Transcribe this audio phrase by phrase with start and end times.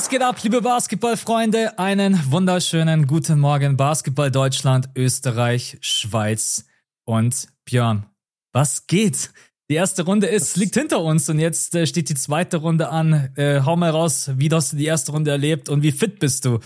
[0.00, 1.78] Was geht ab, liebe Basketballfreunde?
[1.78, 6.64] Einen wunderschönen guten Morgen, Basketball Deutschland, Österreich, Schweiz
[7.04, 8.06] und Björn.
[8.54, 9.30] Was geht?
[9.68, 13.28] Die erste Runde ist, liegt hinter uns und jetzt äh, steht die zweite Runde an.
[13.36, 16.46] Äh, hau mal raus, wie hast du die erste Runde erlebt und wie fit bist
[16.46, 16.60] du?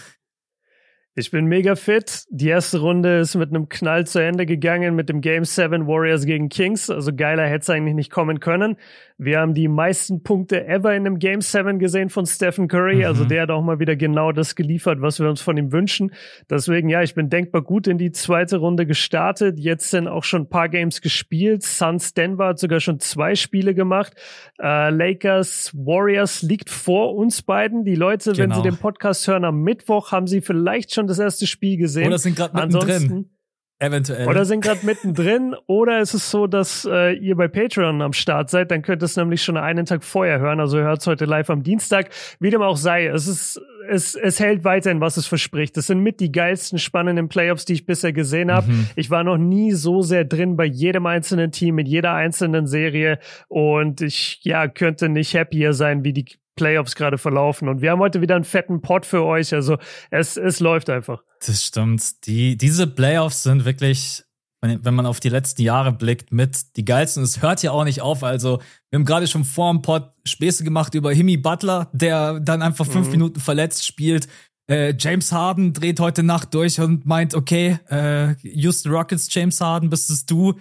[1.17, 2.25] Ich bin mega fit.
[2.31, 6.25] Die erste Runde ist mit einem Knall zu Ende gegangen mit dem Game 7 Warriors
[6.25, 6.91] gegen Kings.
[6.91, 8.77] Also geiler hätte es eigentlich nicht kommen können.
[9.17, 12.97] Wir haben die meisten Punkte ever in einem Game 7 gesehen von Stephen Curry.
[12.97, 13.05] Mhm.
[13.05, 16.13] Also der hat auch mal wieder genau das geliefert, was wir uns von ihm wünschen.
[16.51, 19.59] Deswegen, ja, ich bin denkbar gut in die zweite Runde gestartet.
[19.59, 21.63] Jetzt sind auch schon ein paar Games gespielt.
[21.63, 24.15] Suns Denver hat sogar schon zwei Spiele gemacht.
[24.61, 27.85] Äh, Lakers Warriors liegt vor uns beiden.
[27.85, 28.43] Die Leute, genau.
[28.43, 28.77] wenn sie genau.
[28.77, 32.09] den Podcast hören am Mittwoch, haben sie vielleicht schon das erste Spiel gesehen.
[32.09, 33.31] Oder sind gerade mittendrin.
[33.81, 34.29] Eventuell.
[34.29, 35.57] Oder sind gerade mittendrin.
[35.67, 39.07] Oder ist es so, dass äh, ihr bei Patreon am Start seid, dann könnt ihr
[39.07, 40.61] es nämlich schon einen Tag vorher hören.
[40.61, 42.11] Also ihr hört es heute live am Dienstag.
[42.39, 45.77] Wie dem auch sei, es ist, es, es hält weiterhin, was es verspricht.
[45.77, 48.71] Das sind mit die geilsten, spannenden Playoffs, die ich bisher gesehen habe.
[48.71, 48.89] Mhm.
[48.95, 53.19] Ich war noch nie so sehr drin bei jedem einzelnen Team, mit jeder einzelnen Serie.
[53.49, 57.69] Und ich ja könnte nicht happier sein, wie die Playoffs gerade verlaufen.
[57.69, 59.53] Und wir haben heute wieder einen fetten Pot für euch.
[59.53, 59.79] Also
[60.11, 61.23] es, es läuft einfach.
[61.45, 62.27] Das stimmt.
[62.27, 64.25] Die, diese Playoffs sind wirklich,
[64.61, 67.23] wenn man auf die letzten Jahre blickt, mit die geilsten.
[67.23, 68.23] Es hört ja auch nicht auf.
[68.23, 68.61] Also
[68.91, 72.87] wir haben gerade schon vor dem Pot Späße gemacht über Himi Butler, der dann einfach
[72.87, 73.13] fünf mhm.
[73.13, 74.29] Minuten verletzt spielt.
[74.67, 79.91] Äh, James Harden dreht heute Nacht durch und meint, okay, äh, Houston Rockets, James Harden,
[79.91, 80.55] bist es du?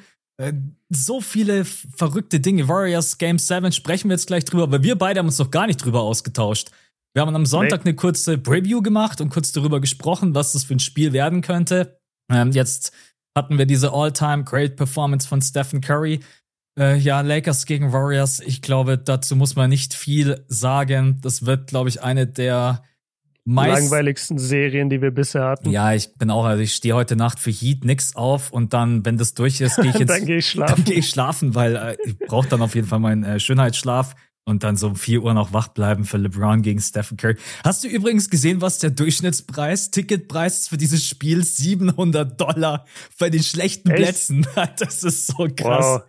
[0.43, 0.53] Äh,
[0.89, 2.67] so viele verrückte Dinge.
[2.67, 5.67] Warriors Game 7 sprechen wir jetzt gleich drüber, aber wir beide haben uns noch gar
[5.67, 6.71] nicht drüber ausgetauscht.
[7.13, 7.91] Wir haben am Sonntag nee.
[7.91, 11.99] eine kurze Preview gemacht und kurz darüber gesprochen, was das für ein Spiel werden könnte.
[12.31, 12.91] Ähm, jetzt
[13.35, 16.21] hatten wir diese All-Time Great Performance von Stephen Curry.
[16.79, 18.39] Äh, ja, Lakers gegen Warriors.
[18.39, 21.19] Ich glaube, dazu muss man nicht viel sagen.
[21.21, 22.83] Das wird, glaube ich, eine der
[23.45, 25.69] meist langweiligsten Serien, die wir bisher hatten.
[25.69, 29.05] Ja, ich bin auch, also ich stehe heute Nacht für Heat nix auf und dann,
[29.05, 30.75] wenn das durch ist, gehe ich ins, dann gehe ich schlafen.
[30.75, 34.15] Dann gehe ich schlafen, weil äh, ich brauche dann auf jeden Fall meinen äh, Schönheitsschlaf
[34.45, 37.37] und dann so um 4 Uhr noch wach bleiben für LeBron gegen Stephen Curry.
[37.63, 42.85] Hast du übrigens gesehen, was der Durchschnittspreis, Ticketpreis für dieses Spiel 700 Dollar
[43.19, 43.97] bei den schlechten Echt?
[43.97, 44.47] Plätzen?
[44.79, 45.85] Das ist so krass.
[45.85, 46.03] Wow.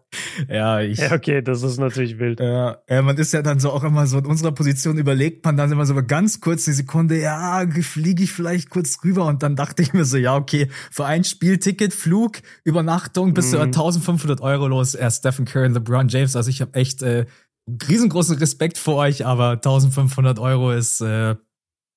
[0.49, 0.99] Ja, ich.
[0.99, 2.41] Ja, okay, das ist natürlich wild.
[2.41, 5.57] Ja, ja, man ist ja dann so auch immer so in unserer Position überlegt man
[5.57, 9.57] dann immer so ganz kurz eine Sekunde, ja, fliege ich vielleicht kurz rüber und dann
[9.57, 13.57] dachte ich mir so, ja, okay, für ein Spielticket, Flug, Übernachtung bist mhm.
[13.57, 14.95] du 1500 Euro los.
[14.95, 16.37] Er Stephen Curry und LeBron James.
[16.37, 17.27] Also ich habe echt äh,
[17.69, 21.37] riesengroßen Respekt vor euch, aber 1500 Euro ist, äh,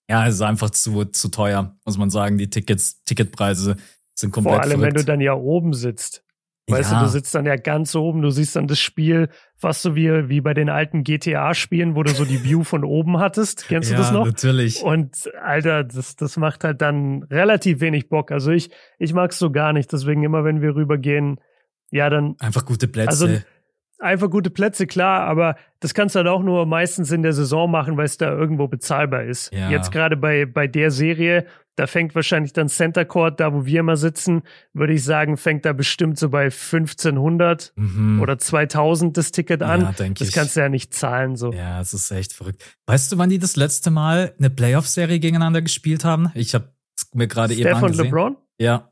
[0.10, 2.38] ja, ist einfach zu, zu teuer, muss man sagen.
[2.38, 3.76] Die Tickets, Ticketpreise
[4.16, 4.88] sind komplett Vor allem, verrückt.
[4.88, 6.24] wenn du dann ja oben sitzt.
[6.70, 7.00] Weißt ja.
[7.00, 10.28] du, du sitzt dann ja ganz oben, du siehst dann das Spiel fast so wie,
[10.28, 13.66] wie bei den alten GTA-Spielen, wo du so die View von oben hattest.
[13.70, 14.26] Kennst ja, du das noch?
[14.26, 14.84] natürlich.
[14.84, 18.32] Und Alter, das, das macht halt dann relativ wenig Bock.
[18.32, 19.94] Also ich, ich mag's so gar nicht.
[19.94, 21.40] Deswegen immer, wenn wir rübergehen,
[21.90, 22.36] ja, dann.
[22.40, 23.10] Einfach gute Plätze.
[23.10, 23.28] Also,
[24.00, 27.69] einfach gute Plätze, klar, aber das kannst du halt auch nur meistens in der Saison
[27.69, 29.53] machen, weil es da irgendwo bezahlbar ist.
[29.53, 29.69] Ja.
[29.69, 33.80] Jetzt gerade bei, bei der Serie, da fängt wahrscheinlich dann Center Court, da wo wir
[33.81, 34.44] immer sitzen,
[34.74, 38.19] würde ich sagen, fängt da bestimmt so bei 1500 mhm.
[38.22, 39.81] oder 2000 das Ticket an.
[39.81, 41.52] Ja, denke das kannst du ja nicht zahlen so.
[41.53, 42.63] Ja, es ist echt verrückt.
[42.88, 46.31] Weißt du, wann die das letzte Mal eine Playoff-Serie gegeneinander gespielt haben?
[46.34, 46.74] Ich habe
[47.13, 47.94] mir gerade eben angesehen.
[47.94, 48.38] Steph und LeBron?
[48.59, 48.90] Ja.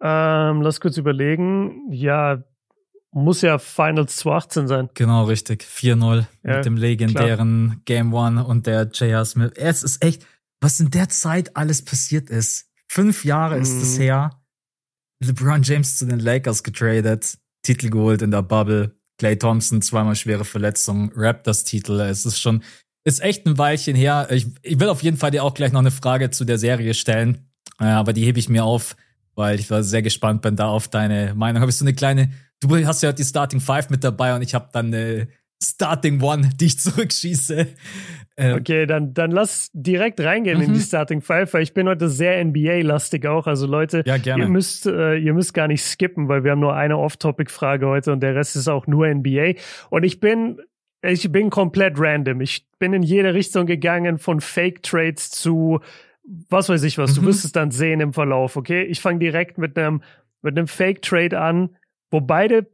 [0.00, 1.90] Ähm, lass kurz überlegen.
[1.90, 2.44] Ja,
[3.12, 4.90] muss ja Finals 2018 sein.
[4.94, 5.62] Genau, richtig.
[5.62, 7.80] 4-0 ja, mit dem legendären klar.
[7.84, 9.24] Game One und der J.R.
[9.24, 9.52] Smith.
[9.54, 10.26] Es ist echt,
[10.60, 12.70] was in der Zeit alles passiert ist.
[12.88, 13.62] Fünf Jahre mhm.
[13.62, 14.42] ist es her.
[15.22, 18.96] LeBron James zu den Lakers getradet, Titel geholt in der Bubble.
[19.18, 22.00] Clay Thompson, zweimal schwere Verletzung, Raptors Titel.
[22.00, 22.62] Es ist schon,
[23.04, 24.26] ist echt ein Weilchen her.
[24.30, 26.94] Ich, ich will auf jeden Fall dir auch gleich noch eine Frage zu der Serie
[26.94, 27.46] stellen.
[27.78, 28.96] Äh, aber die hebe ich mir auf,
[29.34, 31.60] weil ich war sehr gespannt bin da auf deine Meinung.
[31.60, 32.32] Habe ich so eine kleine
[32.62, 35.28] du hast ja die Starting Five mit dabei und ich habe dann eine
[35.62, 37.66] Starting One, die ich zurückschieße.
[38.36, 40.64] Ähm, okay, dann, dann lass direkt reingehen mhm.
[40.64, 40.84] in die mhm.
[40.84, 43.46] Starting Five, weil ich bin heute sehr NBA-lastig auch.
[43.46, 46.74] Also Leute, ja, ihr müsst, äh, ihr müsst gar nicht skippen, weil wir haben nur
[46.74, 49.54] eine Off-Topic-Frage heute und der Rest ist auch nur NBA.
[49.90, 50.60] Und ich bin
[51.04, 52.40] ich bin komplett random.
[52.40, 55.80] Ich bin in jede Richtung gegangen, von Fake Trades zu
[56.48, 57.14] was weiß ich was.
[57.14, 57.26] Du mhm.
[57.26, 58.84] wirst es dann sehen im Verlauf, okay?
[58.84, 60.02] Ich fange direkt mit einem
[60.40, 61.76] mit einem Fake Trade an
[62.12, 62.70] wo beide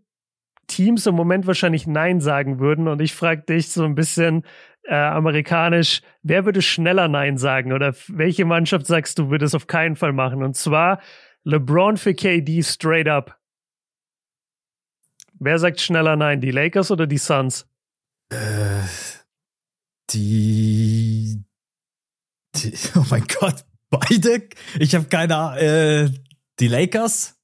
[0.66, 2.88] Teams im Moment wahrscheinlich Nein sagen würden.
[2.88, 4.44] Und ich frage dich so ein bisschen
[4.82, 7.72] äh, amerikanisch, wer würde schneller Nein sagen?
[7.72, 10.42] Oder welche Mannschaft sagst du, würde es auf keinen Fall machen?
[10.42, 11.00] Und zwar
[11.44, 13.38] LeBron für KD straight up.
[15.40, 16.40] Wer sagt schneller Nein?
[16.40, 17.66] Die Lakers oder die Suns?
[18.30, 18.36] Äh,
[20.10, 21.42] die
[22.56, 24.48] Die, oh mein Gott, beide?
[24.78, 25.58] Ich habe keine Ahnung.
[25.58, 26.10] Äh,
[26.58, 27.38] die Lakers?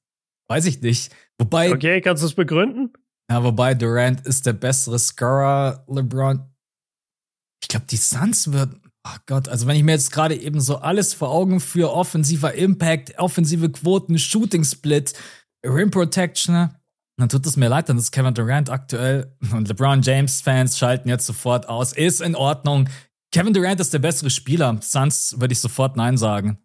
[0.47, 1.11] Weiß ich nicht.
[1.39, 1.71] Wobei.
[1.71, 2.93] Okay, kannst du es begründen?
[3.29, 6.43] Ja, wobei Durant ist der bessere Scorer, LeBron.
[7.61, 8.81] Ich glaube, die Suns würden.
[9.07, 12.53] Oh Gott, also wenn ich mir jetzt gerade eben so alles vor Augen führe, offensiver
[12.53, 15.13] Impact, offensive Quoten, Shooting Split,
[15.65, 16.69] Rim Protection,
[17.17, 21.09] dann tut es mir leid, dann ist Kevin Durant aktuell und LeBron James Fans schalten
[21.09, 21.93] jetzt sofort aus.
[21.93, 22.89] Ist in Ordnung.
[23.31, 24.77] Kevin Durant ist der bessere Spieler.
[24.81, 26.59] Suns würde ich sofort Nein sagen.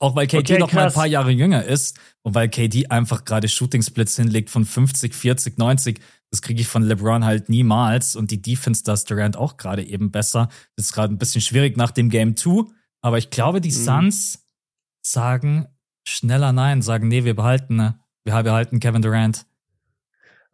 [0.00, 3.24] Auch weil KD okay, noch mal ein paar Jahre jünger ist und weil KD einfach
[3.24, 6.00] gerade Shooting Splits hinlegt von 50, 40, 90.
[6.30, 8.14] Das kriege ich von LeBron halt niemals.
[8.14, 10.48] Und die Defense, da ist Durant auch gerade eben besser.
[10.76, 12.64] Das ist gerade ein bisschen schwierig nach dem Game 2.
[13.00, 13.74] Aber ich glaube, die mhm.
[13.74, 14.46] Suns
[15.02, 15.66] sagen
[16.06, 17.98] schneller Nein, sagen, nee, wir behalten, ne?
[18.24, 19.46] wir behalten Kevin Durant.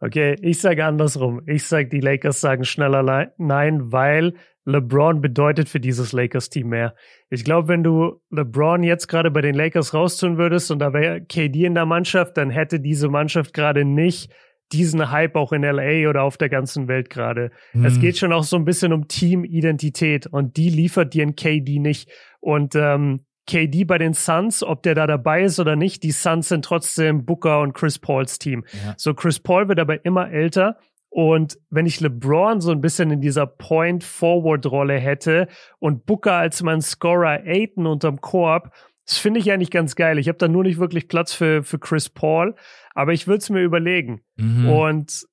[0.05, 1.41] Okay, ich sage andersrum.
[1.47, 4.33] Ich sage, die Lakers sagen schneller Nein, weil
[4.65, 6.95] LeBron bedeutet für dieses Lakers-Team mehr.
[7.31, 11.21] Ich glaube, wenn du LeBron jetzt gerade bei den Lakers raustun würdest und da wäre
[11.21, 14.31] KD in der Mannschaft, dann hätte diese Mannschaft gerade nicht
[14.71, 17.49] diesen Hype auch in LA oder auf der ganzen Welt gerade.
[17.73, 17.85] Mhm.
[17.85, 21.79] Es geht schon auch so ein bisschen um Teamidentität und die liefert dir ein KD
[21.79, 22.11] nicht.
[22.39, 26.49] Und ähm, KD bei den Suns, ob der da dabei ist oder nicht, die Suns
[26.49, 28.65] sind trotzdem Booker und Chris Pauls Team.
[28.85, 28.93] Ja.
[28.97, 30.77] So Chris Paul wird aber immer älter
[31.15, 35.47] und wenn ich LeBron so ein bisschen in dieser Point-Forward-Rolle hätte
[35.79, 38.73] und Booker als mein Scorer Aiton unterm Korb,
[39.05, 40.19] das finde ich eigentlich ganz geil.
[40.19, 42.53] Ich habe da nur nicht wirklich Platz für, für Chris Paul,
[42.93, 44.23] aber ich würde es mir überlegen.
[44.35, 44.67] Mhm.
[44.67, 45.25] Und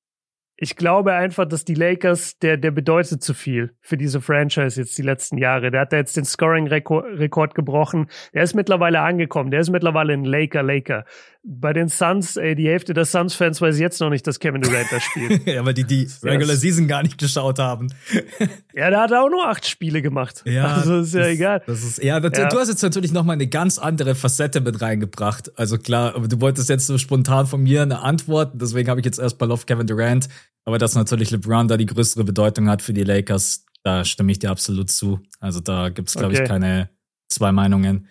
[0.62, 4.96] ich glaube einfach, dass die Lakers, der, der bedeutet zu viel für diese Franchise jetzt
[4.96, 5.72] die letzten Jahre.
[5.72, 8.06] Der hat da jetzt den Scoring-Rekord gebrochen.
[8.32, 9.50] Der ist mittlerweile angekommen.
[9.50, 11.04] Der ist mittlerweile ein Laker-Laker.
[11.44, 14.86] Bei den Suns, ey, die Hälfte der Suns-Fans weiß jetzt noch nicht, dass Kevin Durant
[14.92, 15.44] da spielt.
[15.46, 17.88] ja, weil die die Regular Season gar nicht geschaut haben.
[18.74, 20.42] ja, da hat er auch nur acht Spiele gemacht.
[20.46, 21.62] Ja, also ist ja das, egal.
[21.66, 24.60] Das ist, ja, das, ja, du hast jetzt natürlich noch mal eine ganz andere Facette
[24.60, 25.50] mit reingebracht.
[25.58, 28.52] Also klar, du wolltest jetzt so spontan von mir eine Antwort.
[28.54, 30.28] Deswegen habe ich jetzt erstmal auf Kevin Durant.
[30.64, 34.38] Aber dass natürlich LeBron da die größere Bedeutung hat für die Lakers, da stimme ich
[34.38, 35.20] dir absolut zu.
[35.40, 36.44] Also da gibt es, glaube okay.
[36.44, 36.88] ich, keine
[37.28, 38.06] zwei Meinungen.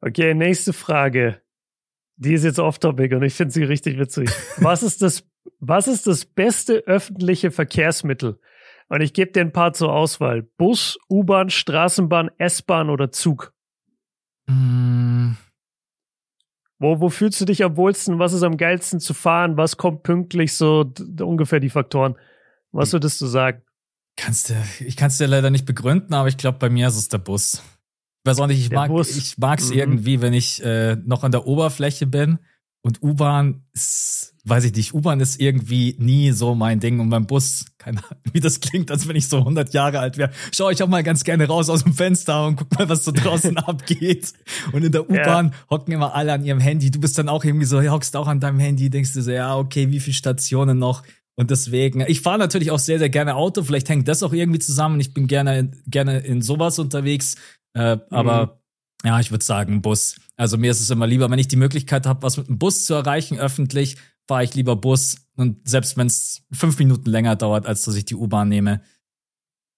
[0.00, 1.40] Okay, nächste Frage.
[2.20, 4.28] Die ist jetzt off-topic und ich finde sie richtig witzig.
[4.56, 5.24] Was ist das,
[5.60, 8.40] was ist das beste öffentliche Verkehrsmittel?
[8.88, 10.42] Und ich gebe dir ein paar zur Auswahl.
[10.42, 13.52] Bus, U-Bahn, Straßenbahn, S-Bahn oder Zug?
[14.46, 15.32] Mm.
[16.80, 18.18] Wo, wo fühlst du dich am wohlsten?
[18.18, 19.56] Was ist am geilsten zu fahren?
[19.56, 20.54] Was kommt pünktlich?
[20.54, 22.16] So ungefähr die Faktoren.
[22.72, 23.62] Was würdest du sagen?
[24.16, 26.96] Kannst du, ich kann es dir leider nicht begründen, aber ich glaube, bei mir ist
[26.96, 27.62] es der Bus.
[28.24, 28.90] Weiß auch nicht, ich mag
[29.38, 29.78] mag's mhm.
[29.78, 32.38] irgendwie, wenn ich äh, noch an der Oberfläche bin
[32.82, 37.26] und U-Bahn ist, weiß ich nicht, U-Bahn ist irgendwie nie so mein Ding und beim
[37.26, 40.30] Bus, keine Ahnung, wie das klingt, als wenn ich so 100 Jahre alt wäre.
[40.52, 43.12] Schau ich auch mal ganz gerne raus aus dem Fenster und guck mal, was so
[43.12, 44.32] draußen abgeht.
[44.72, 45.52] Und in der U-Bahn ja.
[45.70, 46.90] hocken immer alle an ihrem Handy.
[46.90, 49.56] Du bist dann auch irgendwie so, hockst auch an deinem Handy, denkst du so, ja,
[49.56, 51.02] okay, wie viele Stationen noch?
[51.38, 53.62] Und deswegen, ich fahre natürlich auch sehr, sehr gerne Auto.
[53.62, 54.98] Vielleicht hängt das auch irgendwie zusammen.
[54.98, 57.36] Ich bin gerne, gerne in sowas unterwegs.
[57.74, 58.58] Äh, aber mhm.
[59.04, 60.20] Ja, ich würde sagen Bus.
[60.36, 62.84] Also mir ist es immer lieber, wenn ich die Möglichkeit habe, was mit dem Bus
[62.84, 63.96] zu erreichen öffentlich,
[64.26, 65.28] fahre ich lieber Bus.
[65.36, 68.82] Und selbst wenn es fünf Minuten länger dauert, als dass ich die U-Bahn nehme.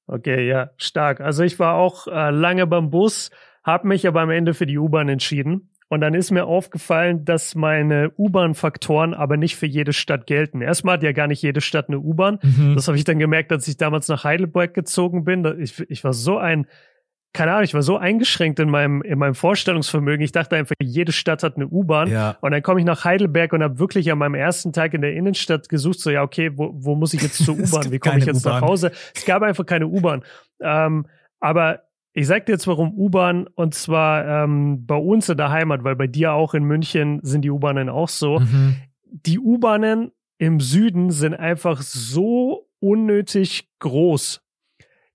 [0.06, 1.20] Okay, ja, stark.
[1.20, 3.30] Also ich war auch äh, lange beim Bus,
[3.62, 5.70] habe mich aber am Ende für die U-Bahn entschieden.
[5.88, 10.62] Und dann ist mir aufgefallen, dass meine U-Bahn-Faktoren aber nicht für jede Stadt gelten.
[10.62, 12.38] Erstmal hat ja gar nicht jede Stadt eine U-Bahn.
[12.42, 12.74] Mhm.
[12.76, 15.44] Das habe ich dann gemerkt, als ich damals nach Heidelberg gezogen bin.
[15.60, 16.66] Ich, ich war so ein
[17.32, 20.24] keine Ahnung, ich war so eingeschränkt in meinem, in meinem Vorstellungsvermögen.
[20.24, 22.10] Ich dachte einfach, jede Stadt hat eine U-Bahn.
[22.10, 22.36] Ja.
[22.40, 25.14] Und dann komme ich nach Heidelberg und habe wirklich an meinem ersten Tag in der
[25.14, 27.92] Innenstadt gesucht, so, ja, okay, wo, wo muss ich jetzt zur U-Bahn?
[27.92, 28.90] Wie komme ich jetzt nach Hause?
[29.14, 30.24] Es gab einfach keine U-Bahn.
[30.60, 31.06] Ähm,
[31.38, 31.82] aber
[32.12, 35.94] ich sag dir jetzt, warum U-Bahn, und zwar ähm, bei uns in der Heimat, weil
[35.94, 38.40] bei dir auch in München sind die U-Bahnen auch so.
[38.40, 38.76] Mhm.
[39.04, 44.42] Die U-Bahnen im Süden sind einfach so unnötig groß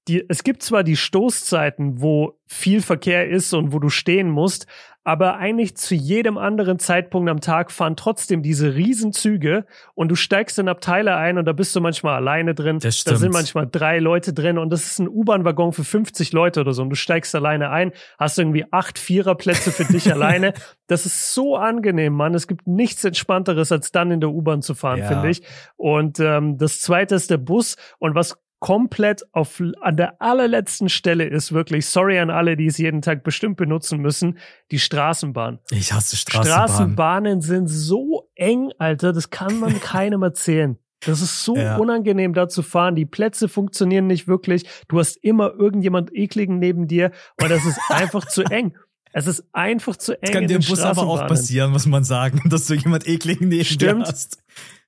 [0.07, 4.67] die, es gibt zwar die Stoßzeiten, wo viel Verkehr ist und wo du stehen musst,
[5.07, 10.57] aber eigentlich zu jedem anderen Zeitpunkt am Tag fahren trotzdem diese Riesenzüge und du steigst
[10.57, 12.79] in Abteile ein und da bist du manchmal alleine drin.
[12.79, 13.15] Das stimmt.
[13.15, 16.74] Da sind manchmal drei Leute drin und das ist ein U-Bahn-Waggon für 50 Leute oder
[16.74, 20.53] so und du steigst alleine ein, hast irgendwie acht Viererplätze für dich alleine.
[20.88, 22.33] Das ist so angenehm, Mann.
[22.33, 25.07] Es gibt nichts Entspannteres, als dann in der U-Bahn zu fahren, ja.
[25.07, 25.43] finde ich.
[25.77, 31.25] Und ähm, das zweite ist der Bus und was komplett auf, an der allerletzten Stelle
[31.25, 34.39] ist wirklich, sorry an alle, die es jeden Tag bestimmt benutzen müssen,
[34.72, 35.60] die Straßenbahn.
[35.69, 36.67] Ich hasse Straßenbahnen.
[36.67, 40.79] Straßenbahnen sind so eng, Alter, das kann man keinem erzählen.
[41.05, 41.77] Das ist so ja.
[41.77, 42.95] unangenehm, da zu fahren.
[42.95, 44.65] Die Plätze funktionieren nicht wirklich.
[44.88, 48.75] Du hast immer irgendjemand ekligen neben dir und das ist einfach zu eng.
[49.17, 50.19] Es ist einfach zu eng.
[50.24, 53.48] Das kann dir im Bus aber auch passieren, muss man sagen, dass du jemand ekligen
[53.48, 54.07] neben Stimmt.
[54.07, 54.43] dir hast.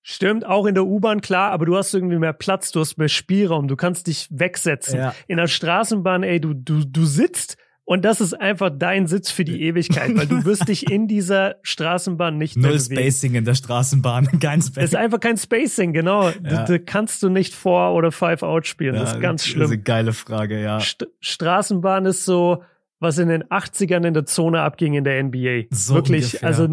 [0.10, 3.10] Stimmt, auch in der U-Bahn, klar, aber du hast irgendwie mehr Platz, du hast mehr
[3.10, 4.98] Spielraum, du kannst dich wegsetzen.
[4.98, 5.14] Ja.
[5.28, 9.44] In der Straßenbahn, ey, du, du, du sitzt und das ist einfach dein Sitz für
[9.44, 12.80] die Ewigkeit, weil du wirst dich in dieser Straßenbahn nicht mehr Null.
[12.80, 14.76] Spacing in der Straßenbahn, kein Spacing.
[14.76, 16.30] Das ist einfach kein Spacing, genau.
[16.30, 16.64] Ja.
[16.64, 18.96] Da kannst du nicht Four oder Five Out spielen.
[18.96, 19.60] Ja, das ist ganz schlimm.
[19.60, 20.80] Das ist eine geile Frage, ja.
[20.80, 22.64] St Straßenbahn ist so,
[23.02, 25.64] was in den 80ern in der Zone abging in der NBA.
[25.72, 26.48] So Wirklich, ungefähr.
[26.48, 26.70] also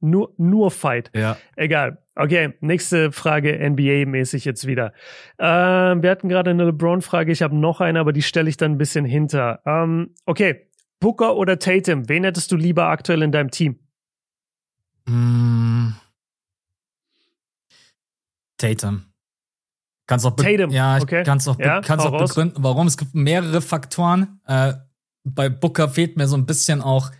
[0.00, 1.10] nur, nur Fight.
[1.14, 1.38] Ja.
[1.56, 2.03] Egal.
[2.16, 4.92] Okay, nächste Frage NBA-mäßig jetzt wieder.
[5.38, 8.72] Ähm, wir hatten gerade eine LeBron-Frage, ich habe noch eine, aber die stelle ich dann
[8.72, 9.60] ein bisschen hinter.
[9.66, 10.68] Ähm, okay,
[11.00, 13.80] Booker oder Tatum, wen hättest du lieber aktuell in deinem Team?
[15.06, 15.94] Mm.
[18.58, 19.04] Tatum.
[20.06, 21.22] Kannst auch Tatum, ja, okay.
[21.24, 22.86] kannst auch, ja, kannst auch begründen, warum.
[22.86, 24.40] Es gibt mehrere Faktoren.
[24.46, 24.74] Äh,
[25.24, 27.10] bei Booker fehlt mir so ein bisschen auch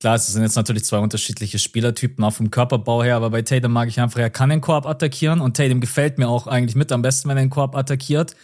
[0.00, 3.72] Klar, es sind jetzt natürlich zwei unterschiedliche Spielertypen, auch vom Körperbau her, aber bei Tatum
[3.72, 6.92] mag ich einfach, er kann den Korb attackieren und Tatum gefällt mir auch eigentlich mit
[6.92, 8.36] am besten, wenn er den Korb attackiert.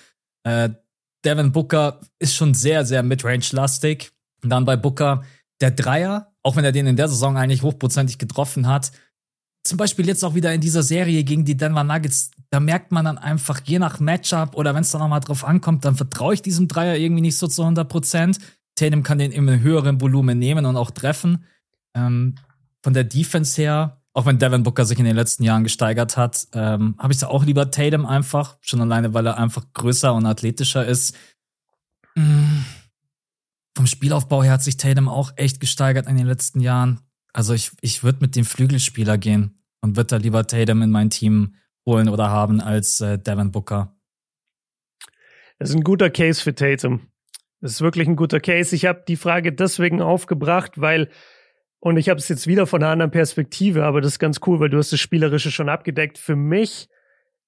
[0.43, 0.71] Äh,
[1.25, 4.13] Devin Booker ist schon sehr, sehr midrange-lastig.
[4.43, 5.25] Und dann bei Booker
[5.61, 8.93] der Dreier, auch wenn er den in der Saison eigentlich hochprozentig getroffen hat.
[9.67, 13.07] Zum Beispiel jetzt auch wieder in dieser Serie gegen die Denver Nuggets, da merkt man
[13.07, 16.43] dann einfach, je nach Matchup oder wenn es dann nochmal drauf ankommt, dann vertraue ich
[16.43, 18.39] diesem Dreier irgendwie nicht so zu 100 Prozent.
[18.75, 21.45] Tatum kann den einem höheren Volumen nehmen und auch treffen.
[21.95, 22.37] Ähm,
[22.83, 26.47] von der Defense her, auch wenn Devin Booker sich in den letzten Jahren gesteigert hat,
[26.53, 30.27] ähm, habe ich da auch lieber Tatum einfach, schon alleine, weil er einfach größer und
[30.27, 31.17] athletischer ist.
[32.15, 32.65] Mhm.
[33.77, 37.01] Vom Spielaufbau her hat sich Tatum auch echt gesteigert in den letzten Jahren.
[37.33, 41.11] Also ich, ich würde mit dem Flügelspieler gehen und würde da lieber Tatum in mein
[41.11, 43.97] Team holen oder haben als äh, Devin Booker.
[45.59, 47.09] Das ist ein guter Case für Tatum.
[47.65, 48.77] Das ist wirklich ein guter Case.
[48.77, 51.09] Ich habe die Frage deswegen aufgebracht, weil,
[51.81, 54.61] und ich habe es jetzt wieder von einer anderen Perspektive, aber das ist ganz cool,
[54.61, 56.19] weil du hast das Spielerische schon abgedeckt.
[56.19, 56.91] Für mich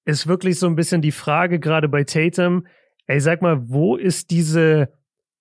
[0.05, 2.65] ist wirklich so ein bisschen die Frage, gerade bei Tatum,
[3.05, 4.91] ey, sag mal, wo ist diese,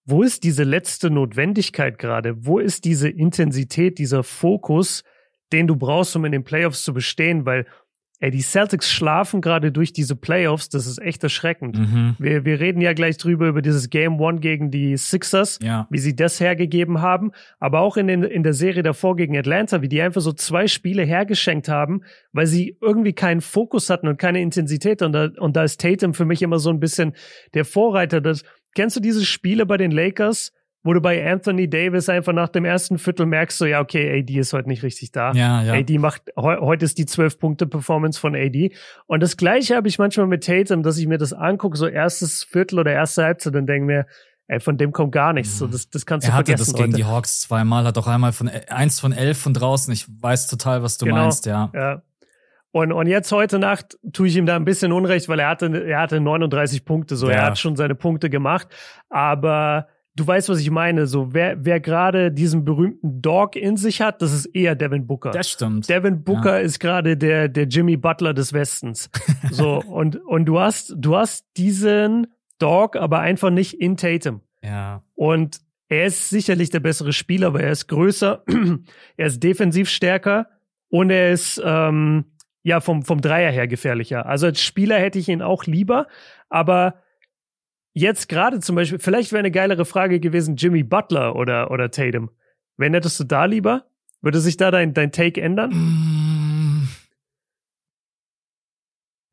[0.04, 2.45] wo ist diese letzte Notwendigkeit gerade?
[2.45, 5.04] Wo ist diese Intensität, dieser Fokus,
[5.54, 7.47] den du brauchst, um in den Playoffs zu bestehen?
[7.47, 7.64] Weil
[8.18, 11.78] Ey, die Celtics schlafen gerade durch diese Playoffs, das ist echt erschreckend.
[11.78, 12.16] Mhm.
[12.18, 15.87] Wir, wir reden ja gleich drüber über dieses Game One gegen die Sixers, ja.
[15.90, 19.82] wie sie das hergegeben haben, aber auch in, den, in der Serie davor gegen Atlanta,
[19.82, 24.18] wie die einfach so zwei Spiele hergeschenkt haben, weil sie irgendwie keinen Fokus hatten und
[24.18, 25.02] keine Intensität.
[25.02, 27.12] Und da, und da ist Tatum für mich immer so ein bisschen
[27.52, 28.23] der Vorreiter.
[28.23, 28.44] Das,
[28.75, 30.52] kennst du diese Spiele bei den Lakers?
[30.87, 34.33] Wo du bei Anthony Davis einfach nach dem ersten Viertel merkst, so ja, okay, AD
[34.38, 35.33] ist heute nicht richtig da.
[35.33, 35.75] Ja, ja.
[35.75, 38.73] AD macht, he heute ist die 12-Punkte-Performance von AD.
[39.07, 42.45] Und das gleiche habe ich manchmal mit Tatum, dass ich mir das angucke, so erstes
[42.45, 44.07] Viertel oder erste Halbzeit, dann denke mir,
[44.47, 45.59] ey, von dem kommt gar nichts.
[45.59, 46.52] So, das, das kannst du er vergessen.
[46.52, 49.55] Er hatte das gegen die Hawks zweimal, hat auch einmal von eins von elf von
[49.55, 49.93] draußen.
[49.93, 51.71] Ich weiß total, was du genau, meinst, ja.
[51.75, 52.02] Ja.
[52.71, 55.85] Und, und jetzt heute Nacht tue ich ihm da ein bisschen Unrecht, weil er hatte,
[55.85, 57.28] er hatte 39 Punkte, so.
[57.28, 57.35] Ja.
[57.35, 58.69] Er hat schon seine Punkte gemacht.
[59.09, 61.06] Aber du weißt, was ich meine.
[61.06, 65.30] So, wer, wer gerade diesen berühmten Dog in sich hat, das ist eher Devin Booker.
[65.30, 65.88] Das stimmt.
[65.88, 66.64] Devin Booker ja.
[66.64, 69.11] ist gerade der, der Jimmy Butler des Westens.
[69.50, 72.26] So, und, und du hast, du hast diesen
[72.58, 74.40] Dog, aber einfach nicht in Tatum.
[74.62, 75.02] Ja.
[75.14, 78.42] Und er ist sicherlich der bessere Spieler, aber er ist größer,
[79.16, 80.49] er ist defensiv stärker
[80.88, 82.25] und er ist, ähm,
[82.64, 84.26] ja, vom, vom Dreier her gefährlicher.
[84.26, 86.08] Also als Spieler hätte ich ihn auch lieber,
[86.49, 86.94] aber
[87.97, 92.31] jetzt gerade zum Beispiel, vielleicht wäre eine geilere Frage gewesen, Jimmy Butler oder, oder Tatum.
[92.76, 93.87] Wen hättest du da lieber?
[94.21, 95.71] Würde sich da dein, dein Take ändern?
[95.71, 96.88] Mm.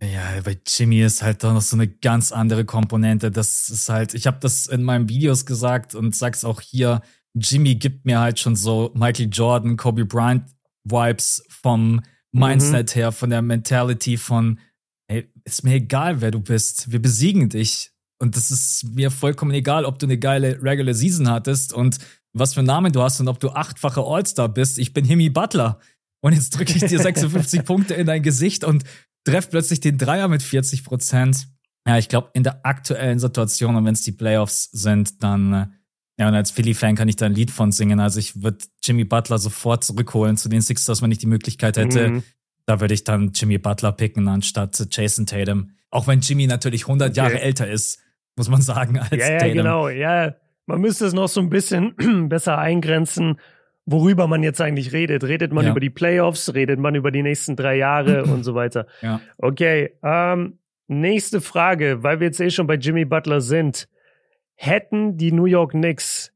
[0.01, 3.31] Ja, bei Jimmy ist halt doch noch so eine ganz andere Komponente.
[3.31, 7.01] Das ist halt, ich habe das in meinen Videos gesagt und sag's auch hier.
[7.33, 10.43] Jimmy gibt mir halt schon so Michael Jordan, Kobe Bryant
[10.83, 12.01] Vibes vom
[12.31, 12.99] Mindset mhm.
[12.99, 14.59] her, von der Mentality von,
[15.07, 16.91] ey, ist mir egal, wer du bist.
[16.91, 17.92] Wir besiegen dich.
[18.19, 21.97] Und das ist mir vollkommen egal, ob du eine geile Regular Season hattest und
[22.33, 24.79] was für einen Namen du hast und ob du achtfache All-Star bist.
[24.79, 25.79] Ich bin Himi Butler.
[26.21, 28.83] Und jetzt drücke ich dir 56 Punkte in dein Gesicht und
[29.25, 31.47] treffe plötzlich den Dreier mit 40 Prozent.
[31.85, 35.67] Ja, ich glaube, in der aktuellen Situation und wenn es die Playoffs sind, dann, äh,
[36.17, 37.99] ja, und als Philly-Fan kann ich da ein Lied von singen.
[37.99, 42.09] Also ich würde Jimmy Butler sofort zurückholen zu den Sixers, wenn ich die Möglichkeit hätte.
[42.09, 42.23] Mhm.
[42.65, 45.71] Da würde ich dann Jimmy Butler picken anstatt Jason Tatum.
[45.89, 47.17] Auch wenn Jimmy natürlich 100 okay.
[47.17, 47.99] Jahre älter ist
[48.35, 49.89] muss man sagen, als Ja, ja, genau.
[49.89, 50.35] Ja,
[50.65, 51.95] man müsste es noch so ein bisschen
[52.29, 53.39] besser eingrenzen.
[53.85, 55.23] worüber man jetzt eigentlich redet.
[55.25, 55.71] Redet man Ja.
[55.71, 58.87] über die Playoffs, redet man über die nächsten drei Jahre und so weiter.
[59.01, 59.19] Ja.
[59.37, 63.87] Okay, ähm, nächste Frage, weil wir jetzt eh schon bei Jimmy Butler sind.
[64.55, 66.32] Hätten die New York Knicks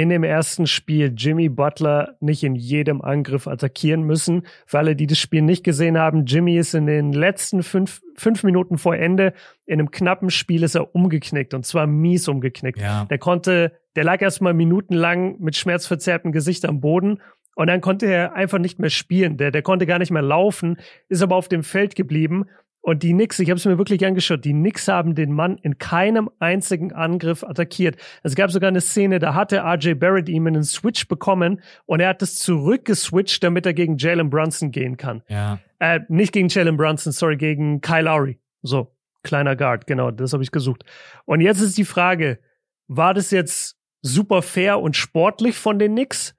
[0.00, 4.46] in dem ersten Spiel Jimmy Butler nicht in jedem Angriff attackieren müssen?
[4.64, 8.44] Für alle, die das Spiel nicht gesehen haben, Jimmy ist in den letzten fünf, fünf
[8.44, 9.32] Minuten vor Ende
[9.66, 12.80] in einem knappen Spiel ist er umgeknickt und zwar mies umgeknickt.
[12.80, 13.06] Ja.
[13.06, 17.20] Der konnte, der lag erstmal minutenlang mit schmerzverzerrtem Gesicht am Boden
[17.56, 19.36] und dann konnte er einfach nicht mehr spielen.
[19.36, 20.78] Der, der konnte gar nicht mehr laufen,
[21.08, 22.44] ist aber auf dem Feld geblieben.
[22.88, 25.76] Und die Knicks, ich habe es mir wirklich angeschaut, die Knicks haben den Mann in
[25.76, 27.98] keinem einzigen Angriff attackiert.
[28.22, 32.08] Es gab sogar eine Szene, da hatte RJ Barrett ihm einen Switch bekommen und er
[32.08, 35.22] hat es zurückgeswitcht, damit er gegen Jalen Brunson gehen kann.
[35.28, 35.58] Ja.
[35.80, 38.38] Äh, nicht gegen Jalen Brunson, sorry, gegen Kyle Lowry.
[38.62, 40.82] So, kleiner Guard, genau, das habe ich gesucht.
[41.26, 42.38] Und jetzt ist die Frage,
[42.86, 46.34] war das jetzt super fair und sportlich von den Knicks?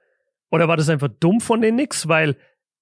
[0.49, 2.07] Oder war das einfach dumm von den Knicks?
[2.07, 2.37] Weil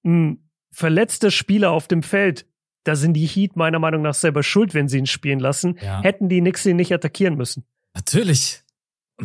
[0.05, 2.45] ein verletzter Spieler auf dem Feld,
[2.87, 5.77] da sind die Heat meiner Meinung nach selber schuld, wenn sie ihn spielen lassen.
[5.81, 6.01] Ja.
[6.01, 7.63] Hätten die Knicks ihn nicht attackieren müssen.
[7.95, 8.61] Natürlich.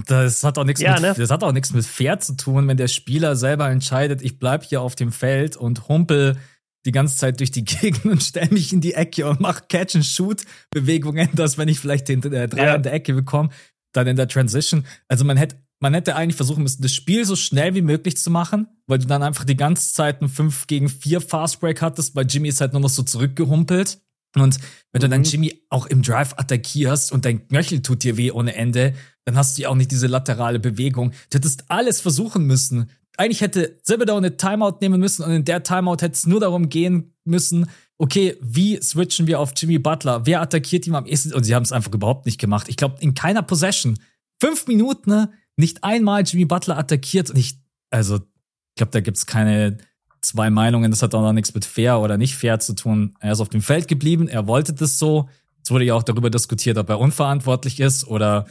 [0.07, 1.14] Das hat auch nichts Ja, mit, ne?
[1.16, 4.64] das hat auch nichts mit fair zu tun, wenn der Spieler selber entscheidet, ich bleib
[4.64, 6.38] hier auf dem Feld und humpel
[6.87, 9.97] die ganze Zeit durch die Gegend und stell mich in die Ecke und mach Catch
[9.97, 12.75] and Shoot Bewegungen, dass wenn ich vielleicht den äh, Dreier Ja.
[12.76, 13.50] in der Ecke bekomme,
[13.92, 14.87] dann in der Transition.
[15.09, 18.31] Also man hätte man hätte eigentlich versuchen müssen, das Spiel so schnell wie möglich zu
[18.31, 22.27] machen, weil du dann einfach die ganze Zeit einen 5 gegen 4 Fastbreak hattest, weil
[22.27, 24.01] Jimmy ist halt nur noch so zurückgehumpelt.
[24.37, 24.59] Und
[24.93, 25.27] wenn du dann Mhm.
[25.27, 29.59] Jimmy auch im Drive attackierst und dein Knöchel tut dir weh ohne Ende, dann hast
[29.59, 31.11] du ja auch nicht diese laterale Bewegung.
[31.31, 32.89] Du hättest alles versuchen müssen.
[33.17, 36.69] Eigentlich hätte Thibodeau eine Timeout nehmen müssen und in der Timeout hätte es nur darum
[36.69, 37.67] gehen müssen,
[37.99, 40.27] okay, wie switchen wir auf Jimmy Butler?
[40.27, 41.35] Wer attackiert ihn am ehesten?
[41.35, 42.69] Und sie haben es einfach überhaupt nicht gemacht.
[42.69, 43.99] Ich glaube, in keiner Possession.
[44.41, 45.31] Fünf Minuten, ne?
[45.62, 47.30] Nicht einmal Jimmy Butler attackiert.
[47.30, 47.58] Und ich,
[47.91, 49.78] also, ich glaube, da gibt's keine
[50.21, 50.91] zwei Meinungen.
[50.91, 53.15] Das hat auch noch nichts mit fair oder nicht fair zu tun.
[53.21, 55.28] Er ist auf dem Feld geblieben, er wollte das so.
[55.65, 58.47] Es wurde ja auch darüber diskutiert, ob er unverantwortlich ist oder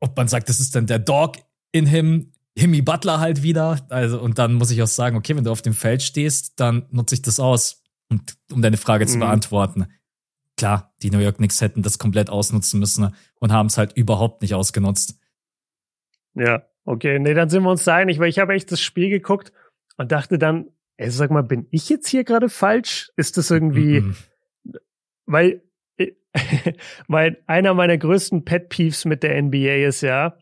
[0.00, 1.36] ob man sagt, das ist dann der Dog
[1.72, 3.78] in him, Himmy Butler halt wieder.
[3.90, 6.86] Also, und dann muss ich auch sagen, okay, wenn du auf dem Feld stehst, dann
[6.90, 9.20] nutze ich das aus, und, um deine Frage zu Mhm.
[9.20, 9.86] beantworten.
[10.56, 14.42] Klar, die New York Knicks hätten das komplett ausnutzen müssen und haben es halt überhaupt
[14.42, 15.14] nicht ausgenutzt.
[16.34, 17.18] Ja, okay.
[17.18, 19.52] Nee, dann sind wir uns da einig, weil ich habe echt das Spiel geguckt
[19.96, 20.66] und dachte dann,
[20.96, 23.10] ey, sag mal, bin ich jetzt hier gerade falsch?
[23.16, 24.16] Ist das irgendwie, Mhm.
[25.26, 25.62] weil,
[27.08, 30.36] weil einer meiner größten Pet Peeves mit der NBA ist ja,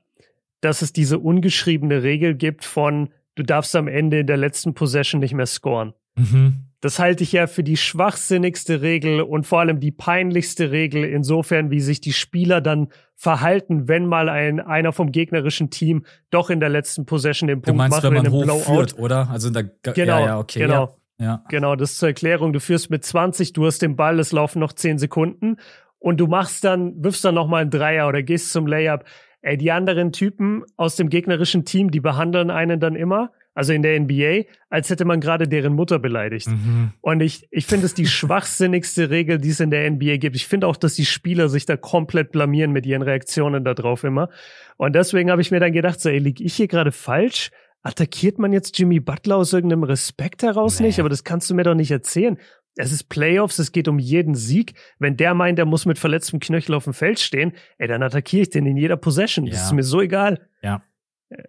[0.60, 5.20] dass es diese ungeschriebene Regel gibt von, du darfst am Ende in der letzten Possession
[5.20, 5.94] nicht mehr scoren.
[6.16, 6.64] Mhm.
[6.80, 11.70] Das halte ich ja für die schwachsinnigste Regel und vor allem die peinlichste Regel insofern,
[11.70, 12.88] wie sich die Spieler dann
[13.20, 17.62] verhalten, wenn mal ein, einer vom gegnerischen Team doch in der letzten Possession den Du
[17.72, 18.74] Punkt meinst, macht wenn in man einem hoch Blowout.
[18.74, 19.28] führt, oder?
[19.28, 20.60] Also in der, Genau, ja, ja, okay.
[20.60, 20.96] genau.
[21.18, 21.44] Ja, ja.
[21.48, 22.52] Genau, das zur Erklärung.
[22.52, 25.56] Du führst mit 20, du hast den Ball, es laufen noch 10 Sekunden
[25.98, 29.04] und du machst dann, wirfst dann nochmal einen Dreier oder gehst zum Layup.
[29.42, 33.82] Ey, die anderen Typen aus dem gegnerischen Team, die behandeln einen dann immer, also in
[33.82, 36.46] der NBA, als hätte man gerade deren Mutter beleidigt.
[36.46, 36.92] Mhm.
[37.00, 38.06] Und ich, ich finde es die
[38.42, 40.36] schwachsinnigste Regel, die es in der NBA gibt.
[40.36, 44.04] Ich finde auch, dass die Spieler sich da komplett blamieren mit ihren Reaktionen da drauf
[44.04, 44.28] immer.
[44.76, 47.50] Und deswegen habe ich mir dann gedacht, so, ey, lieg ich hier gerade falsch?
[47.82, 50.86] Attackiert man jetzt Jimmy Butler aus irgendeinem Respekt heraus Nee.
[50.86, 51.00] nicht?
[51.00, 52.38] Aber das kannst du mir doch nicht erzählen.
[52.76, 54.74] Es ist Playoffs, es geht um jeden Sieg.
[55.00, 58.42] Wenn der meint, der muss mit verletztem Knöchel auf dem Feld stehen, ey, dann attackiere
[58.42, 59.46] ich den in jeder Possession.
[59.46, 59.64] Das Ja.
[59.66, 60.46] ist mir so egal.
[60.62, 60.82] Ja.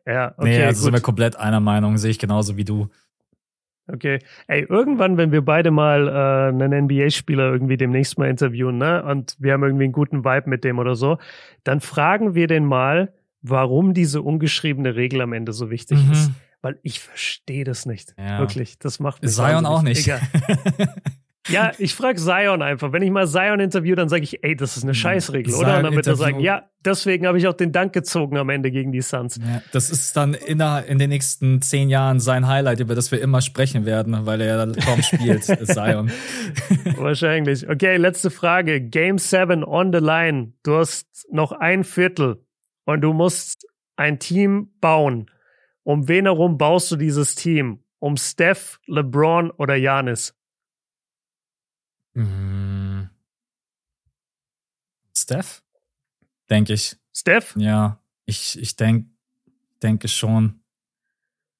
[0.06, 1.06] Ja, okay, nee, also sind wir gut.
[1.06, 2.90] komplett einer Meinung, sehe ich genauso wie du.
[3.92, 4.20] Okay.
[4.48, 9.36] Ey, irgendwann, wenn wir beide mal äh, einen NBA-Spieler irgendwie demnächst mal interviewen, ne, und
[9.40, 11.18] wir haben irgendwie einen guten Vibe mit dem oder so,
[11.64, 16.12] dann fragen wir den mal, warum diese ungeschriebene Regel am Ende so wichtig Mhm.
[16.12, 16.32] ist.
[16.62, 18.14] Weil ich verstehe das nicht.
[18.20, 18.40] Ja.
[18.40, 18.78] Wirklich.
[18.80, 20.06] Das macht mich Zion auch nicht.
[20.06, 20.20] Egal.
[21.50, 22.92] Ja, ich frage Zion einfach.
[22.92, 25.66] Wenn ich mal Zion interview, dann sage ich, ey, das ist eine Scheißregel, oder?
[25.66, 28.50] Zion Und dann wird er sagen, ja, deswegen habe ich auch den Dank gezogen am
[28.50, 29.38] Ende gegen die Suns.
[29.38, 33.12] Ja, das ist dann in, der, in den nächsten zehn Jahren sein Highlight, über das
[33.12, 36.12] wir immer sprechen werden, weil er ja kaum spielt, Zion.
[36.96, 37.70] Wahrscheinlich.
[37.70, 38.82] Okay, letzte Frage.
[38.82, 40.54] Game 7 on the line.
[40.64, 42.44] Du hast noch ein Viertel
[42.86, 45.30] und du musst ein Team bauen.
[45.84, 47.84] Um wen herum baust du dieses Team?
[48.00, 50.39] Um Steph, LeBron oder Janis?
[52.24, 53.10] Mm.
[55.16, 55.62] Steph?
[56.50, 56.98] Denke ich.
[57.16, 57.56] Steph?
[57.56, 59.08] Ja, ich, ich denk,
[59.84, 60.56] denke schon.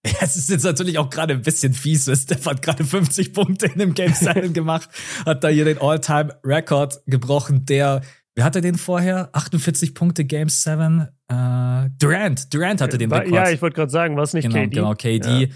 [0.22, 2.08] Es ist jetzt natürlich auch gerade ein bisschen fies.
[2.08, 4.90] weil Steph hat gerade 50 Punkte in dem Game 7 gemacht,
[5.26, 8.02] hat da hier den All-Time-Record gebrochen, der
[8.34, 9.30] wer hatte den vorher?
[9.34, 11.02] 48 Punkte Game 7.
[11.28, 13.34] Äh, Durant, Durant hatte den Rekord.
[13.34, 14.76] Ja, ich wollte gerade sagen, was nicht genau, KD?
[14.76, 15.42] Genau, KD.
[15.42, 15.48] Ja.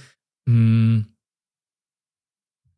[0.46, 1.12] Hm,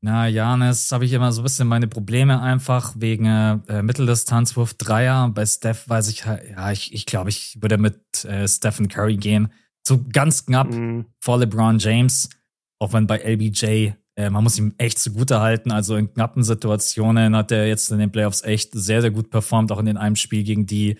[0.05, 5.29] na, Janis habe ich immer so ein bisschen meine Probleme einfach wegen äh, Mitteldistanzwurf Dreier.
[5.29, 9.17] Bei Steph weiß ich halt, ja, ich, ich glaube, ich würde mit äh, Stephen Curry
[9.17, 9.51] gehen.
[9.81, 11.05] So ganz knapp mhm.
[11.19, 12.29] vor LeBron James.
[12.77, 15.71] Auch wenn bei LBJ, äh, man muss ihm echt zugute halten.
[15.71, 19.71] Also in knappen Situationen hat er jetzt in den Playoffs echt sehr, sehr gut performt,
[19.71, 20.99] auch in den einem Spiel gegen die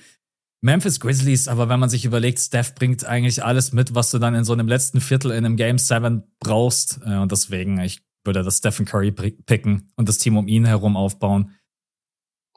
[0.62, 1.48] Memphis Grizzlies.
[1.48, 4.54] Aber wenn man sich überlegt, Steph bringt eigentlich alles mit, was du dann in so
[4.54, 7.02] einem letzten Viertel in einem Game 7 brauchst.
[7.06, 10.98] Äh, und deswegen, ich würde das Stephen Curry picken und das Team um ihn herum
[10.98, 11.56] aufbauen.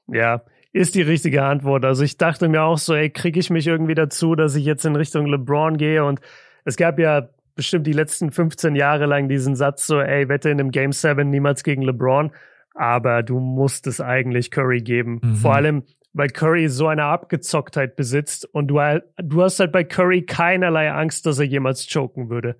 [0.06, 1.84] Ja, ist die richtige Antwort.
[1.84, 4.84] Also ich dachte mir auch so, ey, kriege ich mich irgendwie dazu, dass ich jetzt
[4.84, 6.20] in Richtung LeBron gehe und
[6.64, 10.60] es gab ja bestimmt die letzten 15 Jahre lang diesen Satz so, ey, wette in
[10.60, 12.30] einem Game 7 niemals gegen LeBron,
[12.74, 15.20] aber du musst es eigentlich Curry geben.
[15.22, 15.34] Mhm.
[15.36, 18.80] Vor allem, weil Curry so eine Abgezocktheit besitzt und du,
[19.22, 22.56] du hast halt bei Curry keinerlei Angst, dass er jemals choken würde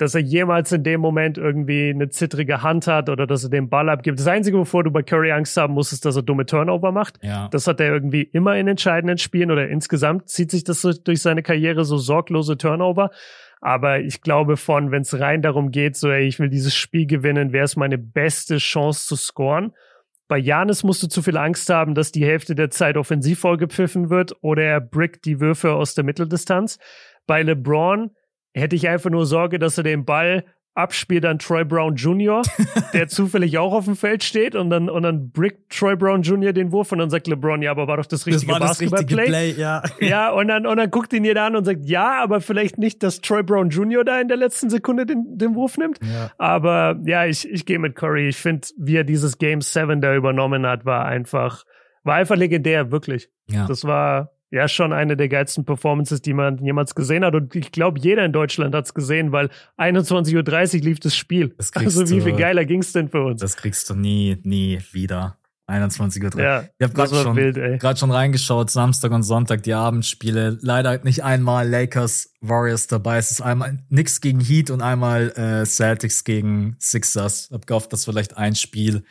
[0.00, 3.68] dass er jemals in dem Moment irgendwie eine zittrige Hand hat oder dass er den
[3.68, 4.18] Ball abgibt.
[4.18, 7.18] Das Einzige, wovor du bei Curry Angst haben musst, ist, dass er dumme Turnover macht.
[7.22, 7.48] Ja.
[7.48, 11.42] Das hat er irgendwie immer in entscheidenden Spielen oder insgesamt zieht sich das durch seine
[11.42, 13.10] Karriere so sorglose Turnover.
[13.60, 17.06] Aber ich glaube von, wenn es rein darum geht, so, ey, ich will dieses Spiel
[17.06, 19.74] gewinnen, wäre es meine beste Chance zu scoren.
[20.28, 24.08] Bei Janis musst du zu viel Angst haben, dass die Hälfte der Zeit offensiv vorgepfiffen
[24.08, 26.78] wird oder er brickt die Würfe aus der Mitteldistanz.
[27.26, 28.12] Bei LeBron
[28.54, 32.42] hätte ich einfach nur Sorge, dass er den Ball abspielt an Troy Brown Jr.,
[32.92, 36.52] der zufällig auch auf dem Feld steht und dann, und dann brickt Troy Brown Jr.
[36.52, 39.26] den Wurf und dann sagt LeBron, ja, aber war doch das richtige Basketballplay.
[39.26, 39.82] Play, ja.
[40.00, 43.02] ja, und dann, und dann guckt ihn jeder an und sagt, ja, aber vielleicht nicht,
[43.02, 44.04] dass Troy Brown Jr.
[44.04, 45.98] da in der letzten Sekunde den, den Wurf nimmt.
[46.02, 46.30] Ja.
[46.38, 48.28] Aber ja, ich, ich gehe mit Curry.
[48.28, 51.64] Ich finde, wie er dieses Game 7 da übernommen hat, war einfach,
[52.04, 53.28] war einfach legendär, wirklich.
[53.48, 53.66] Ja.
[53.66, 57.34] Das war, ja schon eine der geilsten Performances, die man jemals gesehen hat.
[57.34, 61.54] Und ich glaube, jeder in Deutschland hat es gesehen, weil 21.30 Uhr lief das Spiel.
[61.56, 63.40] Das also wie viel geiler ging es denn für uns?
[63.40, 65.36] Das kriegst du nie, nie wieder.
[65.68, 66.42] 21.30 Uhr.
[66.42, 70.58] Ja, ich habe gerade schon, schon reingeschaut, Samstag und Sonntag, die Abendspiele.
[70.60, 73.18] Leider nicht einmal Lakers, Warriors dabei.
[73.18, 77.50] Es ist einmal nix gegen Heat und einmal äh, Celtics gegen Sixers.
[77.52, 79.04] Hab gehofft, dass vielleicht ein Spiel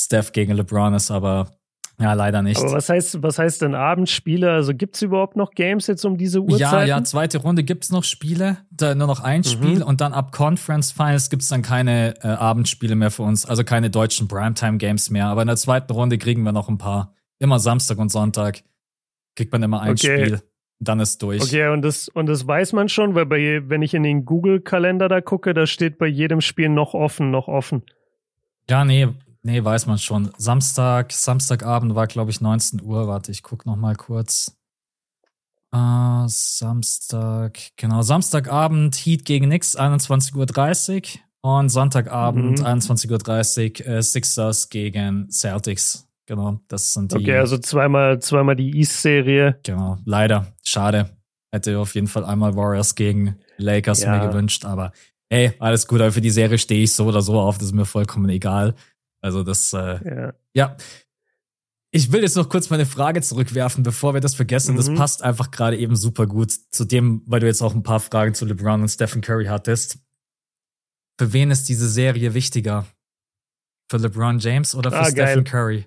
[0.00, 1.57] Steph gegen LeBron ist, aber
[2.00, 2.58] ja, leider nicht.
[2.58, 4.52] Aber was heißt, was heißt denn Abendspiele?
[4.52, 6.60] Also gibt es überhaupt noch Games jetzt um diese Uhrzeit?
[6.60, 9.44] Ja, ja, zweite Runde gibt es noch Spiele, da nur noch ein mhm.
[9.44, 13.46] Spiel und dann ab Conference Finals gibt es dann keine äh, Abendspiele mehr für uns,
[13.46, 15.26] also keine deutschen Primetime Games mehr.
[15.26, 17.14] Aber in der zweiten Runde kriegen wir noch ein paar.
[17.40, 18.62] Immer Samstag und Sonntag
[19.34, 20.24] kriegt man immer ein okay.
[20.26, 20.42] Spiel.
[20.80, 21.42] Dann ist durch.
[21.42, 25.08] Okay, und das, und das weiß man schon, weil bei, wenn ich in den Google-Kalender
[25.08, 27.82] da gucke, da steht bei jedem Spiel noch offen, noch offen.
[28.70, 29.08] Ja, nee,
[29.48, 30.30] Nee, weiß man schon.
[30.36, 33.08] Samstag, Samstagabend war, glaube ich, 19 Uhr.
[33.08, 34.54] Warte, ich guck noch mal kurz.
[35.74, 41.20] Uh, Samstag, genau, Samstagabend Heat gegen Nix, 21.30 Uhr.
[41.40, 42.66] Und Sonntagabend, mhm.
[42.66, 46.06] 21.30 Uhr, äh, Sixers gegen Celtics.
[46.26, 47.16] Genau, das sind die.
[47.16, 49.60] Okay, also zweimal, zweimal die East-Serie.
[49.62, 50.52] Genau, leider.
[50.62, 51.16] Schade.
[51.52, 54.14] Hätte auf jeden Fall einmal Warriors gegen Lakers ja.
[54.14, 54.92] mir gewünscht, aber
[55.30, 57.74] ey, alles gut, aber für die Serie stehe ich so oder so auf, das ist
[57.74, 58.74] mir vollkommen egal.
[59.28, 60.32] Also das, äh, ja.
[60.54, 60.76] ja.
[61.90, 64.72] Ich will jetzt noch kurz meine Frage zurückwerfen, bevor wir das vergessen.
[64.72, 64.76] Mhm.
[64.78, 68.00] Das passt einfach gerade eben super gut zu dem, weil du jetzt auch ein paar
[68.00, 69.98] Fragen zu LeBron und Stephen Curry hattest.
[71.18, 72.86] Für wen ist diese Serie wichtiger?
[73.90, 75.86] Für LeBron James oder für ah, Stephen Curry?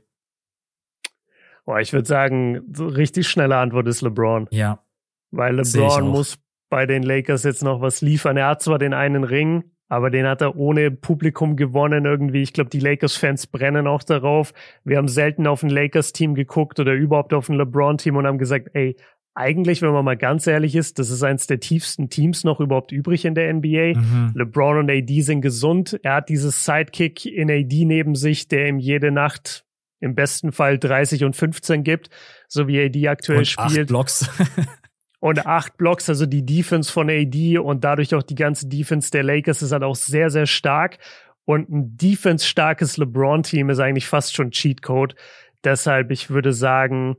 [1.66, 4.48] Boah, ich würde sagen, so richtig schnelle Antwort ist LeBron.
[4.52, 4.84] Ja.
[5.32, 6.38] Weil LeBron muss
[6.70, 8.38] bei den Lakers jetzt noch was liefern.
[8.38, 12.42] Er hat zwar den einen Ring, aber den hat er ohne Publikum gewonnen irgendwie.
[12.42, 14.54] Ich glaube, die Lakers-Fans brennen auch darauf.
[14.86, 18.70] Wir haben selten auf ein Lakers-Team geguckt oder überhaupt auf ein LeBron-Team und haben gesagt,
[18.72, 18.96] ey,
[19.34, 22.94] eigentlich, wenn man mal ganz ehrlich ist, das ist eins der tiefsten Teams noch überhaupt
[22.94, 24.00] übrig in der NBA.
[24.00, 24.32] Mhm.
[24.34, 26.00] LeBron und AD sind gesund.
[26.04, 29.66] Er hat dieses Sidekick in AD neben sich, der ihm jede Nacht
[30.00, 32.10] im besten Fall 30 und 15 gibt,
[32.48, 33.78] so wie AD aktuell und spielt.
[33.78, 34.30] Acht Blocks.
[35.22, 39.22] und acht Blocks, also die Defense von AD und dadurch auch die ganze Defense der
[39.22, 40.98] Lakers ist halt auch sehr, sehr stark.
[41.46, 45.16] Und ein defense-starkes LeBron-Team ist eigentlich fast schon Cheatcode.
[45.64, 47.18] Deshalb, ich würde sagen,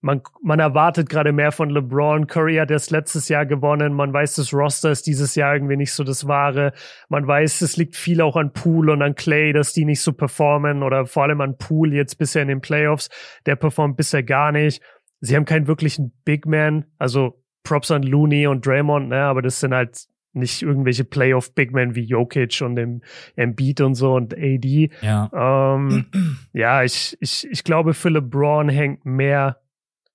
[0.00, 2.26] man, man erwartet gerade mehr von LeBron.
[2.28, 3.92] Curry hat erst letztes Jahr gewonnen.
[3.92, 6.72] Man weiß, das Roster ist dieses Jahr irgendwie nicht so das Wahre.
[7.10, 10.14] Man weiß, es liegt viel auch an Poole und an Clay, dass die nicht so
[10.14, 13.10] performen oder vor allem an Poole jetzt bisher in den Playoffs.
[13.44, 14.82] Der performt bisher gar nicht
[15.24, 19.60] sie haben keinen wirklichen Big Man, also Props an Looney und Draymond, ne, aber das
[19.60, 23.02] sind halt nicht irgendwelche Playoff Big Men wie Jokic und dem
[23.36, 24.90] Embiid und so und AD.
[25.00, 25.30] Ja,
[25.74, 26.06] ähm,
[26.52, 29.60] ja ich, ich, ich glaube, für LeBron hängt mehr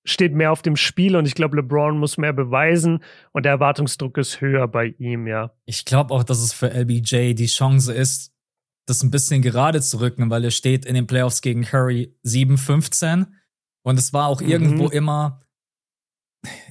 [0.04, 3.00] steht mehr auf dem Spiel und ich glaube, LeBron muss mehr beweisen
[3.32, 5.52] und der Erwartungsdruck ist höher bei ihm, ja.
[5.66, 8.32] Ich glaube auch, dass es für LBJ die Chance ist,
[8.86, 13.26] das ein bisschen gerade zu rücken, weil er steht in den Playoffs gegen Curry 7-15
[13.82, 14.48] und es war auch mhm.
[14.48, 15.40] irgendwo immer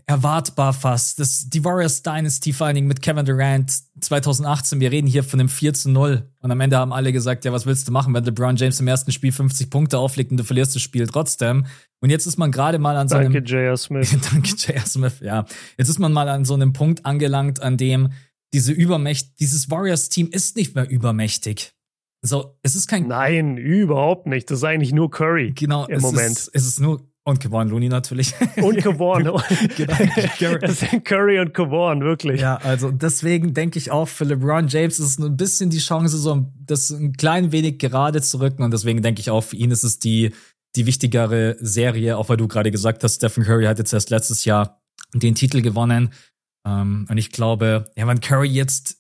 [0.10, 1.20] erwartbar fast.
[1.20, 5.74] Das, die Warriors Dynasty, Dingen mit Kevin Durant 2018, wir reden hier von einem 4
[5.76, 6.28] zu 0.
[6.40, 8.88] Und am Ende haben alle gesagt, ja, was willst du machen, wenn LeBron James im
[8.88, 11.68] ersten Spiel 50 Punkte auflegt und du verlierst das Spiel trotzdem.
[12.02, 13.32] Und jetzt ist man gerade mal an so einem.
[13.32, 13.78] Danke, J.R.
[13.78, 14.10] Smith.
[14.32, 14.86] Danke, J.R.
[14.88, 15.46] Smith, ja.
[15.78, 18.10] Jetzt ist man mal an so einem Punkt angelangt, an dem
[18.52, 21.74] diese Übermächt, dieses Warriors-Team ist nicht mehr übermächtig.
[22.22, 23.08] So, es ist kein.
[23.08, 24.50] Nein, überhaupt nicht.
[24.52, 25.54] Das ist eigentlich nur Curry.
[25.56, 26.32] Genau, im es Moment.
[26.32, 28.34] Ist, es ist nur und Kevon Looney natürlich.
[28.58, 29.24] Und Kevon.
[29.78, 30.58] genau.
[30.58, 32.42] Das sind Curry und Kevon, wirklich.
[32.42, 36.18] Ja, also deswegen denke ich auch, für LeBron James ist es ein bisschen die Chance,
[36.18, 38.64] so das ein klein wenig gerade zu rücken.
[38.64, 40.32] Und deswegen denke ich auch, für ihn ist es die,
[40.76, 44.46] die wichtigere Serie, auch weil du gerade gesagt hast, Stephen Curry hat jetzt erst letztes
[44.46, 44.82] Jahr
[45.14, 46.12] den Titel gewonnen.
[46.64, 48.99] Um, und ich glaube, ja, wenn Curry jetzt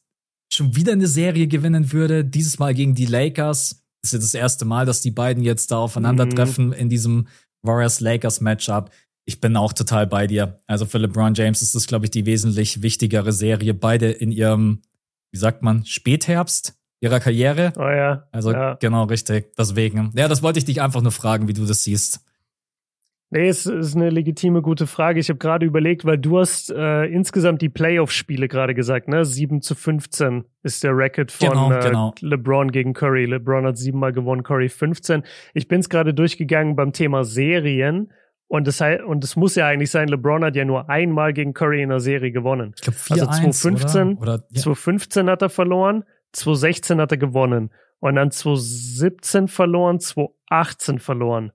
[0.50, 4.66] schon wieder eine Serie gewinnen würde, dieses Mal gegen die Lakers, ist ja das erste
[4.66, 6.74] Mal, dass die beiden jetzt da aufeinandertreffen mhm.
[6.74, 7.28] in diesem
[7.64, 8.92] Warriors-Lakers-Matchup.
[9.26, 10.62] Ich bin auch total bei dir.
[10.68, 13.74] Also für LeBron James ist das, glaube ich, die wesentlich wichtigere Serie.
[13.74, 14.82] Beide in ihrem,
[15.32, 17.74] wie sagt man, Spätherbst ihrer Karriere.
[17.76, 18.28] Oh ja.
[18.32, 18.76] Also ja.
[18.76, 19.54] genau richtig.
[19.58, 20.12] Deswegen.
[20.16, 22.22] Ja, das wollte ich dich einfach nur fragen, wie du das siehst.
[23.32, 25.20] Nee, es ist eine legitime, gute Frage.
[25.20, 29.24] Ich habe gerade überlegt, weil du hast äh, insgesamt die Playoff-Spiele gerade gesagt, ne?
[29.24, 32.14] 7 zu 15 ist der Record von genau, äh, genau.
[32.22, 33.26] LeBron gegen Curry.
[33.26, 35.22] LeBron hat siebenmal gewonnen, Curry 15.
[35.54, 38.12] Ich bin es gerade durchgegangen beim Thema Serien.
[38.48, 41.84] Und das, und das muss ja eigentlich sein, LeBron hat ja nur einmal gegen Curry
[41.84, 42.74] in der Serie gewonnen.
[42.76, 44.22] Ich glaub, also 2015, oder?
[44.22, 44.62] Oder, ja.
[44.62, 47.70] 2015 hat er verloren, 2016 hat er gewonnen.
[48.00, 51.52] Und dann 2017 verloren, 2018 verloren.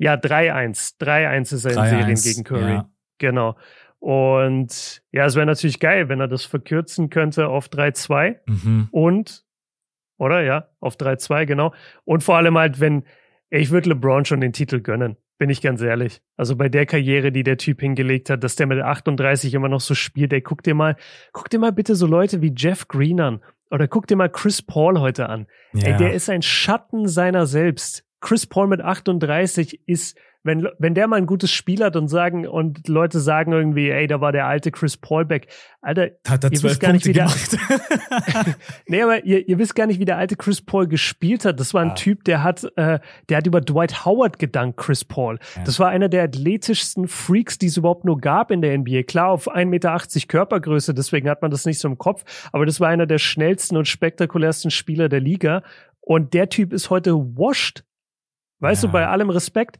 [0.00, 0.98] Ja, 3-1.
[0.98, 2.72] 3-1 ist er in Serien gegen Curry.
[2.72, 2.90] Ja.
[3.18, 3.56] Genau.
[3.98, 8.36] Und ja, es wäre natürlich geil, wenn er das verkürzen könnte auf 3-2.
[8.46, 8.88] Mhm.
[8.92, 9.44] Und,
[10.16, 11.74] oder ja, auf 3-2, genau.
[12.04, 13.04] Und vor allem halt, wenn,
[13.50, 16.22] ich würde LeBron schon den Titel gönnen, bin ich ganz ehrlich.
[16.38, 19.82] Also bei der Karriere, die der Typ hingelegt hat, dass der mit 38 immer noch
[19.82, 20.96] so spielt, ey, guck dir mal,
[21.32, 23.42] guck dir mal bitte so Leute wie Jeff Green an.
[23.70, 25.46] Oder guck dir mal Chris Paul heute an.
[25.74, 25.88] Ja.
[25.88, 28.06] Ey, der ist ein Schatten seiner selbst.
[28.20, 32.46] Chris Paul mit 38 ist, wenn, wenn der mal ein gutes Spiel hat und sagen,
[32.46, 35.48] und Leute sagen irgendwie, ey, da war der alte Chris Paul back.
[35.82, 37.30] Alter, hat er ihr wisst gar nicht, wie der,
[38.86, 41.60] nee, aber ihr, ihr wisst gar nicht, wie der alte Chris Paul gespielt hat.
[41.60, 41.94] Das war ein ah.
[41.94, 45.38] Typ, der hat, äh, der hat über Dwight Howard gedankt, Chris Paul.
[45.56, 45.64] Ja.
[45.64, 49.02] Das war einer der athletischsten Freaks, die es überhaupt nur gab in der NBA.
[49.02, 52.24] Klar, auf 1,80 Meter Körpergröße, deswegen hat man das nicht so im Kopf.
[52.52, 55.62] Aber das war einer der schnellsten und spektakulärsten Spieler der Liga.
[56.00, 57.84] Und der Typ ist heute washed
[58.60, 58.88] Weißt ja.
[58.88, 59.78] du, bei allem Respekt.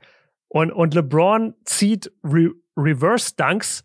[0.48, 3.84] Und, und LeBron zieht Re Reverse Dunks,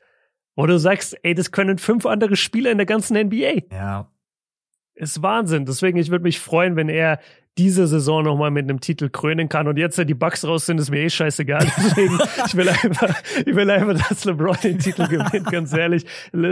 [0.55, 3.75] wo du sagst, ey, das können fünf andere Spieler in der ganzen NBA.
[3.75, 4.09] Ja.
[4.95, 5.65] Ist Wahnsinn.
[5.65, 7.19] Deswegen, ich würde mich freuen, wenn er
[7.57, 9.67] diese Saison nochmal mit einem Titel krönen kann.
[9.67, 11.65] Und jetzt, da die Bugs raus sind, ist mir eh scheißegal.
[11.77, 13.15] Deswegen, ich will einfach,
[13.45, 16.05] ich will einfach, dass LeBron den Titel gewinnt, ganz ehrlich.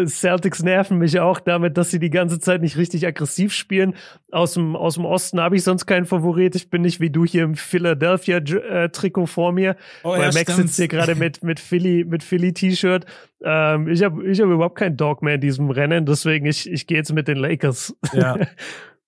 [0.06, 3.96] Celtics nerven mich auch damit, dass sie die ganze Zeit nicht richtig aggressiv spielen.
[4.32, 6.56] Aus dem, aus dem Osten habe ich sonst keinen Favorit.
[6.56, 9.76] Ich bin nicht wie du hier im Philadelphia-Trikot vor mir.
[10.04, 13.06] Oh, ja, Max sitzt hier gerade mit, mit Philly, mit Philly-T-Shirt.
[13.44, 16.06] Ähm, ich habe ich hab überhaupt keinen Dog mehr in diesem Rennen.
[16.06, 17.94] Deswegen, ich, ich gehe jetzt mit den Lakers.
[18.14, 18.38] Ja.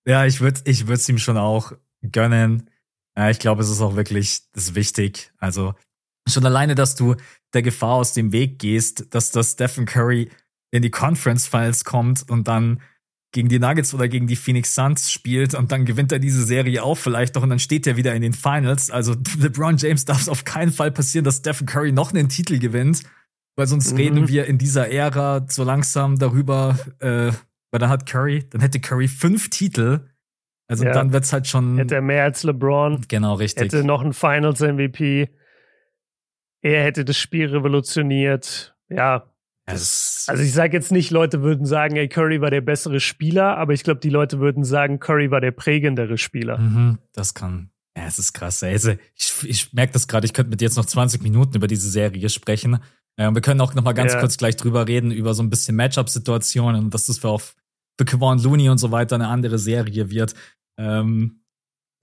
[0.08, 2.70] Ja, ich würde ich würde ihm schon auch gönnen.
[3.16, 5.32] Ja, ich glaube, es ist auch wirklich das ist wichtig.
[5.38, 5.74] Also
[6.28, 7.14] schon alleine, dass du
[7.54, 10.30] der Gefahr aus dem Weg gehst, dass das Stephen Curry
[10.70, 12.80] in die Conference Finals kommt und dann
[13.32, 16.82] gegen die Nuggets oder gegen die Phoenix Suns spielt und dann gewinnt er diese Serie
[16.82, 18.90] auch vielleicht noch und dann steht er wieder in den Finals.
[18.90, 22.58] Also LeBron James darf es auf keinen Fall passieren, dass Stephen Curry noch einen Titel
[22.58, 23.02] gewinnt,
[23.56, 23.96] weil sonst mhm.
[23.98, 27.32] reden wir in dieser Ära so langsam darüber, äh,
[27.70, 30.08] weil dann hat Curry, dann hätte Curry fünf Titel
[30.68, 30.92] also ja.
[30.92, 31.78] dann wird's halt schon.
[31.78, 33.04] Hätte er mehr als LeBron.
[33.08, 33.64] Genau, richtig.
[33.64, 35.28] Hätte noch einen Finals MVP.
[36.62, 38.76] Er hätte das Spiel revolutioniert.
[38.88, 39.30] Ja.
[39.66, 43.56] Das also ich sage jetzt nicht, Leute würden sagen, ey, Curry war der bessere Spieler,
[43.56, 46.58] aber ich glaube, die Leute würden sagen, Curry war der prägendere Spieler.
[46.58, 47.70] Mhm, das kann.
[47.96, 48.62] Ja, es ist krass.
[48.62, 51.66] Also ich, ich merke das gerade, ich könnte mit dir jetzt noch 20 Minuten über
[51.66, 52.78] diese Serie sprechen.
[53.18, 54.20] Ja, wir können auch noch mal ganz ja.
[54.20, 57.56] kurz gleich drüber reden, über so ein bisschen Matchup-Situationen und dass das für, auf,
[57.98, 60.34] für Kevon Looney und so weiter eine andere Serie wird.
[60.78, 61.40] Ähm,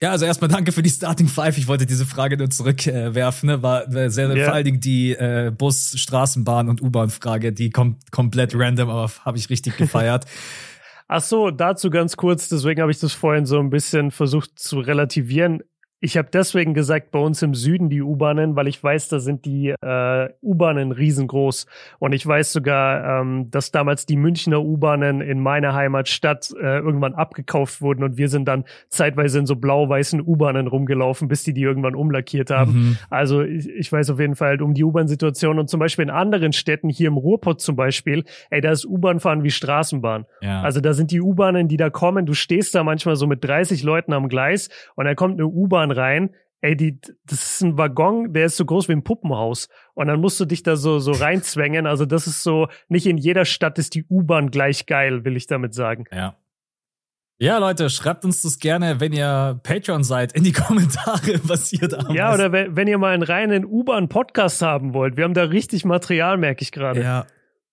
[0.02, 1.56] ja, also erstmal danke für die Starting Five.
[1.56, 3.48] Ich wollte diese Frage nur zurückwerfen.
[3.48, 4.44] Äh, war sehr, sehr yeah.
[4.44, 9.38] vor allen Dingen die äh, Bus, Straßenbahn und U-Bahn-Frage, die kommt komplett random, aber habe
[9.38, 10.26] ich richtig gefeiert.
[11.08, 12.48] Ach so, dazu ganz kurz.
[12.48, 15.62] Deswegen habe ich das vorhin so ein bisschen versucht zu relativieren.
[16.00, 19.46] Ich habe deswegen gesagt, bei uns im Süden die U-Bahnen, weil ich weiß, da sind
[19.46, 21.66] die äh, U-Bahnen riesengroß.
[21.98, 27.14] Und ich weiß sogar, ähm, dass damals die Münchner U-Bahnen in meiner Heimatstadt äh, irgendwann
[27.14, 31.62] abgekauft wurden und wir sind dann zeitweise in so blau-weißen U-Bahnen rumgelaufen, bis die die
[31.62, 32.72] irgendwann umlackiert haben.
[32.72, 32.98] Mhm.
[33.08, 36.10] Also ich, ich weiß auf jeden Fall halt um die U-Bahn-Situation und zum Beispiel in
[36.10, 40.26] anderen Städten, hier im Ruhrpott zum Beispiel, ey, da ist U-Bahn fahren wie Straßenbahn.
[40.42, 40.60] Ja.
[40.60, 43.82] Also da sind die U-Bahnen, die da kommen, du stehst da manchmal so mit 30
[43.82, 46.34] Leuten am Gleis und da kommt eine U-Bahn rein.
[46.60, 49.68] Ey, die, das ist ein Waggon, der ist so groß wie ein Puppenhaus.
[49.92, 51.86] Und dann musst du dich da so, so reinzwängen.
[51.86, 55.46] Also das ist so, nicht in jeder Stadt ist die U-Bahn gleich geil, will ich
[55.46, 56.04] damit sagen.
[56.10, 56.36] Ja.
[57.38, 61.88] Ja, Leute, schreibt uns das gerne, wenn ihr Patreon seid, in die Kommentare, was ihr
[61.88, 65.16] da Ja, oder wenn ihr mal einen reinen U-Bahn-Podcast haben wollt.
[65.16, 67.02] Wir haben da richtig Material, merke ich gerade.
[67.02, 67.26] Ja,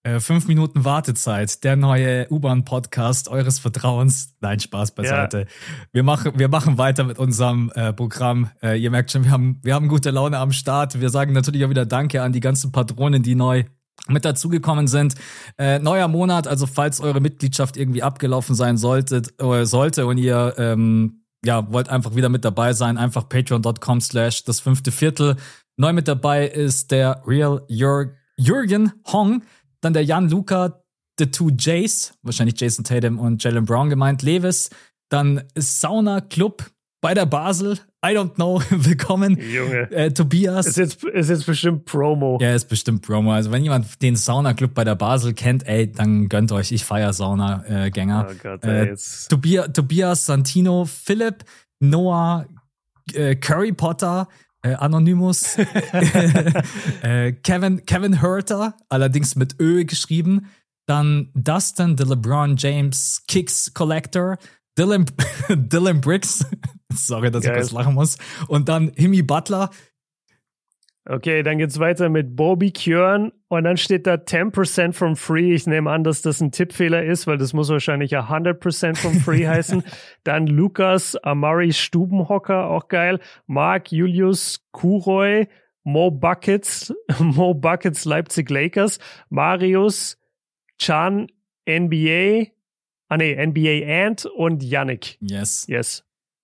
[0.04, 4.36] äh, fünf Minuten Wartezeit, der neue U-Bahn-Podcast eures Vertrauens.
[4.40, 5.42] Nein, Spaß beiseite.
[5.42, 5.46] Ja.
[5.92, 8.50] Wir machen, wir machen weiter mit unserem äh, Programm.
[8.64, 11.00] Äh, ihr merkt schon, wir haben, wir haben gute Laune am Start.
[11.00, 13.64] Wir sagen natürlich auch wieder Danke an die ganzen Patronen, die neu
[14.08, 15.14] mit dazugekommen sind.
[15.60, 20.56] Äh, neuer Monat, also falls eure Mitgliedschaft irgendwie abgelaufen sein solltet, äh, sollte und ihr
[20.58, 25.38] ähm, ja, wollt einfach wieder mit dabei sein, einfach patreon.com slash das fünfte Viertel.
[25.78, 29.44] Neu mit dabei ist der Real Jür Jürgen Hong.
[29.82, 30.84] Dann der Jan Luca,
[31.20, 34.70] The Two Jays, wahrscheinlich Jason Tatum und Jalen Brown gemeint, Levis.
[35.10, 37.80] Dann Sauna Club bei der Basel.
[38.06, 38.62] I don't know.
[38.70, 39.38] Willkommen.
[39.40, 39.92] Junge.
[39.92, 40.68] Äh, Tobias.
[40.68, 42.38] Ist jetzt, ist jetzt bestimmt Promo.
[42.40, 43.34] Ja, ist bestimmt Promo.
[43.34, 46.72] Also wenn jemand den Sauna Club bei der Basel kennt, ey, dann gönnt euch.
[46.72, 48.28] Ich feier Sauna-Gänger.
[48.30, 48.96] oh Gott, ey, äh,
[49.30, 51.44] Tobias, Tobias Santino, Philipp,
[51.80, 52.48] Noah,
[53.14, 54.28] äh, Curry Potter,
[54.62, 55.58] äh, Anonymous,
[57.02, 60.48] äh, Kevin, Kevin Herter, allerdings mit Ö geschrieben.
[60.88, 64.38] Dann Dustin, the LeBron James Kicks Collector,
[64.78, 65.06] Dylan,
[65.50, 66.46] Dylan Briggs,
[66.94, 67.54] sorry, dass Geil.
[67.54, 69.70] ich kurz lachen muss, und dann Himi Butler,
[71.06, 75.54] Okay, dann geht's weiter mit Bobby Kjörn und dann steht da 10% from free.
[75.54, 79.48] Ich nehme an, dass das ein Tippfehler ist, weil das muss wahrscheinlich 100% from free
[79.48, 79.84] heißen.
[80.24, 83.20] Dann Lukas Amari Stubenhocker, auch geil.
[83.48, 85.48] Mark Julius Kuroy,
[85.84, 90.20] Mo Buckets, Mo Buckets Leipzig Lakers, Marius
[90.78, 91.28] Chan
[91.68, 92.52] NBA,
[93.08, 95.18] ah nee, NBA Ant und Yannick.
[95.20, 95.66] Yes.
[95.68, 96.04] Yes.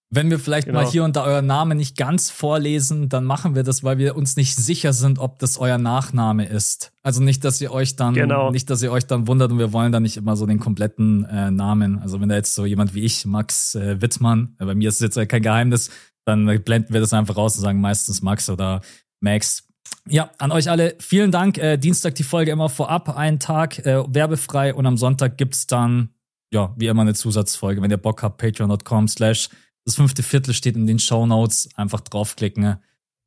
[0.10, 0.84] Wenn wir vielleicht genau.
[0.84, 4.16] mal hier und da euer Name nicht ganz vorlesen, dann machen wir das, weil wir
[4.16, 6.94] uns nicht sicher sind, ob das euer Nachname ist.
[7.04, 8.52] Also nicht, dass ihr euch dann, genau.
[8.52, 11.26] nicht, dass ihr euch dann wundert und wir wollen da nicht immer so den kompletten
[11.26, 12.00] äh, Namen.
[12.00, 15.02] Also wenn da jetzt so jemand wie ich, Max äh, Wittmann, äh, bei mir ist
[15.02, 15.90] es jetzt kein Geheimnis,
[16.24, 18.82] dann blenden wir das einfach raus und sagen meistens Max oder
[19.20, 19.68] Max.
[20.08, 21.58] Ja, an euch alle vielen Dank.
[21.58, 26.10] Äh, Dienstag die Folge immer vorab, einen Tag äh, werbefrei und am Sonntag gibt's dann,
[26.54, 27.82] ja, wie immer eine Zusatzfolge.
[27.82, 29.50] Wenn ihr Bock habt, patreon.com slash
[29.88, 31.70] das fünfte Viertel steht in den Show Notes.
[31.78, 32.76] Einfach draufklicken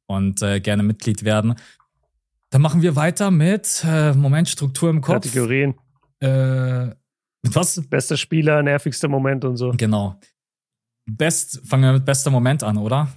[0.06, 1.54] und äh, gerne Mitglied werden.
[2.50, 5.24] Dann machen wir weiter mit äh, Moment Struktur im Kopf.
[5.24, 5.74] Kategorien.
[6.20, 6.88] Äh,
[7.42, 7.80] mit was?
[7.88, 9.72] Bester Spieler, nervigster Moment und so.
[9.74, 10.20] Genau.
[11.06, 13.08] Best, fangen wir mit bester Moment an, oder?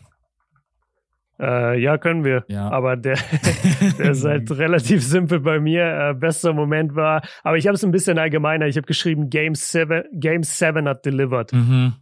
[1.37, 2.45] Äh, ja, können wir.
[2.47, 2.69] Ja.
[2.69, 3.17] Aber der,
[3.97, 6.11] der ist halt relativ simpel bei mir.
[6.11, 8.67] Äh, bester Moment war, aber ich habe es ein bisschen allgemeiner.
[8.67, 11.51] Ich habe geschrieben, Game 7, Game 7 hat delivered.
[11.51, 11.95] Mhm.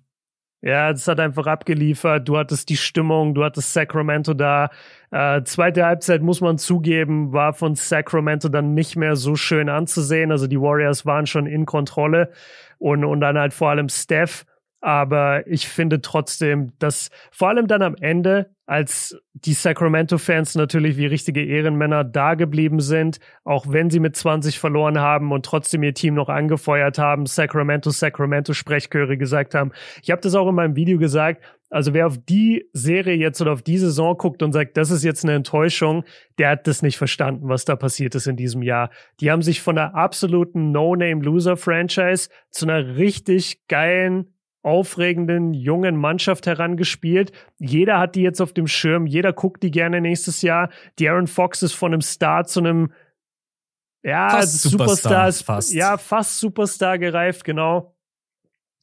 [0.61, 2.27] Ja, es hat einfach abgeliefert.
[2.27, 4.69] Du hattest die Stimmung, du hattest Sacramento da.
[5.09, 10.31] Äh, zweite Halbzeit muss man zugeben, war von Sacramento dann nicht mehr so schön anzusehen.
[10.31, 12.31] Also die Warriors waren schon in Kontrolle
[12.77, 14.45] und, und dann halt vor allem Steph
[14.81, 21.05] aber ich finde trotzdem, dass vor allem dann am Ende, als die Sacramento-Fans natürlich wie
[21.05, 25.93] richtige Ehrenmänner da geblieben sind, auch wenn sie mit 20 verloren haben und trotzdem ihr
[25.93, 29.73] Team noch angefeuert haben, Sacramento, Sacramento Sprechchöre gesagt haben.
[30.01, 31.43] Ich habe das auch in meinem Video gesagt.
[31.69, 35.03] Also wer auf die Serie jetzt oder auf die Saison guckt und sagt, das ist
[35.03, 36.05] jetzt eine Enttäuschung,
[36.37, 38.89] der hat das nicht verstanden, was da passiert ist in diesem Jahr.
[39.19, 47.31] Die haben sich von einer absoluten No-Name-Loser-Franchise zu einer richtig geilen aufregenden jungen Mannschaft herangespielt.
[47.57, 50.69] Jeder hat die jetzt auf dem Schirm, jeder guckt die gerne nächstes Jahr.
[50.99, 52.91] Die Aaron Fox ist von einem Star zu einem
[54.03, 55.73] ja, fast Superstar, ist, fast.
[55.73, 57.95] ja, fast Superstar gereift, genau.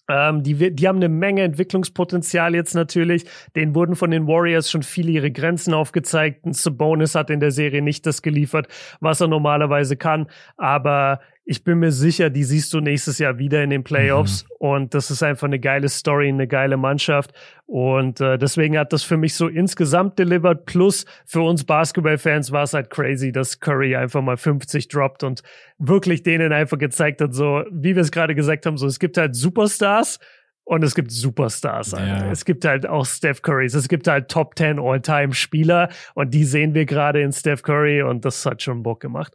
[0.09, 3.27] Ähm, die, die haben eine Menge Entwicklungspotenzial jetzt natürlich.
[3.55, 6.47] Den wurden von den Warriors schon viele ihre Grenzen aufgezeigt.
[6.47, 8.69] Ein Sabonis hat in der Serie nicht das geliefert,
[9.01, 10.29] was er normalerweise kann.
[10.57, 11.21] Aber
[11.51, 14.45] ich bin mir sicher, die siehst du nächstes Jahr wieder in den Playoffs.
[14.45, 14.57] Mhm.
[14.59, 17.33] Und das ist einfach eine geile Story, eine geile Mannschaft.
[17.65, 20.67] Und äh, deswegen hat das für mich so insgesamt delivered.
[20.67, 25.43] Plus für uns Basketballfans war es halt crazy, dass Curry einfach mal 50 droppt und
[25.79, 29.17] wirklich denen einfach gezeigt hat, so wie wir es gerade gesagt haben, so es gibt
[29.17, 30.19] halt Superstars
[30.65, 31.93] und es gibt Superstars.
[31.93, 32.31] Ja.
[32.31, 33.73] Es gibt halt auch Steph Currys.
[33.73, 38.27] Es gibt halt Top 10 All-Time-Spieler und die sehen wir gerade in Steph Curry und
[38.27, 39.33] das hat schon Bock gemacht.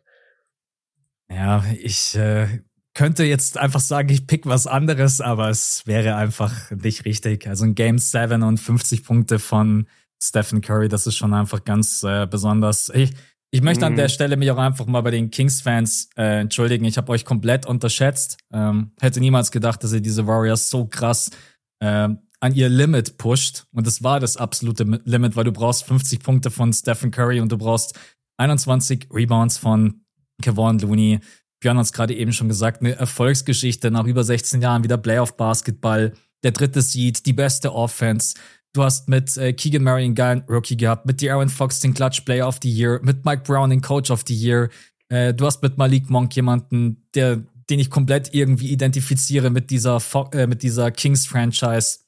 [1.33, 2.47] Ja, ich äh,
[2.93, 7.47] könnte jetzt einfach sagen, ich pick was anderes, aber es wäre einfach nicht richtig.
[7.47, 9.87] Also ein Game 7 und 50 Punkte von
[10.21, 12.89] Stephen Curry, das ist schon einfach ganz äh, besonders.
[12.93, 13.13] Ich,
[13.51, 14.09] ich möchte an der mhm.
[14.09, 16.85] Stelle mich auch einfach mal bei den Kings-Fans äh, entschuldigen.
[16.85, 18.37] Ich habe euch komplett unterschätzt.
[18.51, 21.31] Ähm, hätte niemals gedacht, dass ihr diese Warriors so krass
[21.79, 22.09] äh,
[22.39, 23.65] an ihr Limit pusht.
[23.71, 27.51] Und das war das absolute Limit, weil du brauchst 50 Punkte von Stephen Curry und
[27.51, 27.99] du brauchst
[28.37, 30.02] 21 Rebounds von
[30.41, 31.19] Kevon Looney.
[31.59, 36.13] Björn hat es gerade eben schon gesagt, eine Erfolgsgeschichte nach über 16 Jahren wieder Playoff-Basketball,
[36.43, 38.35] der dritte Seed, die beste Offense.
[38.73, 42.21] Du hast mit äh, Keegan Murray einen geilen Rookie gehabt, mit De'Aaron Fox den Clutch
[42.21, 44.69] Player of the Year, mit Mike Brown den Coach of the Year.
[45.09, 50.01] Äh, du hast mit Malik Monk jemanden, der, den ich komplett irgendwie identifiziere mit dieser,
[50.33, 51.99] äh, mit dieser Kings-Franchise.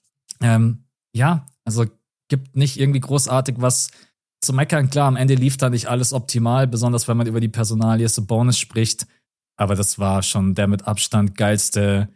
[0.41, 1.85] Ähm, ja, also
[2.27, 3.91] gibt nicht irgendwie großartig was
[4.45, 4.89] zu meckern.
[4.89, 8.57] Klar, am Ende lief da nicht alles optimal, besonders wenn man über die Personalie Bonus
[8.57, 9.07] spricht.
[9.57, 12.09] Aber das war schon der mit Abstand geilste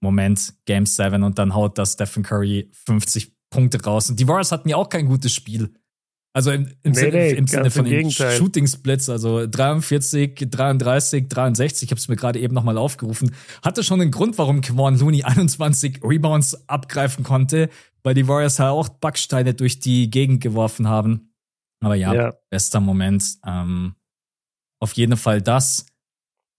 [0.00, 1.22] Moment, Game 7.
[1.22, 4.10] Und dann haut das Stephen Curry 50 Punkte raus.
[4.10, 5.72] Und die Warriors hatten ja auch kein gutes Spiel.
[6.34, 11.28] Also im, im, nee, Sinne, nee, im Sinne von den Shooting Splits, also 43, 33,
[11.28, 14.98] 63, ich habe es mir gerade eben nochmal aufgerufen, hatte schon einen Grund, warum Kevon
[14.98, 17.68] Looney 21 Rebounds abgreifen konnte,
[18.02, 21.31] weil die Warriors halt auch Backsteine durch die Gegend geworfen haben.
[21.82, 22.34] Aber ja, ja.
[22.50, 23.38] bester Moment.
[23.46, 23.94] Ähm,
[24.80, 25.86] auf jeden Fall das.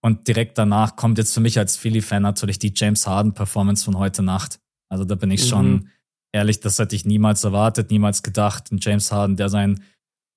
[0.02, 4.22] Und direkt danach kommt jetzt für mich als Philly-Fan natürlich die James Harden-Performance von heute
[4.22, 4.60] Nacht.
[4.90, 5.48] Also da bin ich mhm.
[5.48, 5.88] schon
[6.32, 8.70] ehrlich, das hätte ich niemals erwartet, niemals gedacht.
[8.70, 9.82] Ein James Harden, der sein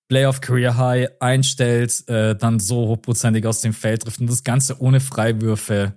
[0.09, 4.79] Playoff Career High einstellt, äh, dann so hochprozentig aus dem Feld trifft und das Ganze
[4.81, 5.95] ohne Freiwürfe.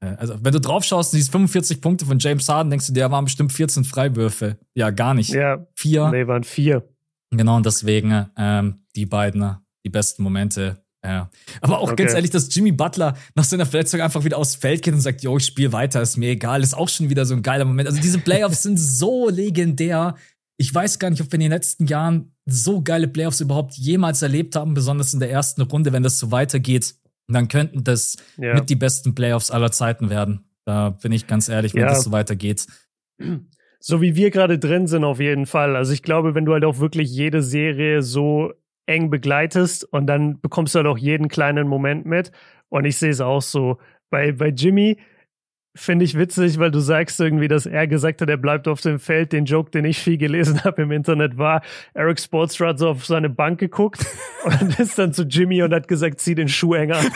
[0.00, 3.10] Äh, also, wenn du drauf schaust, diese 45 Punkte von James Harden, denkst du, der
[3.10, 4.58] waren bestimmt 14 Freiwürfe.
[4.74, 5.30] Ja, gar nicht.
[5.30, 5.66] Ja.
[5.74, 6.10] Vier.
[6.10, 6.86] Nee, waren vier.
[7.30, 11.30] Genau, und deswegen ähm, die beiden, die besten Momente ja.
[11.60, 12.04] Aber auch okay.
[12.04, 15.22] ganz ehrlich, dass Jimmy Butler nach seiner Verletzung einfach wieder aufs Feld geht und sagt,
[15.22, 17.88] yo, ich spiele weiter, ist mir egal, ist auch schon wieder so ein geiler Moment.
[17.88, 20.16] Also diese Playoffs sind so legendär.
[20.58, 24.20] Ich weiß gar nicht, ob wir in den letzten Jahren so geile Playoffs überhaupt jemals
[24.20, 26.94] erlebt haben, besonders in der ersten Runde, wenn das so weitergeht.
[27.28, 28.54] Dann könnten das ja.
[28.54, 30.44] mit die besten Playoffs aller Zeiten werden.
[30.66, 31.88] Da bin ich ganz ehrlich, wenn ja.
[31.88, 32.66] das so weitergeht.
[33.82, 35.74] So wie wir gerade drin sind, auf jeden Fall.
[35.74, 38.52] Also ich glaube, wenn du halt auch wirklich jede Serie so
[38.86, 42.30] eng begleitest und dann bekommst du halt auch jeden kleinen Moment mit.
[42.68, 43.78] Und ich sehe es auch so.
[44.10, 44.98] Bei, bei Jimmy,
[45.76, 48.98] Finde ich witzig, weil du sagst irgendwie, dass er gesagt hat, er bleibt auf dem
[48.98, 49.32] Feld.
[49.32, 51.62] Den Joke, den ich viel gelesen habe im Internet, war,
[51.94, 54.04] Eric Sportstra hat so auf seine Bank geguckt
[54.44, 57.06] und ist dann zu Jimmy und hat gesagt, zieh den Schuh enger an.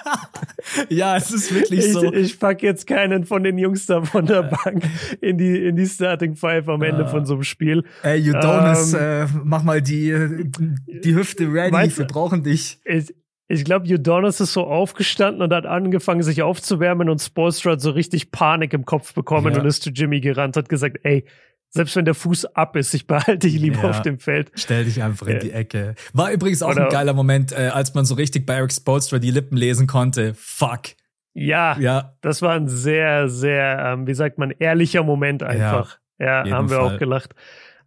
[0.88, 2.10] ja, es ist wirklich so.
[2.14, 4.84] Ich, ich pack jetzt keinen von den Jungs da von der Bank
[5.20, 7.84] in die, in die Starting Five am Ende uh, von so einem Spiel.
[8.02, 10.50] Ey, Udonis, ähm, äh, mach mal die,
[10.88, 12.80] die Hüfte ready, wir brauchen dich.
[12.86, 13.14] Ich,
[13.46, 17.90] ich glaube, Udonis ist so aufgestanden und hat angefangen, sich aufzuwärmen und Spolstra hat so
[17.90, 19.60] richtig Panik im Kopf bekommen ja.
[19.60, 21.24] und ist zu Jimmy gerannt, hat gesagt, ey,
[21.68, 24.52] selbst wenn der Fuß ab ist, ich behalte dich lieber ja, auf dem Feld.
[24.54, 25.96] Stell dich einfach in die Ecke.
[26.12, 29.18] War übrigens auch Oder, ein geiler Moment, äh, als man so richtig bei Eric Spolstra
[29.18, 30.34] die Lippen lesen konnte.
[30.34, 30.94] Fuck.
[31.34, 32.14] Ja, ja.
[32.20, 35.98] das war ein sehr, sehr, ähm, wie sagt man, ehrlicher Moment einfach.
[36.18, 36.94] Ja, ja haben wir Fall.
[36.94, 37.34] auch gelacht,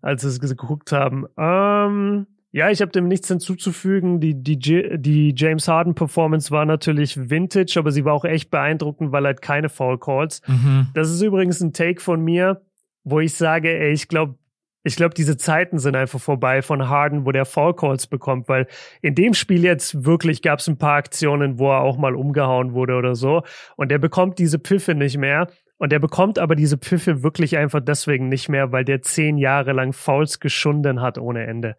[0.02, 1.26] als wir es geguckt haben.
[1.38, 4.20] Ähm, ja, ich habe dem nichts hinzuzufügen.
[4.20, 9.12] Die, die, die James Harden Performance war natürlich vintage, aber sie war auch echt beeindruckend,
[9.12, 10.42] weil halt keine Foul Calls.
[10.48, 10.88] Mhm.
[10.94, 12.62] Das ist übrigens ein Take von mir,
[13.04, 14.36] wo ich sage, ey, ich glaube,
[14.84, 18.68] ich glaube, diese Zeiten sind einfach vorbei von Harden, wo der Foul Calls bekommt, weil
[19.02, 22.74] in dem Spiel jetzt wirklich gab es ein paar Aktionen, wo er auch mal umgehauen
[22.74, 23.44] wurde oder so.
[23.76, 25.48] Und er bekommt diese Pfiffe nicht mehr.
[25.78, 29.74] Und er bekommt aber diese Pfiffe wirklich einfach deswegen nicht mehr, weil der zehn Jahre
[29.74, 31.76] lang Fouls geschunden hat ohne Ende.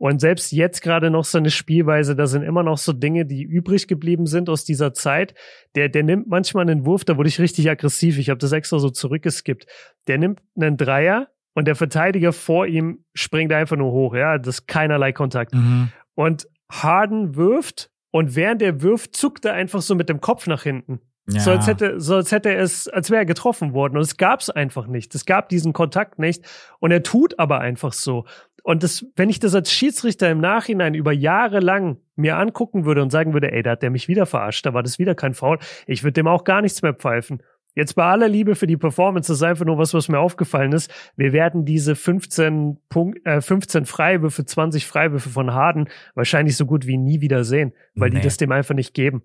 [0.00, 3.42] Und selbst jetzt gerade noch so eine Spielweise, da sind immer noch so Dinge, die
[3.42, 5.34] übrig geblieben sind aus dieser Zeit.
[5.74, 8.16] Der, der nimmt manchmal einen Wurf, da wurde ich richtig aggressiv.
[8.16, 9.66] Ich habe das extra so zurückgeskippt.
[10.08, 14.14] Der nimmt einen Dreier und der Verteidiger vor ihm springt einfach nur hoch.
[14.14, 15.52] Ja, das ist keinerlei Kontakt.
[15.52, 15.92] Mhm.
[16.14, 20.62] Und Harden wirft und während er wirft, zuckt er einfach so mit dem Kopf nach
[20.62, 21.00] hinten.
[21.28, 21.40] Ja.
[21.40, 23.96] So als hätte, so als hätte er es, als wäre er getroffen worden.
[23.96, 25.14] Und es gab es einfach nicht.
[25.14, 26.44] Es gab diesen Kontakt nicht.
[26.80, 28.24] Und er tut aber einfach so.
[28.62, 33.02] Und das, wenn ich das als Schiedsrichter im Nachhinein über Jahre lang mir angucken würde
[33.02, 35.34] und sagen würde, ey, da hat der mich wieder verarscht, da war das wieder kein
[35.34, 37.42] Foul, ich würde dem auch gar nichts mehr pfeifen.
[37.76, 40.72] Jetzt bei aller Liebe für die Performance, das ist einfach nur was, was mir aufgefallen
[40.72, 40.92] ist.
[41.16, 46.86] Wir werden diese 15, Punkt, äh, 15 Freiwürfe, 20 Freiwürfe von Harden wahrscheinlich so gut
[46.86, 48.16] wie nie wieder sehen, weil nee.
[48.16, 49.22] die das dem einfach nicht geben.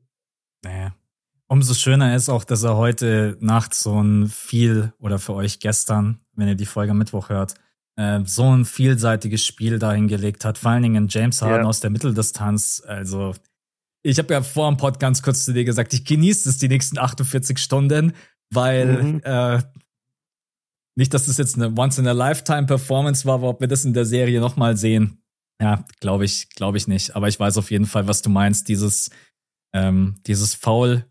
[0.64, 0.96] Naja.
[1.48, 6.20] umso schöner ist auch, dass er heute Nacht so ein viel oder für euch gestern,
[6.36, 7.56] wenn ihr die Folge am Mittwoch hört,
[7.98, 10.58] äh, so ein vielseitiges Spiel dahingelegt hat.
[10.58, 11.70] Vor allen Dingen James Harden ja.
[11.70, 12.84] aus der Mitteldistanz.
[12.86, 13.34] Also
[14.04, 16.68] ich habe ja vor dem Pod ganz kurz zu dir gesagt, ich genieße es die
[16.68, 18.14] nächsten 48 Stunden,
[18.52, 19.22] weil mhm.
[19.24, 19.62] äh,
[20.98, 24.78] nicht, dass das jetzt eine Once-in-a-Lifetime-Performance war, aber ob wir das in der Serie nochmal
[24.78, 25.22] sehen,
[25.62, 27.16] ja, glaube ich, glaube ich nicht.
[27.16, 28.68] Aber ich weiß auf jeden Fall, was du meinst.
[28.68, 29.10] Dieses,
[29.74, 31.06] ähm, dieses Foul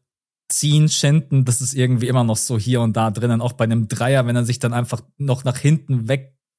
[0.49, 3.41] ziehen, schinden, das ist irgendwie immer noch so hier und da drinnen.
[3.41, 6.09] Auch bei einem Dreier, wenn er sich dann einfach noch nach hinten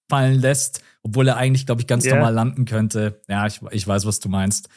[0.06, 2.16] wegfallen lässt, obwohl er eigentlich, glaube ich, ganz yeah.
[2.16, 3.22] normal landen könnte.
[3.28, 4.70] Ja, ich, ich weiß, was du meinst.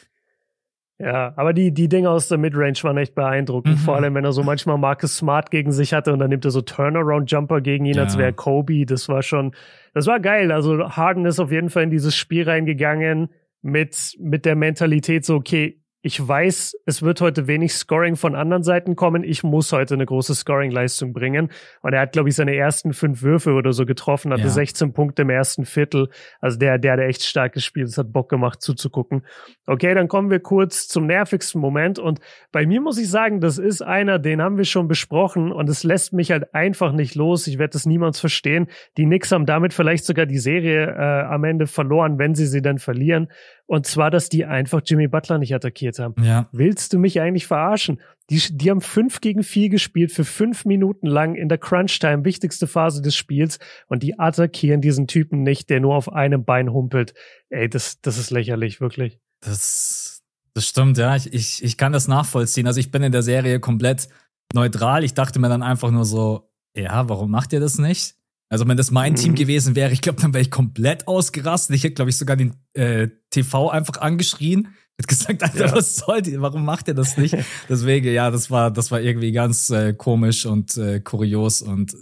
[1.01, 3.75] Ja, aber die, die Dinge aus der Midrange waren echt beeindruckend.
[3.75, 3.79] Mhm.
[3.79, 6.51] Vor allem, wenn er so manchmal Marcus Smart gegen sich hatte und dann nimmt er
[6.51, 8.03] so Turnaround-Jumper gegen ihn, ja.
[8.03, 8.85] als wäre Kobe.
[8.85, 9.53] Das war schon,
[9.93, 10.51] das war geil.
[10.51, 13.29] Also Harden ist auf jeden Fall in dieses Spiel reingegangen
[13.61, 18.63] mit, mit der Mentalität so, okay, ich weiß, es wird heute wenig Scoring von anderen
[18.63, 19.21] Seiten kommen.
[19.25, 21.49] Ich muss heute eine große Scoring-Leistung bringen.
[21.81, 24.49] Und er hat, glaube ich, seine ersten fünf Würfe oder so getroffen, hatte ja.
[24.49, 26.07] 16 Punkte im ersten Viertel.
[26.39, 27.89] Also der, der hat echt stark gespielt.
[27.89, 29.25] Es hat Bock gemacht zuzugucken.
[29.65, 31.99] Okay, dann kommen wir kurz zum nervigsten Moment.
[31.99, 32.21] Und
[32.53, 35.51] bei mir muss ich sagen, das ist einer, den haben wir schon besprochen.
[35.51, 37.45] Und es lässt mich halt einfach nicht los.
[37.45, 38.67] Ich werde das niemals verstehen.
[38.95, 42.61] Die Knicks haben damit vielleicht sogar die Serie äh, am Ende verloren, wenn sie sie
[42.61, 43.27] dann verlieren.
[43.69, 46.15] Und zwar, dass die einfach Jimmy Butler nicht attackiert haben.
[46.23, 46.49] Ja.
[46.51, 48.01] Willst du mich eigentlich verarschen?
[48.31, 52.65] Die, die haben fünf gegen vier gespielt für fünf Minuten lang in der Crunch-Time, wichtigste
[52.65, 53.59] Phase des Spiels.
[53.85, 57.13] Und die attackieren diesen Typen nicht, der nur auf einem Bein humpelt.
[57.49, 59.19] Ey, das, das ist lächerlich, wirklich.
[59.39, 60.23] Das,
[60.55, 61.15] das stimmt, ja.
[61.15, 62.65] Ich, ich, ich kann das nachvollziehen.
[62.65, 64.09] Also ich bin in der Serie komplett
[64.51, 65.03] neutral.
[65.03, 68.15] Ich dachte mir dann einfach nur so, ja, warum macht ihr das nicht?
[68.49, 69.17] Also wenn das mein mhm.
[69.17, 71.75] Team gewesen wäre, ich glaube, dann wäre ich komplett ausgerastet.
[71.75, 74.69] Ich hätte, glaube ich, sogar den äh, TV einfach angeschrien.
[74.97, 75.75] Hätte gesagt, Alter, ja.
[75.75, 76.41] was soll die?
[76.41, 77.37] Warum macht ihr das nicht?
[77.69, 81.95] Deswegen, ja, das war, das war irgendwie ganz äh, komisch und äh, kurios und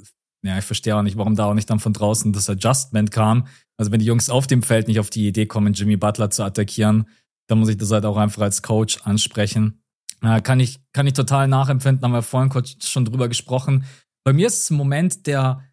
[0.44, 3.48] ja, ich verstehe auch nicht, warum da auch nicht dann von draußen das Adjustment kam.
[3.78, 6.44] Also wenn die Jungs auf dem Feld nicht auf die Idee kommen, Jimmy Butler zu
[6.44, 7.10] attackieren,
[7.48, 9.82] dann muss ich das halt auch einfach als Coach ansprechen.
[10.22, 13.86] Äh, kann ich, kann ich total nachempfinden, haben wir vorhin kurz schon drüber gesprochen.
[14.24, 15.67] Bei mir ist es ein Moment, der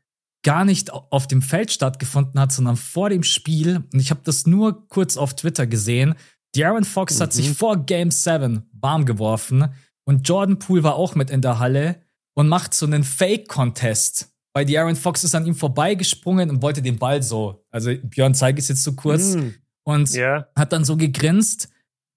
[0.44, 3.82] gar nicht auf dem Feld stattgefunden hat, sondern vor dem Spiel.
[3.92, 6.14] Und ich habe das nur kurz auf Twitter gesehen.
[6.54, 7.22] Darren Fox mhm.
[7.22, 7.54] hat sich mhm.
[7.54, 9.74] vor Game 7 warm geworfen
[10.06, 12.02] und Jordan Poole war auch mit in der Halle
[12.34, 14.30] und macht so einen Fake-Contest.
[14.52, 17.64] Weil Darren Fox ist an ihm vorbeigesprungen und wollte den Ball so.
[17.70, 19.54] Also Björn zeigt es jetzt so kurz mhm.
[19.84, 20.48] und yeah.
[20.54, 21.70] hat dann so gegrinst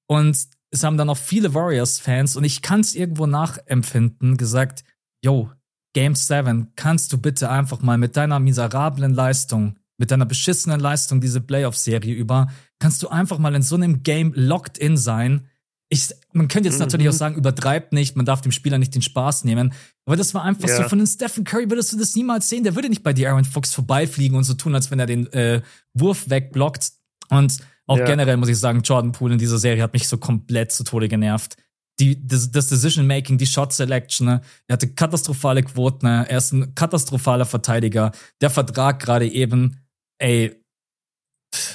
[0.07, 0.37] und
[0.69, 4.83] es haben dann auch viele Warriors-Fans und ich kann es irgendwo nachempfinden, gesagt,
[5.23, 5.49] yo,
[5.97, 11.21] Game 7, kannst du bitte einfach mal mit deiner miserablen Leistung, mit deiner beschissenen Leistung
[11.21, 15.47] diese Playoff-Serie über, kannst du einfach mal in so einem Game locked in sein?
[15.89, 16.81] Ich, man könnte jetzt mhm.
[16.85, 19.73] natürlich auch sagen, übertreibt nicht, man darf dem Spieler nicht den Spaß nehmen.
[20.05, 20.83] Aber das war einfach ja.
[20.83, 22.63] so, von den Stephen Curry würdest du das niemals sehen.
[22.63, 25.25] Der würde nicht bei dir Aaron Fox vorbeifliegen und so tun, als wenn er den
[25.33, 25.63] äh,
[25.95, 26.91] Wurf wegblockt.
[27.29, 28.05] Und auch ja.
[28.05, 31.07] generell muss ich sagen, Jordan Poole in dieser Serie hat mich so komplett zu Tode
[31.07, 31.57] genervt
[31.99, 34.41] die, das, das Decision-Making, die Shot-Selection, ne?
[34.67, 36.25] er hatte katastrophale Quoten, ne?
[36.29, 38.11] er ist ein katastrophaler Verteidiger.
[38.41, 39.81] Der Vertrag gerade eben,
[40.19, 40.63] ey,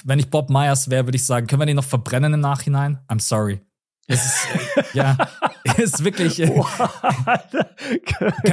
[0.05, 3.01] wenn ich Bob Myers wäre, würde ich sagen, können wir den noch verbrennen im Nachhinein?
[3.09, 3.61] I'm sorry.
[4.09, 5.17] Es ist, äh, ja,
[5.77, 6.41] ist wirklich.
[6.41, 6.47] Äh,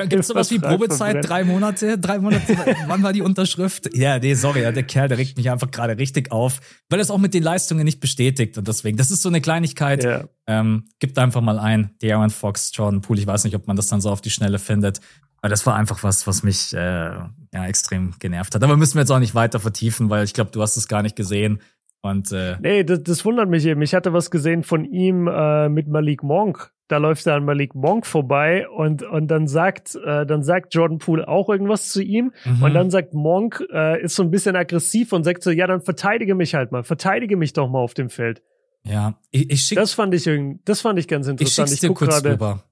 [0.08, 1.28] Gibt es sowas wie Probezeit?
[1.28, 1.98] Drei Monate?
[1.98, 2.56] Drei Monate?
[2.88, 3.90] Wann war die Unterschrift?
[3.96, 7.10] Ja, nee, sorry, der Kerl, der regt mich einfach gerade richtig auf, weil er es
[7.10, 8.58] auch mit den Leistungen nicht bestätigt.
[8.58, 10.04] Und deswegen, das ist so eine Kleinigkeit.
[10.04, 10.26] Ja.
[10.46, 11.96] Ähm, gibt einfach mal ein.
[12.00, 13.20] Darren Fox, Jordan Poole.
[13.20, 15.02] Ich weiß nicht, ob man das dann so auf die Schnelle findet.
[15.42, 18.64] Aber das war einfach was, was mich äh, ja extrem genervt hat.
[18.64, 21.02] Aber müssen wir jetzt auch nicht weiter vertiefen, weil ich glaube, du hast es gar
[21.02, 21.60] nicht gesehen.
[22.02, 23.82] Und, äh, nee, das, das wundert mich eben.
[23.82, 26.72] Ich hatte was gesehen von ihm äh, mit Malik Monk.
[26.88, 30.98] Da läuft er an Malik Monk vorbei und, und dann sagt, äh, dann sagt Jordan
[30.98, 32.32] Poole auch irgendwas zu ihm.
[32.46, 32.64] Mhm.
[32.64, 35.82] Und dann sagt Monk, äh, ist so ein bisschen aggressiv und sagt so, ja, dann
[35.82, 38.42] verteidige mich halt mal, verteidige mich doch mal auf dem Feld.
[38.86, 41.68] Ja, ich, ich schick, Das fand ich irgendwie, das fand ich ganz interessant.
[41.68, 42.64] Ich schick's dir kurz grade, rüber.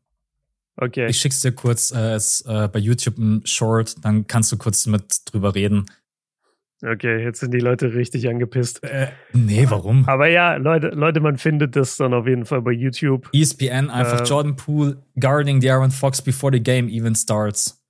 [0.78, 1.08] Okay.
[1.10, 4.86] Ich schick's dir kurz, äh, ist, äh, bei YouTube ein Short, dann kannst du kurz
[4.86, 5.86] mit drüber reden.
[6.84, 8.84] Okay, jetzt sind die Leute richtig angepisst.
[8.84, 10.08] Äh, nee, warum?
[10.08, 13.30] Aber ja, Leute, Leute, man findet das dann auf jeden Fall bei YouTube.
[13.34, 17.84] ESPN, einfach äh, Jordan Poole guarding the Aaron Fox before the game even starts.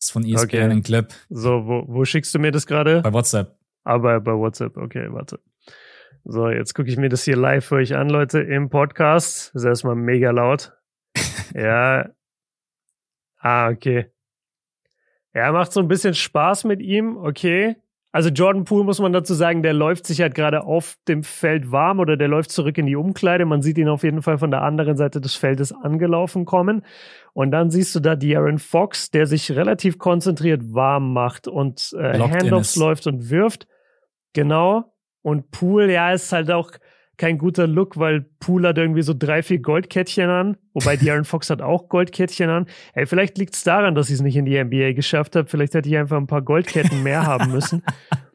[0.00, 0.62] Das ist von ESPN okay.
[0.62, 1.12] ein Clip.
[1.28, 3.02] So, wo, wo schickst du mir das gerade?
[3.02, 3.56] Bei WhatsApp.
[3.84, 5.40] Aber ah, bei WhatsApp, okay, warte.
[6.24, 9.52] So, jetzt gucke ich mir das hier live für euch an, Leute, im Podcast.
[9.54, 10.72] Das ist erstmal mega laut.
[11.54, 12.10] ja.
[13.38, 14.10] Ah, okay.
[15.32, 17.76] Er macht so ein bisschen Spaß mit ihm, okay.
[18.10, 21.70] Also Jordan Poole muss man dazu sagen, der läuft sich halt gerade auf dem Feld
[21.72, 23.44] warm oder der läuft zurück in die Umkleide.
[23.44, 26.84] Man sieht ihn auf jeden Fall von der anderen Seite des Feldes angelaufen kommen.
[27.34, 32.18] Und dann siehst du da De'Aaron Fox, der sich relativ konzentriert warm macht und äh,
[32.18, 33.66] Handoffs läuft und wirft.
[34.32, 34.94] Genau.
[35.20, 36.70] Und Poole, ja, ist halt auch
[37.18, 41.50] kein guter Look, weil Poole hat irgendwie so drei, vier Goldkettchen an, wobei De'Aaron Fox
[41.50, 42.66] hat auch Goldkettchen an.
[42.94, 45.48] Hey, vielleicht liegt es daran, dass ich es nicht in die NBA geschafft habe.
[45.48, 47.82] Vielleicht hätte ich einfach ein paar Goldketten mehr haben müssen.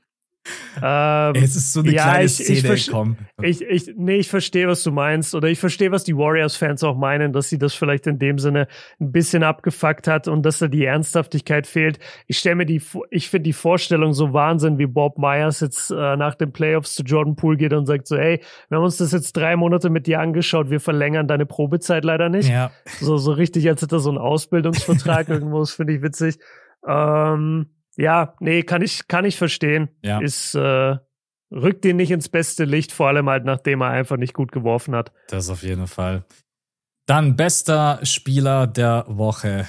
[0.81, 3.17] Ähm, es ist so eine ja, kleine ich, Szene, ich, komm.
[3.41, 5.35] Ich, ich, nee, ich verstehe, was du meinst.
[5.35, 8.67] Oder ich verstehe, was die Warriors-Fans auch meinen, dass sie das vielleicht in dem Sinne
[8.99, 11.99] ein bisschen abgefuckt hat und dass da die Ernsthaftigkeit fehlt.
[12.27, 16.17] Ich stelle mir die, ich finde die Vorstellung so Wahnsinn, wie Bob Myers jetzt äh,
[16.17, 19.11] nach den Playoffs zu Jordan Poole geht und sagt so, hey, wir haben uns das
[19.11, 22.49] jetzt drei Monate mit dir angeschaut, wir verlängern deine Probezeit leider nicht.
[22.49, 22.71] Ja.
[22.99, 26.37] So, so richtig, als hätte er so einen Ausbildungsvertrag irgendwo, das finde ich witzig.
[26.87, 29.89] Ähm, ja, nee, kann ich, kann ich verstehen.
[30.01, 30.19] Ja.
[30.19, 30.97] Ist, äh,
[31.51, 34.95] rückt ihn nicht ins beste Licht, vor allem halt, nachdem er einfach nicht gut geworfen
[34.95, 35.11] hat.
[35.27, 36.25] Das auf jeden Fall.
[37.05, 39.67] Dann bester Spieler der Woche.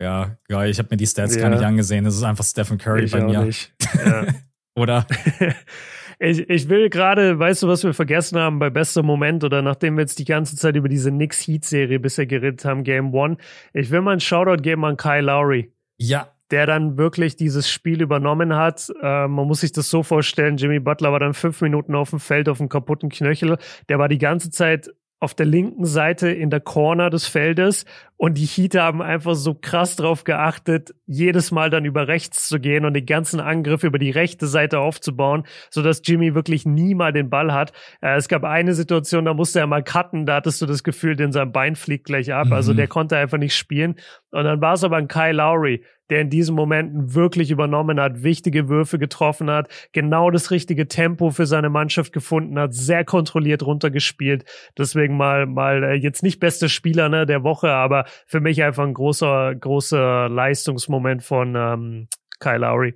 [0.00, 0.70] Ja, geil.
[0.70, 1.42] Ich habe mir die Stats ja.
[1.42, 2.04] gar nicht angesehen.
[2.04, 3.42] Das ist einfach Stephen Curry ich bei mir.
[3.42, 3.72] Nicht.
[4.04, 4.26] Ja.
[4.74, 5.06] oder?
[6.18, 9.96] ich, ich will gerade, weißt du, was wir vergessen haben bei bester Moment oder nachdem
[9.96, 13.36] wir jetzt die ganze Zeit über diese Knicks Heat Serie bisher geredet haben, Game One.
[13.72, 15.72] Ich will mal einen Shoutout geben an Kyle Lowry.
[15.96, 18.92] Ja, der dann wirklich dieses Spiel übernommen hat.
[19.02, 22.20] Äh, man muss sich das so vorstellen, Jimmy Butler war dann fünf Minuten auf dem
[22.20, 23.56] Feld auf dem kaputten Knöchel.
[23.88, 24.90] Der war die ganze Zeit
[25.24, 27.86] auf der linken Seite in der Corner des Feldes
[28.16, 32.60] und die Heat haben einfach so krass drauf geachtet, jedes Mal dann über rechts zu
[32.60, 36.94] gehen und den ganzen Angriff über die rechte Seite aufzubauen, so dass Jimmy wirklich nie
[36.94, 37.72] mal den Ball hat.
[38.02, 41.16] Äh, es gab eine Situation, da musste er mal cutten, da hattest du das Gefühl,
[41.16, 42.52] denn sein Bein fliegt gleich ab.
[42.52, 42.64] Also mhm.
[42.64, 43.96] Also der konnte einfach nicht spielen.
[44.30, 48.22] Und dann war es aber ein Kyle Lowry, der in diesen Momenten wirklich übernommen hat,
[48.22, 53.64] wichtige Würfe getroffen hat, genau das richtige Tempo für seine Mannschaft gefunden hat, sehr kontrolliert
[53.64, 54.44] runtergespielt.
[54.76, 58.84] Deswegen mal, mal äh, jetzt nicht bester Spieler ne, der Woche, aber für mich einfach
[58.84, 62.94] ein großer, großer Leistungsmoment von ähm, Kyle Lowry.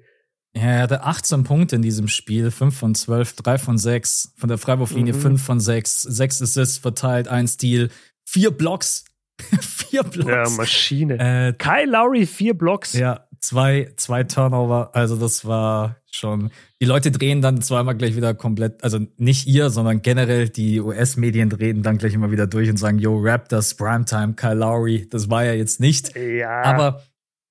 [0.54, 4.48] Ja, er hatte 18 Punkte in diesem Spiel, 5 von 12, 3 von 6, von
[4.48, 5.20] der Freiwurflinie mhm.
[5.20, 7.90] 5 von 6, 6 Assists verteilt, ein Steal,
[8.24, 9.04] 4 Blocks,
[9.60, 10.30] vier Blocks.
[10.30, 11.18] Ja, Maschine.
[11.18, 12.92] Äh, Kyle Lowry, vier Blocks.
[12.92, 14.90] Ja, zwei, zwei Turnover.
[14.94, 16.50] Also das war schon.
[16.80, 21.50] Die Leute drehen dann zweimal gleich wieder komplett, also nicht ihr, sondern generell die US-Medien
[21.50, 25.08] drehen dann gleich immer wieder durch und sagen, yo, Raptors, Primetime, Kyle Lowry.
[25.10, 26.16] Das war ja jetzt nicht.
[26.16, 26.62] Ja.
[26.62, 27.02] Aber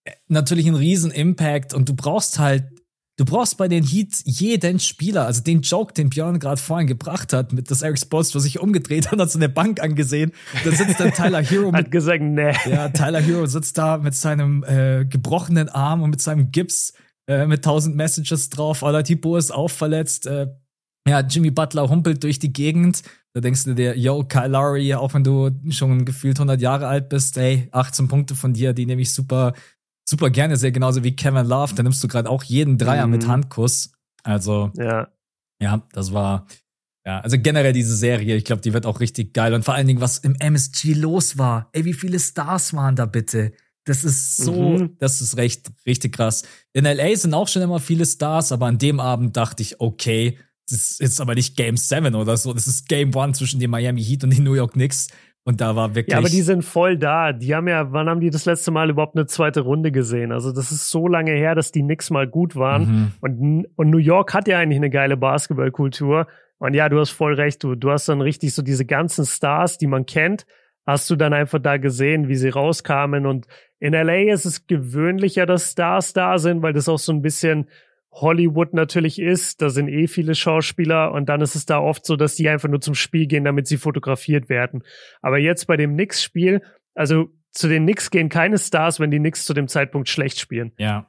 [0.05, 2.65] äh, natürlich ein riesen Impact und du brauchst halt
[3.18, 7.34] Du brauchst bei den Heats jeden Spieler, also den Joke, den Björn gerade vorhin gebracht
[7.34, 10.34] hat, mit das Eric Spoelstra sich umgedreht hat, hat so eine Bank angesehen.
[10.63, 12.53] Da sitzt dann Tyler Hero mit, hat gesagt, nee.
[12.70, 16.93] Ja, Tyler Hero sitzt da mit seinem äh, gebrochenen Arm und mit seinem Gips
[17.28, 18.84] äh, mit tausend Messages drauf.
[18.84, 20.28] Oladipo ist auch verletzt.
[20.28, 20.49] Äh,
[21.07, 23.01] ja, Jimmy Butler humpelt durch die Gegend.
[23.34, 27.09] Da denkst du dir, yo, Kyle Lowry, auch wenn du schon gefühlt 100 Jahre alt
[27.09, 29.53] bist, ey, 18 Punkte von dir, die nehme ich super
[30.10, 31.76] super gerne sehr, genauso wie Kevin Love.
[31.76, 33.14] Da nimmst du gerade auch jeden Dreier mhm.
[33.14, 33.91] mit Handkuss.
[34.24, 35.10] Also, ja.
[35.62, 36.47] ja, das war,
[37.05, 39.53] ja, also generell diese Serie, ich glaube, die wird auch richtig geil.
[39.53, 41.70] Und vor allen Dingen, was im MSG los war.
[41.74, 43.53] Ey, wie viele Stars waren da bitte?
[43.86, 44.97] Das ist so, mhm.
[44.99, 46.43] das ist recht, richtig krass.
[46.74, 50.38] In LA sind auch schon immer viele Stars, aber an dem Abend dachte ich, okay,
[50.70, 53.70] das ist jetzt aber nicht Game 7 oder so, das ist Game 1 zwischen den
[53.70, 55.08] Miami Heat und den New York Knicks.
[55.47, 56.11] Und da war wirklich.
[56.11, 57.31] Ja, aber die sind voll da.
[57.31, 60.33] Die haben ja, wann haben die das letzte Mal überhaupt eine zweite Runde gesehen?
[60.33, 62.81] Also, das ist so lange her, dass die Knicks mal gut waren.
[62.81, 63.11] Mhm.
[63.21, 66.27] Und, und New York hat ja eigentlich eine geile Basketballkultur.
[66.57, 67.63] Und ja, du hast voll recht.
[67.63, 70.45] Du, du hast dann richtig so diese ganzen Stars, die man kennt,
[70.85, 73.25] hast du dann einfach da gesehen, wie sie rauskamen.
[73.25, 73.47] Und
[73.79, 77.69] in LA ist es gewöhnlicher, dass Stars da sind, weil das auch so ein bisschen
[78.22, 79.61] Hollywood natürlich ist.
[79.61, 82.70] Da sind eh viele Schauspieler und dann ist es da oft so, dass die einfach
[82.70, 84.84] nur zum Spiel gehen, damit sie fotografiert werden.
[85.22, 86.61] Aber jetzt bei dem Knicks-Spiel,
[86.95, 90.74] also zu den Knicks gehen keine Stars, wenn die Knicks zu dem Zeitpunkt schlecht spielen.
[90.78, 91.07] Ja.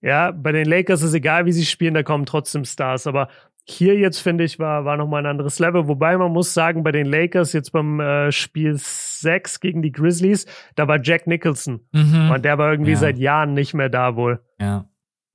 [0.00, 3.06] Ja, bei den Lakers ist egal, wie sie spielen, da kommen trotzdem Stars.
[3.06, 3.28] Aber
[3.66, 5.88] hier jetzt, finde ich, war, war nochmal ein anderes Level.
[5.88, 10.44] Wobei man muss sagen, bei den Lakers jetzt beim äh, Spiel 6 gegen die Grizzlies,
[10.74, 11.80] da war Jack Nicholson.
[11.92, 12.30] Mhm.
[12.30, 12.98] Und der war irgendwie ja.
[12.98, 14.40] seit Jahren nicht mehr da wohl.
[14.60, 14.84] Ja.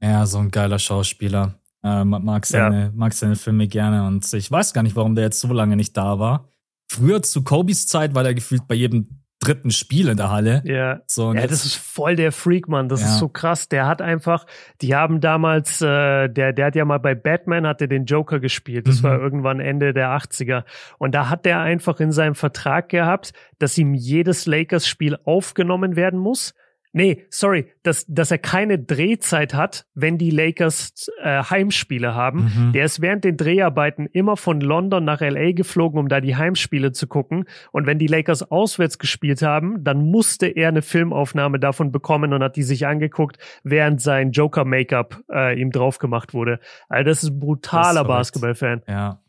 [0.02, 1.56] Ja, so ein geiler Schauspieler.
[1.84, 2.92] Äh, mag, seine, ja.
[2.94, 5.96] mag seine Filme gerne und ich weiß gar nicht, warum der jetzt so lange nicht
[5.96, 6.50] da war.
[6.92, 10.62] Früher zu Kobys Zeit war der gefühlt bei jedem dritten Spiel in der Halle.
[10.66, 12.90] Ja, so, ja das ist voll der Freak, Mann.
[12.90, 13.08] Das ja.
[13.08, 13.70] ist so krass.
[13.70, 14.46] Der hat einfach,
[14.82, 18.40] die haben damals, äh, der, der hat ja mal bei Batman, hat er den Joker
[18.40, 18.88] gespielt.
[18.88, 19.04] Das mhm.
[19.04, 20.66] war irgendwann Ende der 80er.
[20.98, 26.20] Und da hat der einfach in seinem Vertrag gehabt, dass ihm jedes Lakers-Spiel aufgenommen werden
[26.20, 26.54] muss
[26.92, 32.52] Nee, sorry, dass, dass er keine Drehzeit hat, wenn die Lakers äh, Heimspiele haben.
[32.56, 32.72] Mhm.
[32.74, 36.92] Der ist während den Dreharbeiten immer von London nach LA geflogen, um da die Heimspiele
[36.92, 37.46] zu gucken.
[37.72, 42.42] Und wenn die Lakers auswärts gespielt haben, dann musste er eine Filmaufnahme davon bekommen und
[42.42, 46.60] hat die sich angeguckt, während sein Joker-Make-up äh, ihm drauf gemacht wurde.
[46.88, 48.82] Also das ist ein brutaler Basketball-Fan.
[48.88, 49.22] Ja.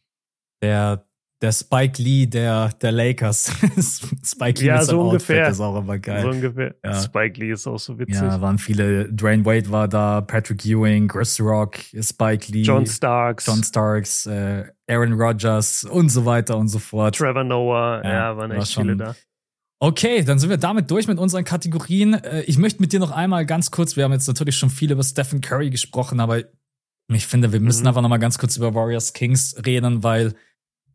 [0.62, 1.04] Der
[1.40, 3.50] der Spike Lee der, der Lakers.
[4.24, 5.42] Spike Lee ja, so ungefähr.
[5.42, 6.22] Outfit ist auch immer geil.
[6.22, 6.74] So ungefähr.
[6.84, 7.00] Ja.
[7.00, 8.16] Spike Lee ist auch so witzig.
[8.16, 9.10] Ja, waren viele.
[9.10, 12.62] Dwayne Wade war da, Patrick Ewing, Chris Rock, Spike Lee.
[12.62, 13.46] John Starks.
[13.46, 17.16] John Starks, äh, Aaron Rodgers und so weiter und so fort.
[17.16, 19.14] Trevor Noah, ja, ja waren echt war schon, viele da.
[19.82, 22.14] Okay, dann sind wir damit durch mit unseren Kategorien.
[22.14, 24.92] Äh, ich möchte mit dir noch einmal ganz kurz, wir haben jetzt natürlich schon viel
[24.92, 26.42] über Stephen Curry gesprochen, aber
[27.08, 27.88] ich finde, wir müssen mhm.
[27.88, 30.34] einfach noch mal ganz kurz über Warriors Kings reden, weil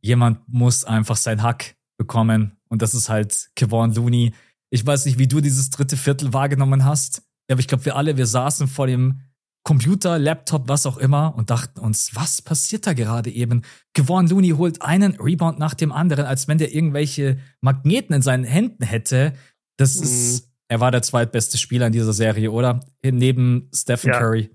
[0.01, 2.57] jemand muss einfach sein Hack bekommen.
[2.69, 4.33] Und das ist halt Kevon Looney.
[4.69, 7.23] Ich weiß nicht, wie du dieses dritte Viertel wahrgenommen hast.
[7.49, 9.21] Aber ich glaube, wir alle, wir saßen vor dem
[9.63, 13.63] Computer, Laptop, was auch immer und dachten uns, was passiert da gerade eben?
[13.95, 18.43] Kevon Looney holt einen Rebound nach dem anderen, als wenn der irgendwelche Magneten in seinen
[18.43, 19.33] Händen hätte.
[19.77, 20.03] Das mhm.
[20.03, 22.79] ist, er war der zweitbeste Spieler in dieser Serie, oder?
[23.03, 24.19] Neben Stephen ja.
[24.19, 24.51] Curry.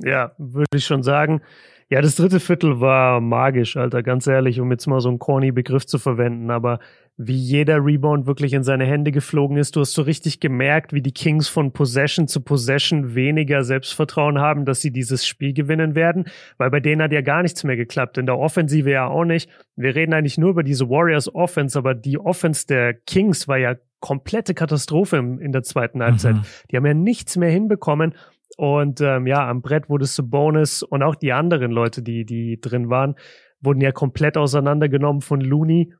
[0.00, 1.42] Ja, würde ich schon sagen.
[1.90, 5.52] Ja, das dritte Viertel war magisch, Alter, ganz ehrlich, um jetzt mal so einen corny
[5.52, 6.78] Begriff zu verwenden, aber
[7.16, 11.02] wie jeder Rebound wirklich in seine Hände geflogen ist, du hast so richtig gemerkt, wie
[11.02, 16.24] die Kings von Possession zu Possession weniger Selbstvertrauen haben, dass sie dieses Spiel gewinnen werden,
[16.58, 19.48] weil bei denen hat ja gar nichts mehr geklappt, in der Offensive ja auch nicht.
[19.76, 23.76] Wir reden eigentlich nur über diese Warriors Offense, aber die Offense der Kings war ja
[24.00, 26.34] komplette Katastrophe in der zweiten Halbzeit.
[26.34, 26.42] Mhm.
[26.70, 28.14] Die haben ja nichts mehr hinbekommen
[28.56, 32.90] und ähm, ja, am Brett wurde Sabonis und auch die anderen Leute, die, die drin
[32.90, 33.16] waren,
[33.60, 35.92] wurden ja komplett auseinandergenommen von Looney.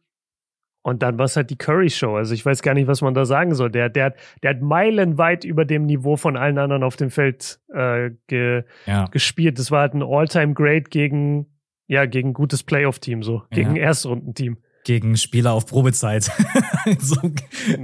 [0.82, 2.14] Und dann war es halt die Curry-Show.
[2.14, 3.70] Also ich weiß gar nicht, was man da sagen soll.
[3.70, 8.10] Der, der, der hat meilenweit über dem Niveau von allen anderen auf dem Feld äh,
[8.26, 9.06] ge, ja.
[9.06, 9.58] gespielt.
[9.58, 11.46] Das war halt ein All-Time-Great gegen,
[11.86, 13.84] ja, gegen gutes Playoff-Team, so, gegen ja.
[13.84, 16.24] Erstrundenteam gegen Spieler auf Probezeit.
[16.98, 17.16] so.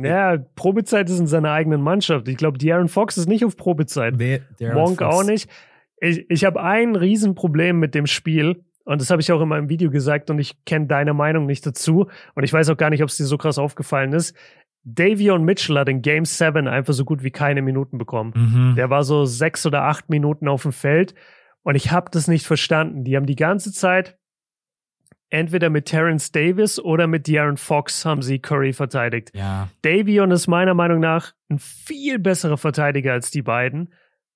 [0.03, 2.29] Ja, Probezeit ist in seiner eigenen Mannschaft.
[2.29, 4.17] Ich glaube, De'Aaron Fox ist nicht auf Probezeit.
[4.17, 4.41] Nee,
[4.73, 5.51] Monk auch nicht.
[6.01, 8.65] Ich, ich habe ein Riesenproblem mit dem Spiel.
[8.85, 11.65] Und das habe ich auch in meinem Video gesagt und ich kenne deine Meinung nicht
[11.67, 12.07] dazu.
[12.35, 14.35] Und ich weiß auch gar nicht, ob es dir so krass aufgefallen ist.
[14.83, 18.33] Davion Mitchell hat in Game 7 einfach so gut wie keine Minuten bekommen.
[18.35, 18.75] Mhm.
[18.77, 21.15] Der war so sechs oder acht Minuten auf dem Feld.
[21.63, 23.05] Und ich habe das nicht verstanden.
[23.05, 24.19] Die haben die ganze Zeit
[25.31, 29.31] entweder mit Terrence Davis oder mit De'Aaron Fox haben sie Curry verteidigt.
[29.35, 29.69] Ja.
[29.83, 33.93] Davion ist meiner Meinung nach ein viel besserer Verteidiger als die beiden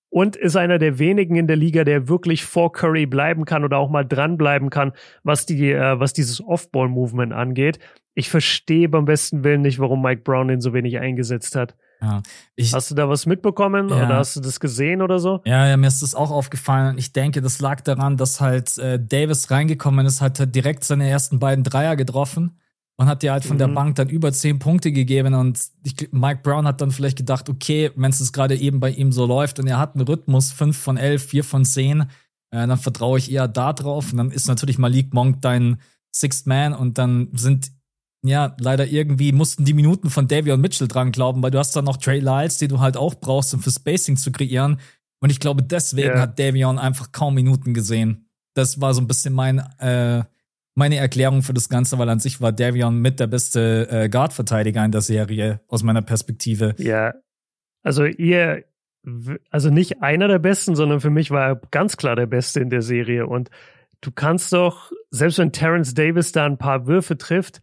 [0.09, 3.79] und ist einer der wenigen in der Liga, der wirklich vor Curry bleiben kann oder
[3.79, 4.93] auch mal dranbleiben kann,
[5.25, 7.81] was die, äh, was dieses Off-Ball-Movement angeht.
[8.15, 11.75] Ich verstehe beim besten Willen nicht, warum Mike Brown den so wenig eingesetzt hat.
[12.05, 12.23] Ja,
[12.55, 15.41] ich, hast du da was mitbekommen ja, oder hast du das gesehen oder so?
[15.47, 16.99] Ja, ja, mir ist das auch aufgefallen.
[16.99, 21.39] Ich denke, das lag daran, dass halt äh, Davis reingekommen ist, hat direkt seine ersten
[21.39, 22.59] beiden Dreier getroffen
[22.97, 23.61] und hat dir halt von mhm.
[23.61, 27.49] der Bank dann über zehn Punkte gegeben und ich, Mike Brown hat dann vielleicht gedacht,
[27.49, 30.77] okay, wenn es gerade eben bei ihm so läuft und er hat einen Rhythmus, fünf
[30.77, 32.03] von elf, vier von zehn,
[32.51, 35.79] äh, dann vertraue ich eher da drauf und dann ist natürlich Malik Monk dein
[36.15, 37.73] Sixth Man und dann sind
[38.27, 41.85] ja, leider irgendwie mussten die Minuten von Davion Mitchell dran glauben, weil du hast dann
[41.85, 44.81] noch Trey Lyles, die du halt auch brauchst, um für Spacing zu kreieren.
[45.21, 46.21] Und ich glaube, deswegen yeah.
[46.21, 48.31] hat Davion einfach kaum Minuten gesehen.
[48.55, 50.25] Das war so ein bisschen mein, äh,
[50.75, 54.83] meine Erklärung für das Ganze, weil an sich war Davion mit der beste äh, Guard-Verteidiger
[54.83, 56.75] in der Serie, aus meiner Perspektive.
[56.79, 57.13] Ja,
[57.83, 58.65] also ihr,
[59.51, 62.71] also nicht einer der Besten, sondern für mich war er ganz klar der Beste in
[62.71, 63.27] der Serie.
[63.27, 63.51] Und
[64.01, 67.61] du kannst doch, selbst wenn Terrence Davis da ein paar Würfe trifft,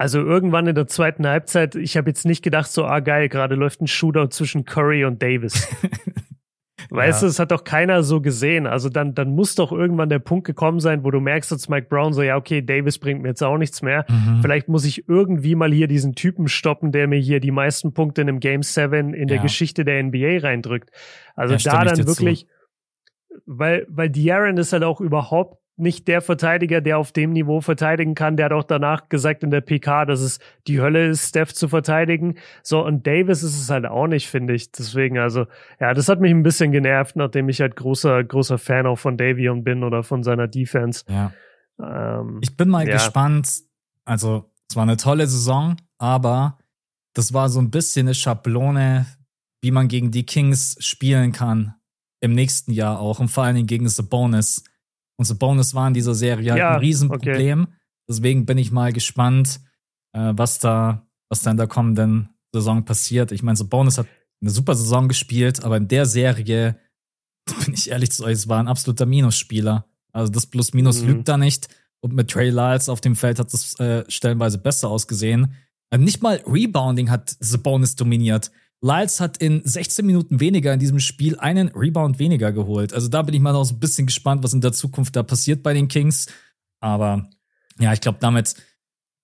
[0.00, 3.54] also irgendwann in der zweiten Halbzeit, ich habe jetzt nicht gedacht, so, ah geil, gerade
[3.54, 5.68] läuft ein Shootout zwischen Curry und Davis.
[6.90, 7.26] weißt ja.
[7.26, 8.66] du, es hat doch keiner so gesehen.
[8.66, 11.88] Also dann, dann muss doch irgendwann der Punkt gekommen sein, wo du merkst, dass Mike
[11.90, 14.06] Brown so, ja, okay, Davis bringt mir jetzt auch nichts mehr.
[14.08, 14.40] Mhm.
[14.40, 18.22] Vielleicht muss ich irgendwie mal hier diesen Typen stoppen, der mir hier die meisten Punkte
[18.22, 19.42] in einem Game 7 in der ja.
[19.42, 20.88] Geschichte der NBA reindrückt.
[21.36, 23.42] Also ja, da dann wirklich, zu.
[23.44, 28.14] weil, weil De'Aaron ist halt auch überhaupt nicht der Verteidiger, der auf dem Niveau verteidigen
[28.14, 28.36] kann.
[28.36, 31.68] Der hat auch danach gesagt in der PK, dass es die Hölle ist, Steph zu
[31.68, 32.36] verteidigen.
[32.62, 34.72] So, und Davis ist es halt auch nicht, finde ich.
[34.72, 35.46] Deswegen, also,
[35.80, 39.16] ja, das hat mich ein bisschen genervt, nachdem ich halt großer, großer Fan auch von
[39.16, 41.04] Davion bin oder von seiner Defense.
[41.08, 41.32] Ja.
[41.80, 42.94] Ähm, ich bin mal ja.
[42.94, 43.48] gespannt.
[44.04, 46.58] Also, es war eine tolle Saison, aber
[47.14, 49.06] das war so ein bisschen eine Schablone,
[49.62, 51.74] wie man gegen die Kings spielen kann
[52.20, 54.64] im nächsten Jahr auch und vor allen Dingen gegen Sabonis.
[55.20, 57.64] Und Sabonis war in dieser Serie halt ja, ein Riesenproblem.
[57.64, 57.72] Okay.
[58.08, 59.60] Deswegen bin ich mal gespannt,
[60.14, 63.30] äh, was da, was da in der kommenden Saison passiert.
[63.30, 64.06] Ich meine, so Bonus hat
[64.40, 66.78] eine super Saison gespielt, aber in der Serie,
[67.66, 69.84] bin ich ehrlich zu euch, es war ein absoluter Minusspieler.
[70.10, 71.08] Also das Plus-Minus mhm.
[71.08, 71.68] lügt da nicht.
[72.00, 75.52] Und mit Trey Lyles auf dem Feld hat das äh, stellenweise besser ausgesehen.
[75.90, 78.50] Also nicht mal Rebounding hat Bonus dominiert.
[78.82, 82.94] Lyles hat in 16 Minuten weniger in diesem Spiel einen Rebound weniger geholt.
[82.94, 85.22] Also da bin ich mal noch so ein bisschen gespannt, was in der Zukunft da
[85.22, 86.26] passiert bei den Kings.
[86.80, 87.28] Aber
[87.78, 88.54] ja, ich glaube, damit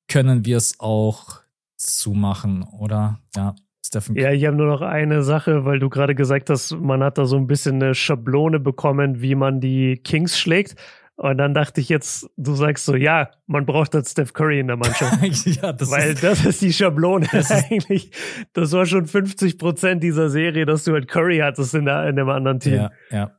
[0.08, 1.40] können wir es auch
[1.76, 3.20] zumachen, oder?
[3.34, 3.54] Ja,
[3.84, 4.14] Stephen.
[4.16, 7.24] Ja, ich habe nur noch eine Sache, weil du gerade gesagt hast, man hat da
[7.24, 10.76] so ein bisschen eine Schablone bekommen, wie man die Kings schlägt.
[11.18, 14.66] Und dann dachte ich jetzt, du sagst so, ja, man braucht halt Steph Curry in
[14.66, 15.18] der Mannschaft.
[15.46, 18.10] ja, das Weil ist, das ist die Schablone das eigentlich.
[18.52, 22.16] Das war schon 50 Prozent dieser Serie, dass du halt Curry hattest in, der, in
[22.16, 22.74] dem anderen Team.
[22.74, 23.36] Ja, ja.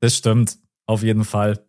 [0.00, 0.58] Das stimmt.
[0.86, 1.64] Auf jeden Fall.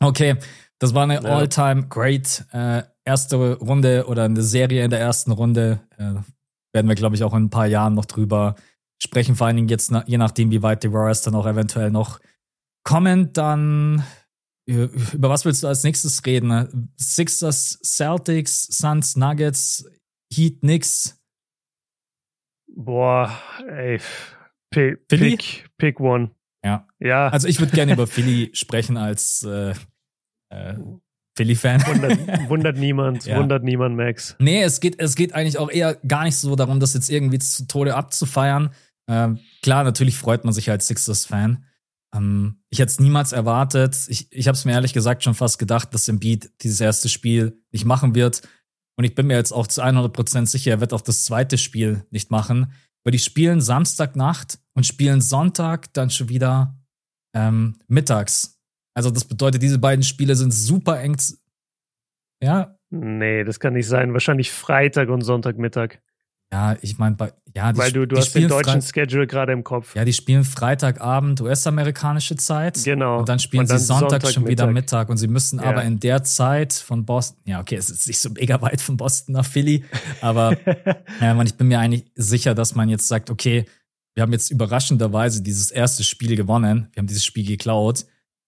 [0.00, 0.36] Okay.
[0.80, 1.20] Das war eine ja.
[1.20, 5.80] all-time great äh, erste Runde oder eine Serie in der ersten Runde.
[5.96, 6.14] Äh,
[6.72, 8.56] werden wir, glaube ich, auch in ein paar Jahren noch drüber
[9.00, 9.36] sprechen.
[9.36, 12.18] Vor allen Dingen jetzt, je nachdem, wie weit die Warriors dann auch eventuell noch
[12.82, 14.02] kommen, dann
[14.66, 16.90] über was willst du als nächstes reden?
[16.96, 19.84] Sixers, Celtics, Suns, Nuggets,
[20.32, 21.20] Heat, Knicks?
[22.74, 23.30] Boah,
[23.68, 24.00] ey.
[24.70, 25.36] P Philly?
[25.36, 26.30] Pick, pick one.
[26.64, 26.86] Ja.
[26.98, 27.28] ja.
[27.28, 29.74] Also ich würde gerne über Philly sprechen als äh,
[30.50, 30.74] äh,
[31.36, 31.86] Philly-Fan.
[31.86, 33.38] Wundert, wundert niemand, ja.
[33.38, 34.34] wundert niemand, Max.
[34.38, 37.38] Nee, es geht, es geht eigentlich auch eher gar nicht so darum, das jetzt irgendwie
[37.38, 38.70] zu Tode abzufeiern.
[39.08, 41.64] Ähm, klar, natürlich freut man sich als Sixers-Fan.
[42.14, 44.06] Ähm, ich hätte es niemals erwartet.
[44.08, 47.60] Ich, ich habe es mir ehrlich gesagt schon fast gedacht, dass Embiid dieses erste Spiel
[47.72, 48.42] nicht machen wird.
[48.96, 52.06] Und ich bin mir jetzt auch zu 100% sicher, er wird auch das zweite Spiel
[52.10, 52.72] nicht machen.
[53.04, 56.78] Weil die spielen Samstagnacht und spielen Sonntag dann schon wieder
[57.34, 58.60] ähm, mittags.
[58.94, 61.16] Also das bedeutet, diese beiden Spiele sind super eng.
[62.42, 62.78] Ja.
[62.90, 64.12] Nee, das kann nicht sein.
[64.12, 65.98] Wahrscheinlich Freitag und Sonntagmittag.
[66.54, 67.16] Ja, ich meine,
[67.56, 69.96] ja, die, Weil du, du hast den deutschen Schedule gerade im Kopf.
[69.96, 72.80] Ja, die spielen Freitagabend US-amerikanische Zeit.
[72.84, 73.18] Genau.
[73.18, 75.08] Und dann spielen und dann sie Sonntag, Sonntag, schon wieder Mittag.
[75.08, 75.64] Und sie müssen ja.
[75.64, 78.96] aber in der Zeit von Boston, ja, okay, es ist nicht so mega weit von
[78.96, 79.84] Boston nach Philly,
[80.20, 80.56] aber
[81.20, 83.64] ja, ich bin mir eigentlich sicher, dass man jetzt sagt, okay,
[84.14, 86.86] wir haben jetzt überraschenderweise dieses erste Spiel gewonnen.
[86.92, 88.06] Wir haben dieses Spiel geklaut.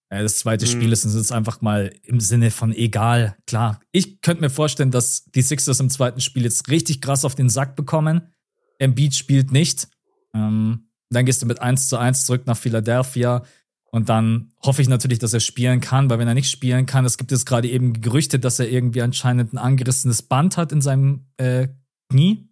[0.08, 0.70] Äh, das zweite mhm.
[0.70, 3.36] Spiel ist uns einfach mal im Sinne von egal.
[3.46, 7.34] Klar, ich könnte mir vorstellen, dass die Sixers im zweiten Spiel jetzt richtig krass auf
[7.34, 8.32] den Sack bekommen.
[8.78, 9.88] Embiid spielt nicht.
[10.34, 13.44] Ähm, dann gehst du mit 1 zu 1 zurück nach Philadelphia.
[13.90, 17.04] Und dann hoffe ich natürlich, dass er spielen kann, weil wenn er nicht spielen kann,
[17.04, 20.82] es gibt jetzt gerade eben Gerüchte, dass er irgendwie anscheinend ein angerissenes Band hat in
[20.82, 21.68] seinem äh,
[22.10, 22.48] Knie,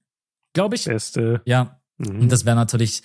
[0.54, 0.84] glaube ich.
[0.84, 1.42] Beste.
[1.44, 1.80] Ja.
[1.98, 2.20] Mhm.
[2.20, 3.02] Und das wäre natürlich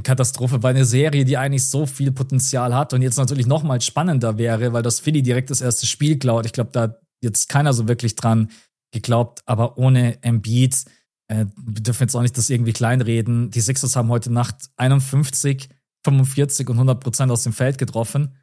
[0.00, 3.62] eine Katastrophe, weil eine Serie, die eigentlich so viel Potenzial hat und jetzt natürlich noch
[3.62, 6.46] mal spannender wäre, weil das Philly direkt das erste Spiel klaut.
[6.46, 8.50] Ich glaube, da hat jetzt keiner so wirklich dran
[8.92, 10.84] geglaubt, aber ohne Embiid,
[11.28, 13.50] äh, wir dürfen jetzt auch nicht das irgendwie kleinreden.
[13.50, 15.68] Die Sixers haben heute Nacht 51,
[16.04, 18.34] 45 und 100 Prozent aus dem Feld getroffen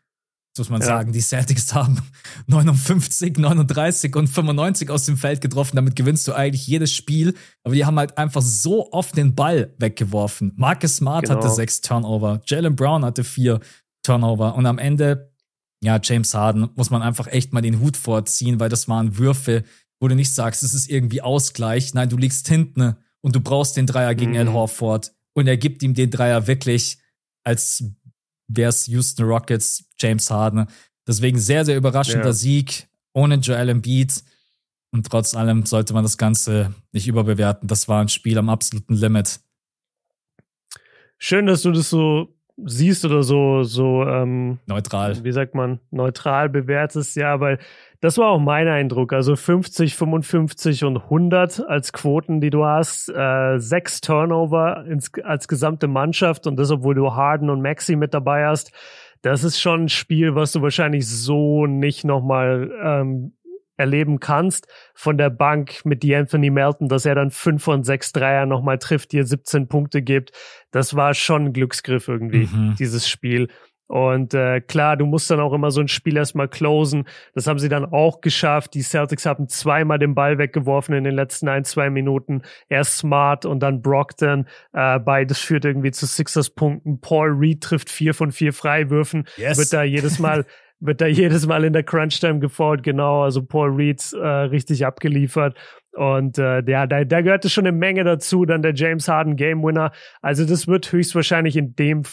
[0.58, 0.88] muss man ja.
[0.88, 1.12] sagen.
[1.12, 2.00] Die Celtics haben
[2.48, 5.76] 59, 39 und 95 aus dem Feld getroffen.
[5.76, 7.34] Damit gewinnst du eigentlich jedes Spiel.
[7.64, 10.54] Aber die haben halt einfach so oft den Ball weggeworfen.
[10.56, 11.38] Marcus Smart genau.
[11.38, 12.42] hatte sechs Turnover.
[12.46, 13.60] Jalen Brown hatte vier
[14.04, 14.56] Turnover.
[14.56, 15.32] Und am Ende,
[15.84, 19.64] ja, James Harden, muss man einfach echt mal den Hut vorziehen, weil das waren Würfe,
[20.00, 21.94] wo du nicht sagst, es ist irgendwie Ausgleich.
[21.94, 24.38] Nein, du liegst hinten und du brauchst den Dreier gegen mhm.
[24.38, 25.14] Al Horford.
[25.34, 27.00] Und er gibt ihm den Dreier wirklich
[27.48, 27.82] als
[28.50, 30.68] wäre es Houston Rockets, James Harden.
[31.08, 32.34] Deswegen sehr, sehr überraschender ja.
[32.34, 34.24] Sieg ohne Joel Embiid.
[34.92, 37.68] Und trotz allem sollte man das Ganze nicht überbewerten.
[37.68, 39.40] Das war ein Spiel am absoluten Limit.
[41.18, 45.24] Schön, dass du das so siehst oder so, so ähm, neutral.
[45.24, 47.60] Wie sagt man, neutral bewertest, ja, weil
[48.00, 49.14] das war auch mein Eindruck.
[49.14, 53.10] Also 50, 55 und 100 als Quoten, die du hast.
[53.10, 58.14] Äh, sechs Turnover ins, als gesamte Mannschaft und das, obwohl du Harden und Maxi mit
[58.14, 58.72] dabei hast.
[59.22, 63.34] Das ist schon ein Spiel, was du wahrscheinlich so nicht nochmal ähm,
[63.78, 64.68] erleben kannst.
[64.94, 68.80] Von der Bank mit die Anthony Melton, dass er dann fünf von sechs Dreier nochmal
[68.80, 70.32] trifft, dir 17 Punkte gibt.
[70.72, 72.76] Das war schon ein Glücksgriff irgendwie, mhm.
[72.78, 73.48] dieses Spiel.
[73.88, 77.08] Und äh, klar, du musst dann auch immer so ein Spiel erstmal closen.
[77.34, 78.74] Das haben sie dann auch geschafft.
[78.74, 82.42] Die Celtics haben zweimal den Ball weggeworfen in den letzten ein, zwei Minuten.
[82.68, 84.46] Erst Smart und dann Brockton.
[84.74, 87.00] Äh, beides führt irgendwie zu Sixers Punkten.
[87.00, 89.26] Paul Reed trifft vier von vier Freiwürfen.
[89.38, 89.58] Yes.
[89.58, 90.46] Wird da jedes Mal
[90.80, 93.24] wird da jedes Mal in der Crunch-Time gefault, genau.
[93.24, 95.58] Also Paul Reed äh, richtig abgeliefert.
[95.94, 98.46] Und äh, ja, da, da gehörte schon eine Menge dazu.
[98.46, 99.92] Dann der James Harden Game Winner.
[100.22, 102.04] Also das wird höchstwahrscheinlich in dem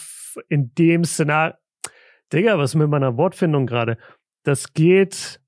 [0.49, 1.55] in dem Szenario
[2.33, 3.97] Digga, was mit meiner Wortfindung gerade?
[4.43, 5.39] Das geht,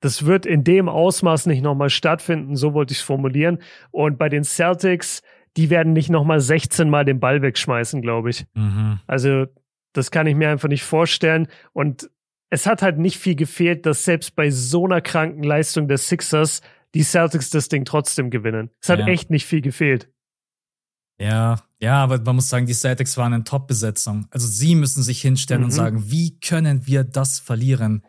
[0.00, 3.58] das wird in dem Ausmaß nicht nochmal stattfinden, so wollte ich es formulieren.
[3.90, 5.22] Und bei den Celtics,
[5.56, 8.46] die werden nicht nochmal 16 Mal den Ball wegschmeißen, glaube ich.
[8.54, 9.00] Mhm.
[9.06, 9.46] Also,
[9.92, 11.48] das kann ich mir einfach nicht vorstellen.
[11.72, 12.10] Und
[12.50, 16.60] es hat halt nicht viel gefehlt, dass selbst bei so einer kranken Leistung der Sixers
[16.94, 18.70] die Celtics das Ding trotzdem gewinnen.
[18.80, 19.06] Es hat ja.
[19.08, 20.08] echt nicht viel gefehlt.
[21.18, 24.26] Ja, ja, aber man muss sagen, die Celtics waren in Top-Besetzung.
[24.30, 25.66] Also sie müssen sich hinstellen mhm.
[25.66, 28.02] und sagen, wie können wir das verlieren?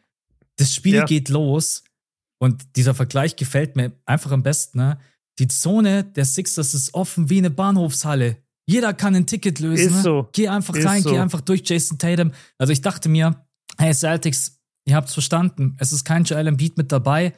[0.58, 1.06] Das Spiel ja.
[1.06, 1.84] geht los
[2.40, 4.80] und dieser Vergleich gefällt mir einfach am besten.
[4.80, 5.00] Ne?
[5.40, 8.38] Die Zone der Sixers ist offen wie eine Bahnhofshalle.
[8.66, 9.88] Jeder kann ein Ticket lösen.
[9.88, 10.02] Ist ne?
[10.02, 10.30] so.
[10.34, 11.12] Geh einfach ist rein, so.
[11.12, 12.32] geh einfach durch Jason Tatum.
[12.58, 13.46] Also ich dachte mir,
[13.78, 15.78] hey Celtics, ihr habt's verstanden.
[15.80, 17.34] Es ist kein Joel Embiid mit dabei.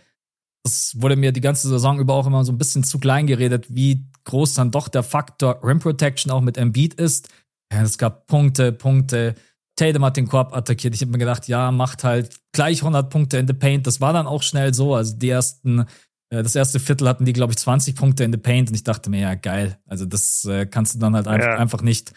[0.64, 3.68] Das wurde mir die ganze Saison über auch immer so ein bisschen zu klein geredet,
[3.70, 7.30] wie groß dann doch der Faktor Rim Protection auch mit Embiid ist.
[7.72, 9.36] Ja, es gab Punkte, Punkte.
[9.76, 10.94] Tatum hat den Korb attackiert.
[10.94, 13.88] Ich habe mir gedacht, ja, macht halt gleich 100 Punkte in the Paint.
[13.88, 14.94] Das war dann auch schnell so.
[14.94, 15.86] Also die ersten,
[16.30, 18.70] äh, das erste Viertel hatten die, glaube ich, 20 Punkte in the Paint.
[18.70, 19.80] Und ich dachte mir, ja, geil.
[19.86, 21.58] Also das äh, kannst du dann halt einfach, ja.
[21.58, 22.12] einfach nicht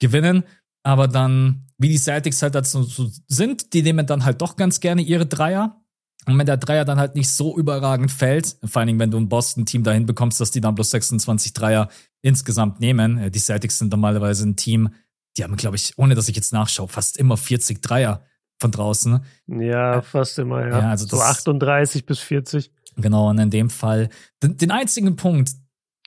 [0.00, 0.44] gewinnen.
[0.82, 2.86] Aber dann, wie die Celtics halt dazu
[3.26, 5.80] sind, die nehmen dann halt doch ganz gerne ihre Dreier.
[6.26, 9.18] Und wenn der Dreier dann halt nicht so überragend fällt, vor allen Dingen, wenn du
[9.18, 11.88] ein Boston-Team dahin bekommst, dass die dann bloß 26 Dreier
[12.20, 13.18] insgesamt nehmen.
[13.18, 14.90] Äh, die Celtics sind normalerweise ein Team,
[15.36, 18.22] die haben, glaube ich, ohne dass ich jetzt nachschaue, fast immer 40 Dreier
[18.58, 19.20] von draußen.
[19.46, 20.78] Ja, fast immer, ja.
[20.80, 22.72] ja also so 38 bis 40.
[22.96, 24.08] Genau, und in dem Fall,
[24.42, 25.52] den, den einzigen Punkt,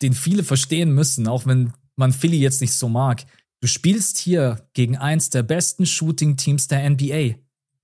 [0.02, 3.26] den viele verstehen müssen, auch wenn man Philly jetzt nicht so mag,
[3.62, 7.36] du spielst hier gegen eins der besten Shooting-Teams der NBA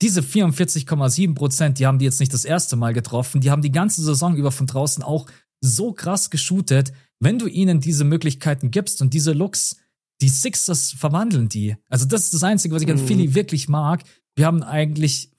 [0.01, 3.71] diese 44,7 Prozent, die haben die jetzt nicht das erste Mal getroffen, die haben die
[3.71, 5.27] ganze Saison über von draußen auch
[5.61, 6.93] so krass geshootet.
[7.19, 9.77] Wenn du ihnen diese Möglichkeiten gibst und diese Looks,
[10.21, 11.75] die Sixers verwandeln die.
[11.89, 13.07] Also das ist das Einzige, was ich an mhm.
[13.07, 14.03] Philly wirklich mag.
[14.35, 15.31] Wir haben eigentlich,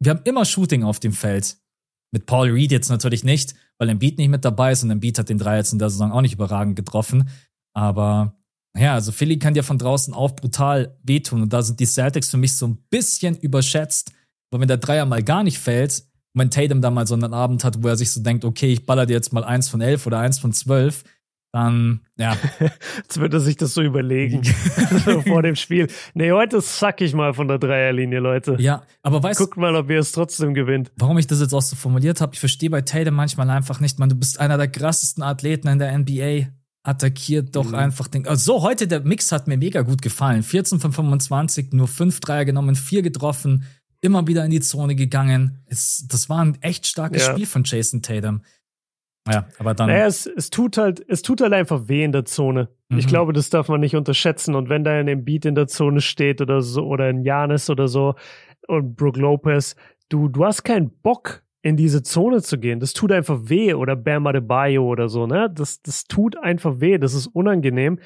[0.00, 1.56] wir haben immer Shooting auf dem Feld.
[2.12, 5.28] Mit Paul Reed jetzt natürlich nicht, weil Embiid nicht mit dabei ist und Embiid hat
[5.28, 7.28] den Dreier jetzt in der Saison auch nicht überragend getroffen.
[7.72, 8.36] Aber
[8.78, 11.42] ja, also Philly kann dir von draußen auch brutal wehtun.
[11.42, 14.12] Und da sind die Celtics für mich so ein bisschen überschätzt.
[14.50, 16.04] Weil wenn der Dreier mal gar nicht fällt,
[16.34, 18.72] und wenn Tatum da mal so einen Abend hat, wo er sich so denkt, okay,
[18.72, 21.04] ich baller dir jetzt mal eins von elf oder eins von zwölf,
[21.52, 22.36] dann, ja.
[22.98, 24.44] Jetzt wird er sich das so überlegen
[25.26, 25.88] vor dem Spiel.
[26.12, 28.56] Nee, heute sack ich mal von der Dreierlinie, Leute.
[28.58, 29.44] Ja, aber weißt du.
[29.44, 30.92] Guckt mal, ob ihr es trotzdem gewinnt.
[30.96, 33.98] Warum ich das jetzt auch so formuliert habe, ich verstehe bei Tatum manchmal einfach nicht,
[33.98, 36.48] man, du bist einer der krassesten Athleten in der NBA
[36.86, 37.74] attackiert doch mhm.
[37.74, 38.26] einfach den.
[38.26, 40.42] Also so, heute der Mix hat mir mega gut gefallen.
[40.42, 43.64] 14 von 25, nur 5 Dreier genommen, 4 getroffen,
[44.00, 45.62] immer wieder in die Zone gegangen.
[45.66, 47.32] Es, das war ein echt starkes ja.
[47.32, 48.42] Spiel von Jason Tatum.
[49.28, 49.88] Ja, aber dann.
[49.88, 52.68] Naja, es, es tut halt, es tut halt einfach weh in der Zone.
[52.88, 52.98] Mhm.
[52.98, 54.54] Ich glaube, das darf man nicht unterschätzen.
[54.54, 57.88] Und wenn da ein Beat in der Zone steht oder so, oder ein Janis oder
[57.88, 58.14] so,
[58.68, 59.74] und Brooke Lopez,
[60.08, 62.78] du, du hast keinen Bock, in diese Zone zu gehen.
[62.78, 65.50] Das tut einfach weh oder Bam Adebayo oder so, ne?
[65.52, 66.96] Das, das tut einfach weh.
[66.96, 67.98] Das ist unangenehm.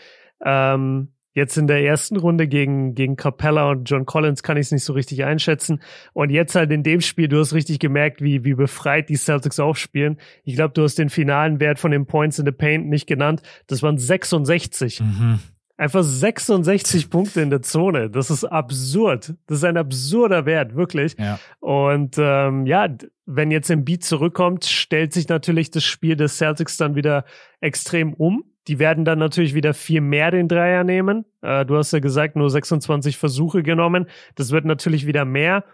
[0.43, 4.73] Ähm, jetzt in der ersten Runde gegen, gegen Capella und John Collins kann ich es
[4.73, 5.83] nicht so richtig einschätzen.
[6.15, 9.61] Und jetzt halt in dem Spiel, du hast richtig gemerkt, wie, wie befreit die Celtics
[9.61, 10.19] aufspielen.
[10.43, 13.43] Ich glaube, du hast den finalen Wert von den Points in the Paint nicht genannt.
[13.67, 15.01] Das waren 66.
[15.01, 15.39] Mhm.
[15.81, 18.11] Einfach 66 Punkte in der Zone.
[18.11, 19.33] Das ist absurd.
[19.47, 21.17] Das ist ein absurder Wert, wirklich.
[21.19, 21.39] Ja.
[21.59, 22.87] Und ähm, ja,
[23.25, 27.25] wenn jetzt im Beat zurückkommt, stellt sich natürlich das Spiel des Celtics dann wieder
[27.63, 28.45] extrem um.
[28.69, 31.25] Die werden dann natürlich wieder viel mehr den Dreier nehmen.
[31.41, 34.05] Äh, du hast ja gesagt, nur 26 Versuche genommen.
[34.35, 35.65] Das wird natürlich wieder mehr.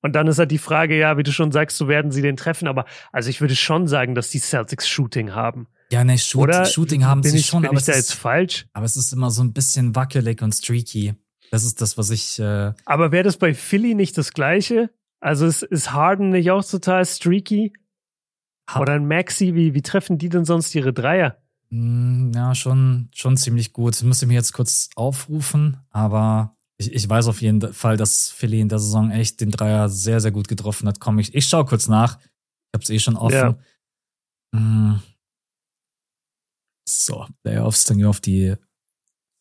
[0.00, 2.36] Und dann ist halt die Frage, ja, wie du schon sagst, so werden sie den
[2.36, 2.68] treffen.
[2.68, 5.66] Aber also ich würde schon sagen, dass die Celtics Shooting haben.
[5.90, 8.66] Ja, ne, Shoot, Oder Shooting haben sie ich, schon, bin aber ich da jetzt falsch?
[8.72, 11.14] Aber es ist immer so ein bisschen wackelig und streaky.
[11.50, 12.38] Das ist das, was ich.
[12.38, 14.90] Äh aber wäre das bei Philly nicht das Gleiche?
[15.20, 17.72] Also ist, ist Harden nicht auch total streaky?
[18.68, 21.38] Ha Oder ein Maxi, wie, wie treffen die denn sonst ihre Dreier?
[21.70, 23.94] Mm, ja, schon, schon ziemlich gut.
[23.94, 28.28] Das müsste ich mir jetzt kurz aufrufen, aber ich, ich weiß auf jeden Fall, dass
[28.30, 31.00] Philly in der Saison echt den Dreier sehr, sehr gut getroffen hat.
[31.00, 32.18] Komm, ich, ich schau kurz nach.
[32.18, 33.56] Ich hab's eh schon offen.
[34.52, 34.58] Ja.
[34.60, 35.02] Mm.
[36.88, 38.54] So, Playoffs, dann auf die.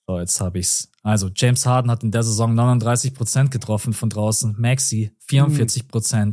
[0.08, 0.90] So, jetzt habe ich's.
[1.04, 4.56] Also, James Harden hat in der Saison 39% getroffen von draußen.
[4.58, 6.14] Maxi 44%.
[6.14, 6.32] Hm.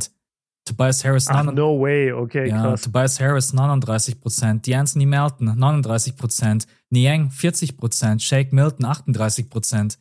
[0.65, 2.81] Tobias Harris, Ach, no way, okay, ja, krass.
[2.81, 9.99] Tobias Harris 39%, D'Anthony Melton 39%, Niang 40%, Shake Milton 38%.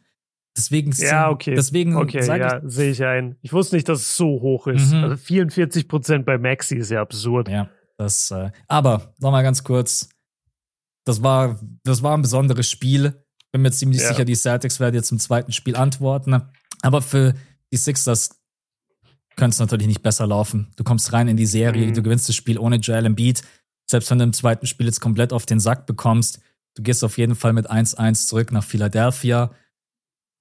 [0.56, 1.54] Deswegen, ja, okay.
[1.54, 3.36] deswegen okay, ja, sehe ich ein.
[3.42, 4.92] Ich wusste nicht, dass es so hoch ist.
[4.92, 5.04] Mhm.
[5.04, 7.48] Also 44% bei Maxi ist ja absurd.
[7.48, 10.08] Ja, das, äh, aber nochmal ganz kurz
[11.04, 13.24] das war, das war ein besonderes Spiel.
[13.52, 14.08] Bin mir ziemlich ja.
[14.08, 16.42] sicher, die Celtics werden jetzt im zweiten Spiel antworten.
[16.82, 17.34] Aber für
[17.72, 18.40] die Sixers
[19.36, 20.72] könnte es natürlich nicht besser laufen.
[20.76, 21.94] Du kommst rein in die Serie, mhm.
[21.94, 23.42] du gewinnst das Spiel ohne Joel Embiid.
[23.88, 26.40] Selbst wenn du im zweiten Spiel jetzt komplett auf den Sack bekommst,
[26.74, 29.52] Du gehst auf jeden Fall mit 1-1 zurück nach Philadelphia.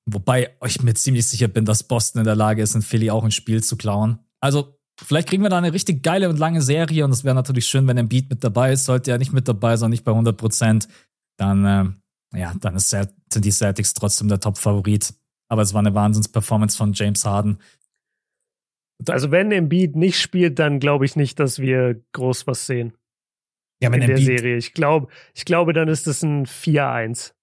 [0.06, 3.24] Wobei ich mir ziemlich sicher bin, dass Boston in der Lage ist, in Philly auch
[3.24, 4.20] ein Spiel zu klauen.
[4.40, 7.68] Also, vielleicht kriegen wir da eine richtig geile und lange Serie und es wäre natürlich
[7.68, 8.86] schön, wenn ein Beat mit dabei ist.
[8.86, 10.88] Sollte er nicht mit dabei sein, nicht bei 100 Prozent,
[11.38, 11.66] dann,
[12.34, 15.14] äh, ja, dann ist, sind die Celtics trotzdem der Top-Favorit.
[15.50, 17.60] Aber es war eine Wahnsinns-Performance von James Harden.
[19.08, 22.94] Also, wenn Embiid nicht spielt, dann glaube ich nicht, dass wir groß was sehen.
[23.82, 24.56] Ja, wenn in der Serie.
[24.58, 27.34] Ich glaube, ich glaube, dann ist es ein 4-1.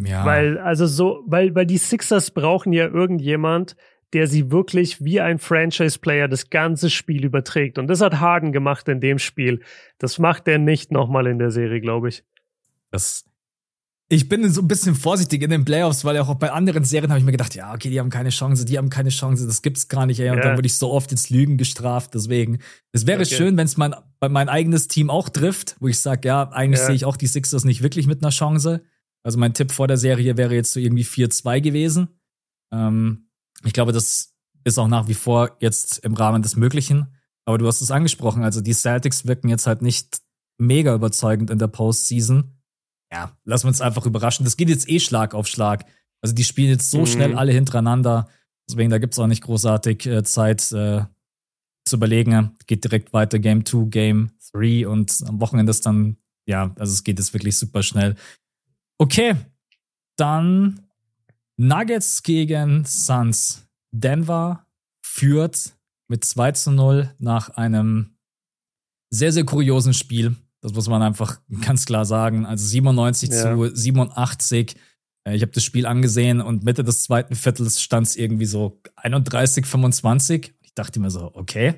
[0.00, 0.24] Ja.
[0.24, 3.76] Weil, also so, weil, weil die Sixers brauchen ja irgendjemand,
[4.12, 7.78] der sie wirklich wie ein Franchise-Player das ganze Spiel überträgt.
[7.78, 9.60] Und das hat Harden gemacht in dem Spiel.
[9.98, 12.22] Das macht er nicht nochmal in der Serie, glaube ich.
[12.90, 13.24] Das,
[14.10, 17.20] ich bin so ein bisschen vorsichtig in den Playoffs, weil auch bei anderen Serien habe
[17.20, 19.88] ich mir gedacht, ja, okay, die haben keine Chance, die haben keine Chance, das gibt's
[19.88, 20.28] gar nicht, ey.
[20.28, 20.42] Und ja.
[20.42, 22.12] dann wurde ich so oft ins Lügen gestraft.
[22.12, 22.58] Deswegen,
[22.92, 23.34] es wäre okay.
[23.34, 26.86] schön, wenn es mein, mein eigenes Team auch trifft, wo ich sage, ja, eigentlich ja.
[26.86, 28.82] sehe ich auch die Sixers nicht wirklich mit einer Chance.
[29.22, 32.08] Also mein Tipp vor der Serie wäre jetzt so irgendwie 4-2 gewesen.
[32.70, 33.28] Ähm,
[33.64, 34.34] ich glaube, das
[34.64, 37.06] ist auch nach wie vor jetzt im Rahmen des Möglichen.
[37.44, 40.20] Aber du hast es angesprochen, also die Celtics wirken jetzt halt nicht
[40.58, 42.56] mega überzeugend in der Postseason.
[43.12, 44.44] Ja, lassen wir uns einfach überraschen.
[44.44, 45.84] Das geht jetzt eh Schlag auf Schlag.
[46.22, 47.06] Also die spielen jetzt so mhm.
[47.06, 48.28] schnell alle hintereinander.
[48.68, 51.04] Deswegen, da gibt's auch nicht großartig äh, Zeit äh,
[51.84, 52.56] zu überlegen.
[52.66, 57.02] Geht direkt weiter, Game 2, Game 3 und am Wochenende ist dann, ja, also es
[57.04, 58.14] geht jetzt wirklich super schnell.
[58.98, 59.34] Okay,
[60.16, 60.86] dann
[61.56, 63.66] Nuggets gegen Suns.
[63.92, 64.66] Denver
[65.04, 65.74] führt
[66.08, 68.16] mit 2 zu 0 nach einem
[69.10, 70.36] sehr, sehr kuriosen Spiel.
[70.60, 72.46] Das muss man einfach ganz klar sagen.
[72.46, 73.56] Also 97 ja.
[73.56, 74.76] zu 87.
[75.24, 78.80] Äh, ich habe das Spiel angesehen und Mitte des zweiten Viertels stand es irgendwie so
[78.96, 80.54] 31, 25.
[80.62, 81.74] Ich dachte mir so, okay,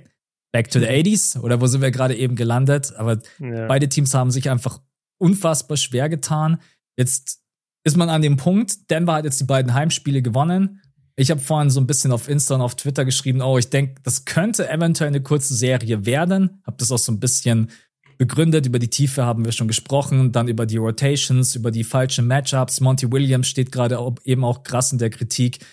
[0.52, 2.94] back to the 80s oder wo sind wir gerade eben gelandet?
[2.96, 3.66] Aber ja.
[3.66, 4.80] beide Teams haben sich einfach
[5.18, 6.60] unfassbar schwer getan.
[6.96, 7.43] Jetzt
[7.84, 10.80] ist man an dem Punkt, Denver hat jetzt die beiden Heimspiele gewonnen.
[11.16, 14.00] Ich habe vorhin so ein bisschen auf Insta und auf Twitter geschrieben, oh, ich denke,
[14.02, 16.62] das könnte eventuell eine kurze Serie werden.
[16.66, 17.70] Habe das auch so ein bisschen
[18.18, 18.66] begründet.
[18.66, 22.80] Über die Tiefe haben wir schon gesprochen, dann über die Rotations, über die falschen Matchups.
[22.80, 25.64] Monty Williams steht gerade eben auch krass in der Kritik.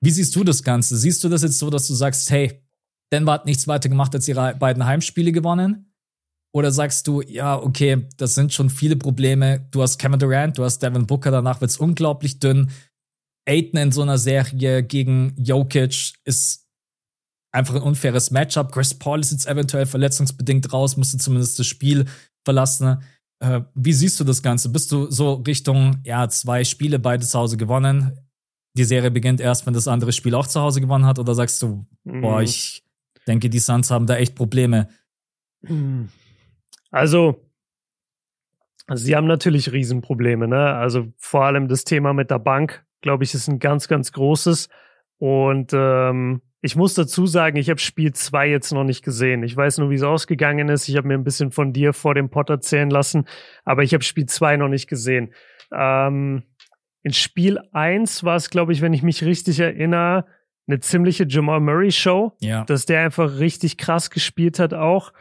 [0.00, 0.96] Wie siehst du das Ganze?
[0.96, 2.62] Siehst du das jetzt so, dass du sagst, hey,
[3.12, 5.92] Denver hat nichts weiter gemacht als ihre beiden Heimspiele gewonnen?
[6.56, 9.68] Oder sagst du, ja, okay, das sind schon viele Probleme.
[9.72, 12.70] Du hast Kevin Durant, du hast Devin Booker, danach wird's unglaublich dünn.
[13.46, 16.66] Aiden in so einer Serie gegen Jokic ist
[17.52, 18.72] einfach ein unfaires Matchup.
[18.72, 22.06] Chris Paul ist jetzt eventuell verletzungsbedingt raus, musste zumindest das Spiel
[22.42, 23.02] verlassen.
[23.40, 24.70] Äh, wie siehst du das Ganze?
[24.70, 28.18] Bist du so Richtung, ja, zwei Spiele, beide zu Hause gewonnen?
[28.78, 31.18] Die Serie beginnt erst, wenn das andere Spiel auch zu Hause gewonnen hat?
[31.18, 32.22] Oder sagst du, mhm.
[32.22, 32.82] boah, ich
[33.26, 34.88] denke, die Suns haben da echt Probleme?
[36.96, 37.44] Also,
[38.94, 40.74] sie haben natürlich Riesenprobleme, ne?
[40.74, 44.70] Also vor allem das Thema mit der Bank, glaube ich, ist ein ganz, ganz großes.
[45.18, 49.42] Und ähm, ich muss dazu sagen, ich habe Spiel 2 jetzt noch nicht gesehen.
[49.42, 50.88] Ich weiß nur, wie es ausgegangen ist.
[50.88, 53.26] Ich habe mir ein bisschen von dir vor dem Pot erzählen lassen,
[53.66, 55.34] aber ich habe Spiel 2 noch nicht gesehen.
[55.72, 56.44] Ähm,
[57.02, 60.24] in Spiel 1 war es, glaube ich, wenn ich mich richtig erinnere,
[60.66, 62.64] eine ziemliche Jamal Murray Show, ja.
[62.64, 65.12] dass der einfach richtig krass gespielt hat auch.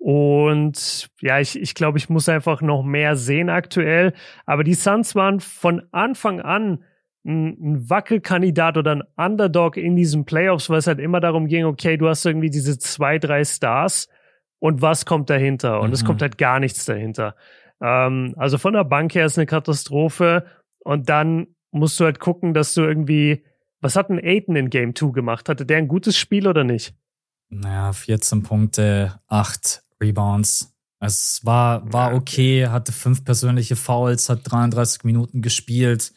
[0.00, 4.14] Und ja, ich, ich glaube, ich muss einfach noch mehr sehen aktuell.
[4.46, 6.82] Aber die Suns waren von Anfang an
[7.22, 11.66] ein, ein Wackelkandidat oder ein Underdog in diesen Playoffs, weil es halt immer darum ging,
[11.66, 14.08] okay, du hast irgendwie diese zwei, drei Stars
[14.58, 15.80] und was kommt dahinter?
[15.82, 15.94] Und mhm.
[15.94, 17.36] es kommt halt gar nichts dahinter.
[17.82, 20.46] Ähm, also von der Bank her ist eine Katastrophe.
[20.78, 23.44] Und dann musst du halt gucken, dass du irgendwie,
[23.82, 25.50] was hat ein Aiden in Game 2 gemacht?
[25.50, 26.94] Hatte der ein gutes Spiel oder nicht?
[27.50, 30.74] Naja, 14 Punkte, 8 Rebounds.
[31.02, 36.12] Es war, war okay, hatte fünf persönliche Fouls, hat 33 Minuten gespielt.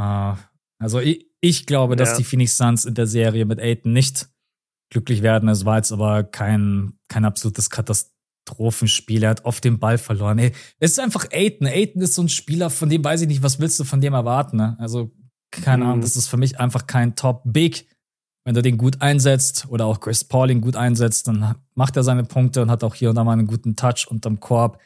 [0.00, 0.34] Uh,
[0.78, 4.28] also ich, ich glaube, dass die Phoenix Suns in der Serie mit Aiton nicht
[4.90, 5.48] glücklich werden.
[5.48, 9.22] Es war jetzt aber kein, kein absolutes Katastrophenspiel.
[9.22, 10.38] Er hat oft den Ball verloren.
[10.38, 11.66] Ey, es ist einfach Aiton.
[11.66, 14.14] Aiton ist so ein Spieler, von dem weiß ich nicht, was willst du von dem
[14.14, 14.56] erwarten.
[14.56, 14.76] Ne?
[14.78, 15.12] Also,
[15.50, 15.90] keine mhm.
[15.90, 17.86] Ahnung, das ist für mich einfach kein Top-Big
[18.48, 22.02] wenn er den gut einsetzt oder auch Chris Paul ihn gut einsetzt, dann macht er
[22.02, 24.80] seine Punkte und hat auch hier und da mal einen guten Touch unterm Korb.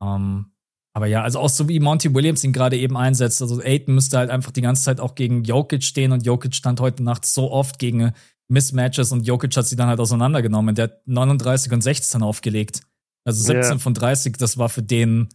[0.00, 0.52] Ähm,
[0.92, 3.42] aber ja, also auch so wie Monty Williams ihn gerade eben einsetzt.
[3.42, 6.78] Also Aiton müsste halt einfach die ganze Zeit auch gegen Jokic stehen und Jokic stand
[6.78, 8.12] heute Nacht so oft gegen
[8.46, 10.76] Mismatches und Jokic hat sie dann halt auseinandergenommen.
[10.76, 12.82] Der hat 39 und 16 aufgelegt.
[13.24, 13.78] Also 17 yeah.
[13.78, 15.30] von 30, das war für den,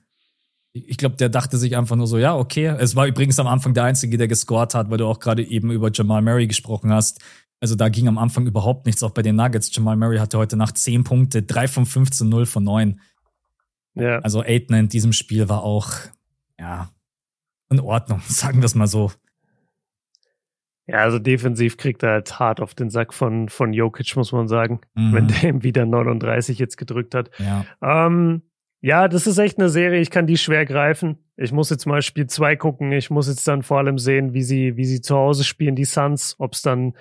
[0.71, 2.67] ich glaube, der dachte sich einfach nur so, ja, okay.
[2.79, 5.71] Es war übrigens am Anfang der Einzige, der gescored hat, weil du auch gerade eben
[5.71, 7.19] über Jamal Murray gesprochen hast.
[7.59, 9.73] Also da ging am Anfang überhaupt nichts, auch bei den Nuggets.
[9.73, 12.99] Jamal Murray hatte heute Nacht 10 Punkte, 3 von 15, 0 von 9.
[13.95, 14.19] Ja.
[14.19, 15.89] Also Aiden in diesem Spiel war auch
[16.59, 16.89] ja,
[17.69, 19.11] in Ordnung, sagen wir es mal so.
[20.87, 24.47] Ja, also defensiv kriegt er halt hart auf den Sack von, von Jokic, muss man
[24.47, 25.13] sagen, mhm.
[25.13, 27.31] wenn der ihm wieder 39 jetzt gedrückt hat.
[27.39, 27.65] Ja.
[27.81, 28.43] Ähm,
[28.81, 31.17] ja, das ist echt eine Serie, ich kann die schwer greifen.
[31.37, 32.91] Ich muss jetzt mal Spiel 2 gucken.
[32.91, 35.85] Ich muss jetzt dann vor allem sehen, wie sie, wie sie zu Hause spielen, die
[35.85, 36.93] Suns, ob es dann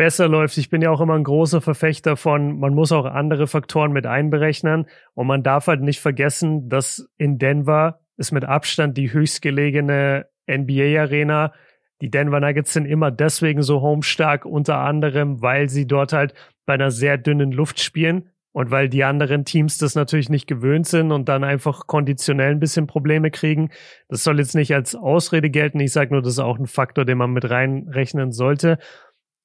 [0.00, 0.56] besser läuft.
[0.56, 4.06] Ich bin ja auch immer ein großer Verfechter von, man muss auch andere Faktoren mit
[4.06, 4.86] einberechnen.
[5.12, 11.52] Und man darf halt nicht vergessen, dass in Denver ist mit Abstand die höchstgelegene NBA-Arena
[12.00, 16.32] die Denver Nuggets sind immer deswegen so homestark, unter anderem, weil sie dort halt
[16.64, 20.86] bei einer sehr dünnen Luft spielen und weil die anderen Teams das natürlich nicht gewöhnt
[20.86, 23.70] sind und dann einfach konditionell ein bisschen Probleme kriegen.
[24.08, 25.78] Das soll jetzt nicht als Ausrede gelten.
[25.78, 28.78] Ich sage nur, das ist auch ein Faktor, den man mit reinrechnen sollte.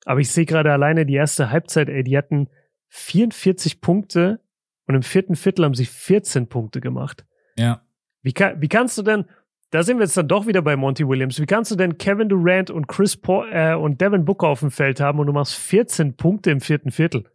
[0.05, 2.47] Aber ich sehe gerade alleine die erste Halbzeit, ey, die hatten
[2.89, 4.39] 44 Punkte
[4.87, 7.25] und im vierten Viertel haben sie 14 Punkte gemacht.
[7.57, 7.81] Ja.
[8.21, 9.25] Wie, kann, wie kannst du denn,
[9.71, 11.39] da sind wir jetzt dann doch wieder bei Monty Williams.
[11.39, 14.71] Wie kannst du denn Kevin Durant und Chris Paul äh, und Devin Booker auf dem
[14.71, 17.25] Feld haben und du machst 14 Punkte im vierten Viertel?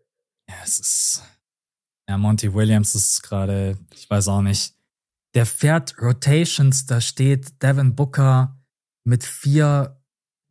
[0.49, 1.25] Ja, es ist.
[2.09, 4.75] Ja, Monty Williams ist gerade, ich weiß auch nicht.
[5.35, 8.59] Der fährt Rotations, da steht Devin Booker
[9.05, 10.01] mit vier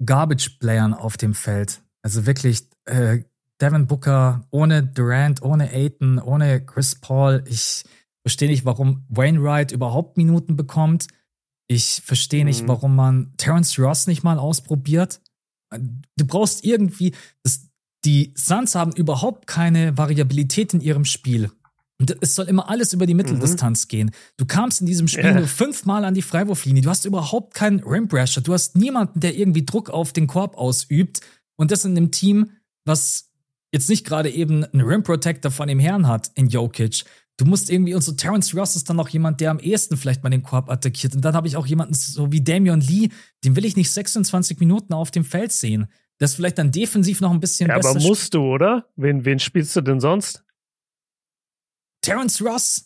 [0.06, 1.82] Garbage-Playern auf dem Feld.
[2.02, 3.20] Also wirklich, äh,
[3.62, 7.44] Devin Booker ohne Durant, ohne Aiton, ohne Chris Paul.
[7.48, 7.84] Ich
[8.24, 11.08] verstehe nicht, warum Wainwright überhaupt Minuten bekommt.
[11.68, 12.68] Ich verstehe nicht, mhm.
[12.70, 15.22] warum man Terence Ross nicht mal ausprobiert.
[15.72, 17.14] Du brauchst irgendwie,
[17.44, 17.70] das,
[18.06, 21.52] die Suns haben überhaupt keine Variabilität in ihrem Spiel.
[22.02, 23.88] Und es soll immer alles über die Mitteldistanz mhm.
[23.90, 24.12] gehen.
[24.38, 25.40] Du kamst in diesem Spiel yeah.
[25.40, 26.82] nur fünfmal an die Freiwurflinie.
[26.82, 28.42] Du hast überhaupt keinen Rimpressure.
[28.42, 31.20] Du hast niemanden, der irgendwie Druck auf den Korb ausübt.
[31.60, 32.52] Und das in einem Team,
[32.86, 33.32] was
[33.74, 37.04] jetzt nicht gerade eben einen Rim Protector von dem Herrn hat in Jokic.
[37.36, 40.24] Du musst irgendwie, und so Terence Ross ist dann noch jemand, der am ehesten vielleicht
[40.24, 41.16] mal den Korb attackiert.
[41.16, 43.10] Und dann habe ich auch jemanden so wie Damian Lee,
[43.44, 45.88] den will ich nicht 26 Minuten auf dem Feld sehen.
[46.18, 47.90] Das ist vielleicht dann defensiv noch ein bisschen ja, besser.
[47.90, 48.88] Aber musst du, oder?
[48.96, 50.46] Wen, wen spielst du denn sonst?
[52.02, 52.86] Terence Ross.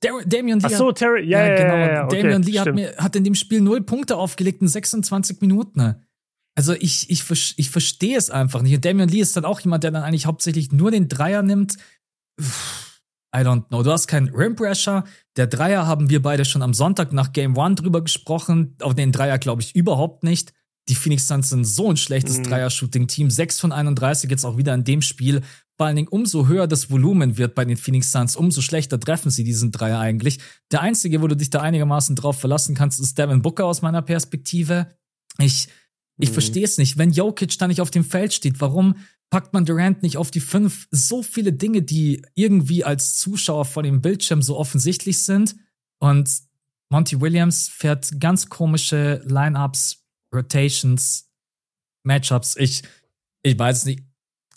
[0.00, 0.66] Dar Damian Lee.
[0.66, 1.74] Ach so, Terry, ja, ja, genau.
[1.74, 4.66] Ja, ja, okay, Damian Lee hat, mir, hat in dem Spiel null Punkte aufgelegt in
[4.66, 6.07] 26 Minuten.
[6.58, 7.22] Also ich, ich,
[7.56, 8.74] ich verstehe es einfach nicht.
[8.74, 11.76] Und Damian Lee ist dann auch jemand, der dann eigentlich hauptsächlich nur den Dreier nimmt.
[12.36, 13.84] I don't know.
[13.84, 15.04] Du hast keinen Rim Pressure.
[15.36, 18.74] Der Dreier haben wir beide schon am Sonntag nach Game One drüber gesprochen.
[18.80, 20.52] Auf den Dreier glaube ich überhaupt nicht.
[20.88, 22.42] Die Phoenix Suns sind so ein schlechtes mhm.
[22.42, 23.30] Dreier-Shooting-Team.
[23.30, 25.42] 6 von 31 jetzt auch wieder in dem Spiel.
[25.76, 29.30] Vor allen Dingen, umso höher das Volumen wird bei den Phoenix Suns, umso schlechter treffen
[29.30, 30.40] sie diesen Dreier eigentlich.
[30.72, 34.02] Der einzige, wo du dich da einigermaßen drauf verlassen kannst, ist Devin Booker aus meiner
[34.02, 34.88] Perspektive.
[35.38, 35.68] Ich,
[36.18, 36.34] ich mhm.
[36.34, 36.98] verstehe es nicht.
[36.98, 38.96] Wenn Jokic da nicht auf dem Feld steht, warum
[39.30, 40.88] packt man Durant nicht auf die fünf.
[40.90, 45.56] So viele Dinge, die irgendwie als Zuschauer vor dem Bildschirm so offensichtlich sind.
[45.98, 46.30] Und
[46.88, 50.04] Monty Williams fährt ganz komische Lineups,
[50.34, 51.28] Rotations,
[52.04, 52.56] Matchups.
[52.56, 52.82] Ich,
[53.42, 54.04] ich weiß nicht.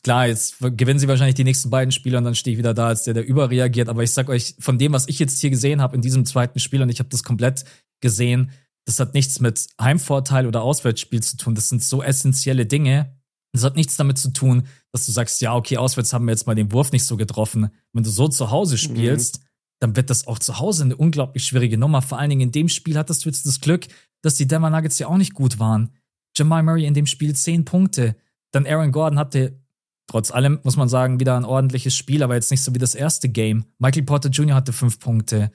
[0.04, 2.88] Klar, jetzt gewinnen sie wahrscheinlich die nächsten beiden Spiele und dann stehe ich wieder da
[2.88, 3.88] als der, der überreagiert.
[3.88, 6.60] Aber ich sag euch, von dem, was ich jetzt hier gesehen habe in diesem zweiten
[6.60, 7.66] Spiel, und ich habe das komplett
[8.00, 8.52] gesehen,
[8.86, 11.56] das hat nichts mit Heimvorteil oder Auswärtsspiel zu tun.
[11.56, 13.16] Das sind so essentielle Dinge,
[13.53, 16.48] das hat nichts damit zu tun, dass du sagst, ja, okay, auswärts haben wir jetzt
[16.48, 17.70] mal den Wurf nicht so getroffen.
[17.94, 18.80] Wenn du so zu Hause mhm.
[18.80, 19.45] spielst, mhm.
[19.80, 22.02] dann wird das auch zu Hause eine unglaublich schwierige Nummer.
[22.02, 23.88] Vor allen Dingen in dem Spiel hattest du jetzt das Glück,
[24.22, 25.91] dass die Denver Nuggets ja auch nicht gut waren.
[26.36, 28.16] Jamal Murray in dem Spiel zehn Punkte.
[28.52, 29.60] Dann Aaron Gordon hatte
[30.08, 32.95] trotz allem, muss man sagen, wieder ein ordentliches Spiel, aber jetzt nicht so wie das
[32.95, 33.66] erste Game.
[33.80, 34.56] Michael Porter Jr.
[34.56, 35.52] hatte fünf Punkte.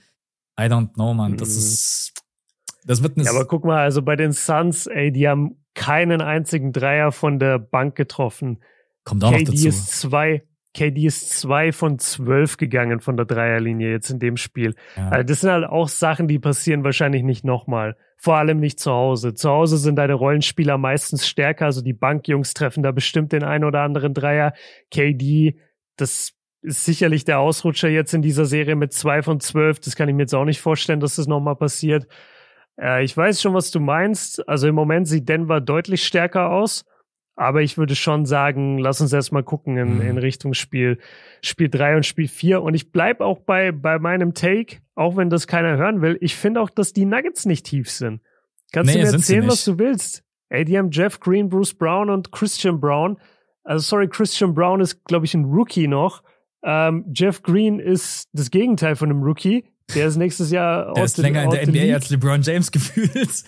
[0.59, 1.37] I don't know, man.
[1.37, 1.59] Das mhm.
[1.59, 2.13] ist,
[2.87, 3.19] das wird.
[3.19, 7.39] Ja, aber guck mal, also bei den Suns, ey, die haben keinen einzigen Dreier von
[7.39, 8.63] der Bank getroffen.
[9.05, 9.69] Kommt auch KD noch dazu.
[9.69, 10.43] Ist zwei,
[10.73, 14.75] KD ist zwei von zwölf gegangen von der Dreierlinie jetzt in dem Spiel.
[14.97, 15.09] Ja.
[15.11, 17.97] Also das sind halt auch Sachen, die passieren wahrscheinlich nicht nochmal.
[18.19, 19.35] Vor allem nicht zu Hause.
[19.35, 21.67] Zu Hause sind deine Rollenspieler meistens stärker.
[21.67, 24.55] Also die Bankjungs treffen da bestimmt den einen oder anderen Dreier.
[24.91, 25.59] KD,
[25.97, 26.33] das
[26.63, 29.81] ist sicherlich der Ausrutscher jetzt in dieser Serie mit zwei von zwölf.
[29.81, 32.07] Das kann ich mir jetzt auch nicht vorstellen, dass das nochmal passiert.
[32.81, 34.47] Äh, ich weiß schon, was du meinst.
[34.49, 36.85] Also im Moment sieht Denver deutlich stärker aus.
[37.39, 40.01] Aber ich würde schon sagen, lass uns erstmal gucken in, mhm.
[40.01, 40.99] in Richtung Spiel,
[41.43, 42.63] Spiel 3 und Spiel 4.
[42.63, 46.17] Und ich bleib auch bei, bei meinem Take, auch wenn das keiner hören will.
[46.23, 48.23] Ich finde auch, dass die Nuggets nicht tief sind.
[48.73, 50.25] Kannst nee, du mir erzählen, was du willst?
[50.49, 53.19] Ey, die haben Jeff Green, Bruce Brown und Christian Brown.
[53.65, 56.23] Also sorry, Christian Brown ist, glaube ich, ein Rookie noch.
[56.63, 59.65] Ähm, Jeff Green ist das Gegenteil von einem Rookie.
[59.95, 63.45] Der ist nächstes Jahr Der ist länger in der NBA als LeBron James gefühlt.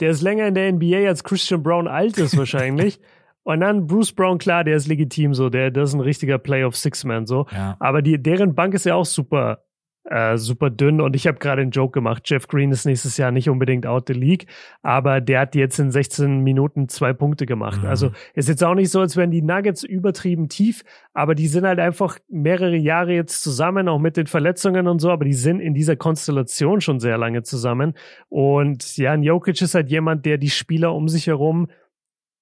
[0.00, 3.00] Der ist länger in der NBA als Christian Brown alt ist wahrscheinlich.
[3.42, 6.76] Und dann Bruce Brown, klar, der ist legitim so, der, der ist ein richtiger Playoff
[6.76, 7.46] Six-Man so.
[7.50, 7.76] Ja.
[7.80, 9.64] Aber die, deren Bank ist ja auch super
[10.10, 11.00] äh, super dünn.
[11.00, 12.22] Und ich habe gerade einen Joke gemacht.
[12.26, 14.46] Jeff Green ist nächstes Jahr nicht unbedingt out the league,
[14.82, 17.82] aber der hat jetzt in 16 Minuten zwei Punkte gemacht.
[17.82, 17.88] Mhm.
[17.88, 20.82] Also ist jetzt auch nicht so, als wären die Nuggets übertrieben tief,
[21.12, 25.10] aber die sind halt einfach mehrere Jahre jetzt zusammen, auch mit den Verletzungen und so,
[25.10, 27.94] aber die sind in dieser Konstellation schon sehr lange zusammen.
[28.28, 31.68] Und ja, Jokic ist halt jemand, der die Spieler um sich herum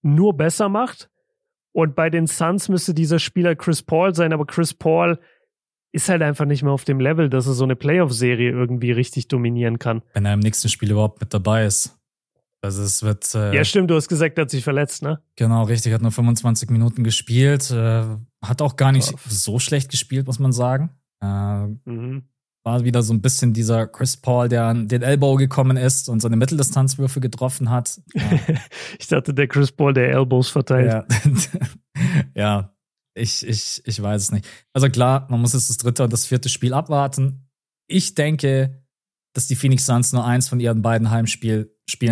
[0.02, 1.10] nur besser macht.
[1.72, 5.18] Und bei den Suns müsste dieser Spieler Chris Paul sein, aber Chris Paul
[5.96, 9.28] ist halt einfach nicht mehr auf dem Level, dass er so eine Playoff-Serie irgendwie richtig
[9.28, 10.02] dominieren kann.
[10.12, 11.98] Wenn er im nächsten Spiel überhaupt mit dabei ist.
[12.60, 13.34] Also es wird.
[13.34, 15.22] Äh, ja, stimmt, du hast gesagt, er hat sich verletzt, ne?
[15.36, 17.70] Genau, richtig, hat nur 25 Minuten gespielt.
[17.70, 18.04] Äh,
[18.44, 19.24] hat auch gar nicht Drauf.
[19.26, 20.90] so schlecht gespielt, muss man sagen.
[21.22, 22.24] Äh, mhm.
[22.62, 26.20] War wieder so ein bisschen dieser Chris Paul, der an den Elbow gekommen ist und
[26.20, 28.02] seine Mitteldistanzwürfe getroffen hat.
[28.98, 30.92] ich dachte, der Chris Paul, der Elbows verteilt.
[30.92, 31.06] Ja,
[32.34, 32.75] ja
[33.16, 34.46] ich, ich, ich weiß es nicht.
[34.72, 37.48] Also klar, man muss jetzt das dritte und das vierte Spiel abwarten.
[37.88, 38.82] Ich denke,
[39.34, 41.68] dass die Phoenix Suns nur eins von ihren beiden Heimspielen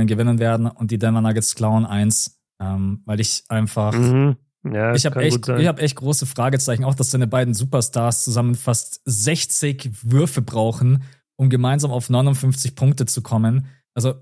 [0.06, 3.93] gewinnen werden und die Denver Nuggets klauen eins, ähm, weil ich einfach.
[3.93, 4.36] Mhm.
[4.70, 8.55] Ja, ich habe echt, ich hab echt große Fragezeichen, auch dass deine beiden Superstars zusammen
[8.55, 11.02] fast 60 Würfe brauchen,
[11.36, 13.66] um gemeinsam auf 59 Punkte zu kommen.
[13.94, 14.14] Also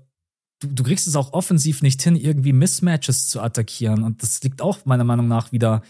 [0.59, 4.03] du, du kriegst es auch offensiv nicht hin, irgendwie Mismatches zu attackieren.
[4.03, 5.81] Und das liegt auch meiner Meinung nach wieder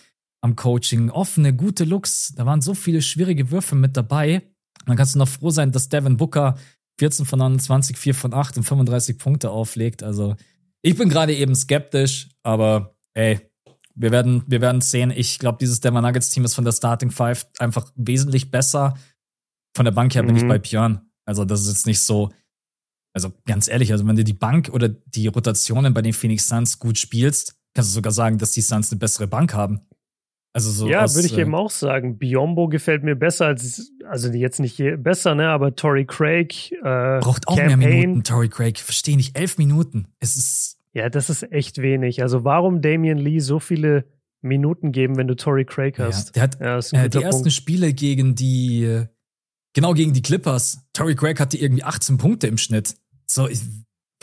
[0.43, 1.09] am Coaching.
[1.09, 2.33] Offene, gute Looks.
[2.35, 4.43] Da waren so viele schwierige Würfe mit dabei.
[4.85, 6.57] dann kannst du noch froh sein, dass Devin Booker
[6.99, 10.03] 14 von 29, 4 von 8 und 35 Punkte auflegt.
[10.03, 10.35] Also
[10.81, 13.39] ich bin gerade eben skeptisch, aber ey,
[13.95, 15.11] wir werden, wir werden sehen.
[15.15, 18.95] Ich glaube, dieses Denver Nuggets Team ist von der Starting Five einfach wesentlich besser.
[19.75, 20.27] Von der Bank her mhm.
[20.27, 20.49] bin ich mhm.
[20.49, 21.01] bei Björn.
[21.25, 22.31] Also das ist jetzt nicht so,
[23.13, 26.79] also ganz ehrlich, also wenn du die Bank oder die Rotationen bei den Phoenix Suns
[26.79, 29.79] gut spielst, kannst du sogar sagen, dass die Suns eine bessere Bank haben.
[30.55, 32.19] Also so ja, würde ich äh, eben auch sagen.
[32.19, 36.71] Biombo gefällt mir besser als, also jetzt nicht besser, ne, aber Tory Craig.
[36.71, 37.79] Äh, braucht auch Campaign.
[37.79, 38.77] mehr Minuten, Tory Craig.
[38.77, 40.07] Verstehe nicht, elf Minuten.
[40.19, 40.77] Es ist.
[40.93, 42.21] Ja, das ist echt wenig.
[42.21, 44.05] Also warum Damian Lee so viele
[44.41, 46.35] Minuten geben, wenn du Tory Craig hast?
[46.35, 47.25] Ja, der hat ja, äh, die Punkt.
[47.25, 49.05] ersten Spiele gegen die,
[49.73, 50.85] genau gegen die Clippers.
[50.93, 52.95] Tory Craig hatte irgendwie 18 Punkte im Schnitt.
[53.25, 53.61] So, ich,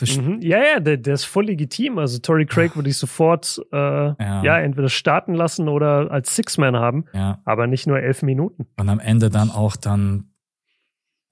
[0.01, 0.41] Mhm.
[0.41, 1.97] Ja, ja, der, der, ist voll legitim.
[1.97, 4.43] Also Tory Craig würde ich sofort äh, ja.
[4.43, 4.59] ja.
[4.59, 7.39] entweder starten lassen oder als Six-Man haben, ja.
[7.45, 8.67] aber nicht nur elf Minuten.
[8.77, 10.31] Und am Ende dann auch dann,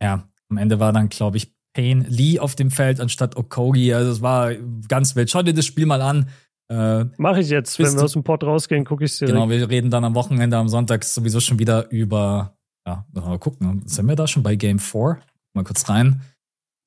[0.01, 3.93] ja, am Ende war dann, glaube ich, Payne Lee auf dem Feld anstatt Okogi.
[3.93, 4.53] Also es war
[4.87, 5.29] ganz wild.
[5.29, 6.27] Schau dir das Spiel mal an.
[6.69, 7.79] Äh, Mache ich jetzt.
[7.79, 9.27] Wenn wir aus dem Port rausgehen, gucke ich es dir.
[9.27, 13.81] Genau, wir reden dann am Wochenende, am Sonntag sowieso schon wieder über, ja, mal gucken.
[13.85, 15.19] Sind wir da schon bei Game 4?
[15.53, 16.21] Mal kurz rein.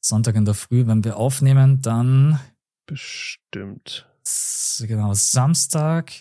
[0.04, 2.40] Sonntag in der Früh, wenn wir aufnehmen, dann.
[2.86, 4.08] Bestimmt.
[4.80, 6.12] Genau, Samstag.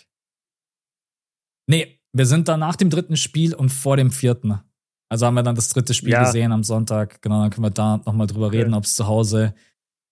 [1.66, 4.60] Nee, wir sind dann nach dem dritten Spiel und vor dem vierten.
[5.08, 6.24] Also haben wir dann das dritte Spiel ja.
[6.24, 7.20] gesehen am Sonntag.
[7.22, 9.54] Genau, dann können wir da nochmal drüber reden, ob es zu Hause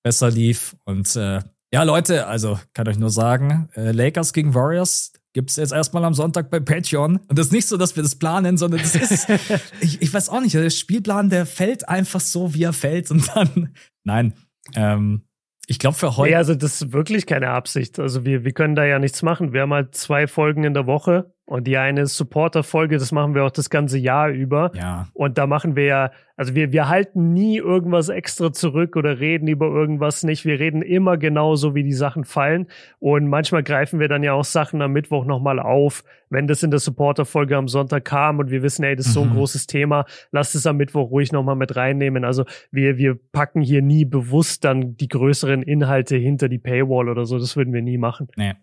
[0.02, 0.76] besser lief.
[0.84, 1.40] Und äh,
[1.72, 6.04] ja, Leute, also kann euch nur sagen, äh, Lakers gegen Warriors, gibt es jetzt erstmal
[6.04, 7.20] am Sonntag bei Patreon.
[7.28, 9.28] Und das ist nicht so, dass wir das planen, sondern das ist,
[9.80, 13.10] ich, ich weiß auch nicht, der Spielplan, der fällt einfach so, wie er fällt.
[13.10, 13.74] Und dann,
[14.04, 14.34] nein,
[14.74, 15.22] ähm,
[15.66, 16.30] ich glaube für heute.
[16.30, 18.00] Nee, also das ist wirklich keine Absicht.
[18.00, 19.52] Also wir, wir können da ja nichts machen.
[19.52, 23.44] Wir haben halt zwei Folgen in der Woche und die eine Supporter-Folge, das machen wir
[23.44, 24.70] auch das ganze Jahr über.
[24.76, 25.08] Ja.
[25.14, 29.48] Und da machen wir ja, also wir, wir halten nie irgendwas extra zurück oder reden
[29.48, 30.44] über irgendwas nicht.
[30.44, 32.68] Wir reden immer genauso, wie die Sachen fallen.
[33.00, 36.70] Und manchmal greifen wir dann ja auch Sachen am Mittwoch nochmal auf, wenn das in
[36.70, 39.34] der Supporter-Folge am Sonntag kam und wir wissen, ey, das ist so ein mhm.
[39.34, 42.24] großes Thema, lasst es am Mittwoch ruhig nochmal mit reinnehmen.
[42.24, 47.26] Also wir, wir packen hier nie bewusst dann die größeren Inhalte hinter die Paywall oder
[47.26, 47.40] so.
[47.40, 48.28] Das würden wir nie machen.
[48.36, 48.54] Nee.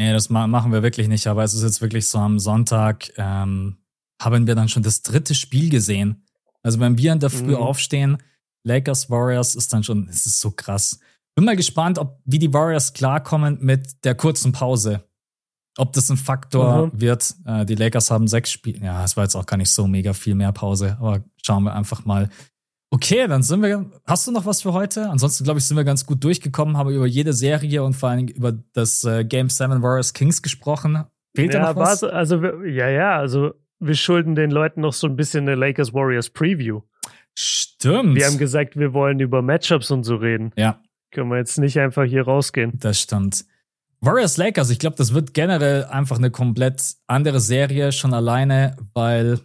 [0.00, 3.76] Nee, das machen wir wirklich nicht, aber es ist jetzt wirklich so am Sonntag, ähm,
[4.18, 6.24] haben wir dann schon das dritte Spiel gesehen.
[6.62, 7.56] Also wenn wir in der Früh mhm.
[7.56, 8.16] aufstehen,
[8.64, 11.00] Lakers Warriors ist dann schon, es ist so krass.
[11.34, 15.04] Bin mal gespannt, ob wie die Warriors klarkommen mit der kurzen Pause.
[15.76, 16.98] Ob das ein Faktor mhm.
[16.98, 17.34] wird.
[17.44, 18.82] Äh, die Lakers haben sechs Spiele.
[18.82, 21.74] Ja, es war jetzt auch gar nicht so mega viel mehr Pause, aber schauen wir
[21.74, 22.30] einfach mal,
[22.92, 23.86] Okay, dann sind wir.
[24.04, 25.08] Hast du noch was für heute?
[25.08, 28.26] Ansonsten, glaube ich, sind wir ganz gut durchgekommen, haben über jede Serie und vor allen
[28.26, 31.04] Dingen über das äh, Game 7 Warriors Kings gesprochen.
[31.36, 32.02] Fehlt ja, da noch was?
[32.02, 36.30] Also, ja, ja, also wir schulden den Leuten noch so ein bisschen eine Lakers Warriors
[36.30, 36.80] Preview.
[37.38, 38.16] Stimmt.
[38.16, 40.52] Wir haben gesagt, wir wollen über Matchups und so reden.
[40.56, 40.80] Ja.
[41.12, 42.72] Können wir jetzt nicht einfach hier rausgehen.
[42.74, 43.44] Das stimmt.
[44.00, 49.38] Warriors Lakers, ich glaube, das wird generell einfach eine komplett andere Serie, schon alleine, weil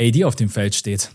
[0.00, 1.10] AD auf dem Feld steht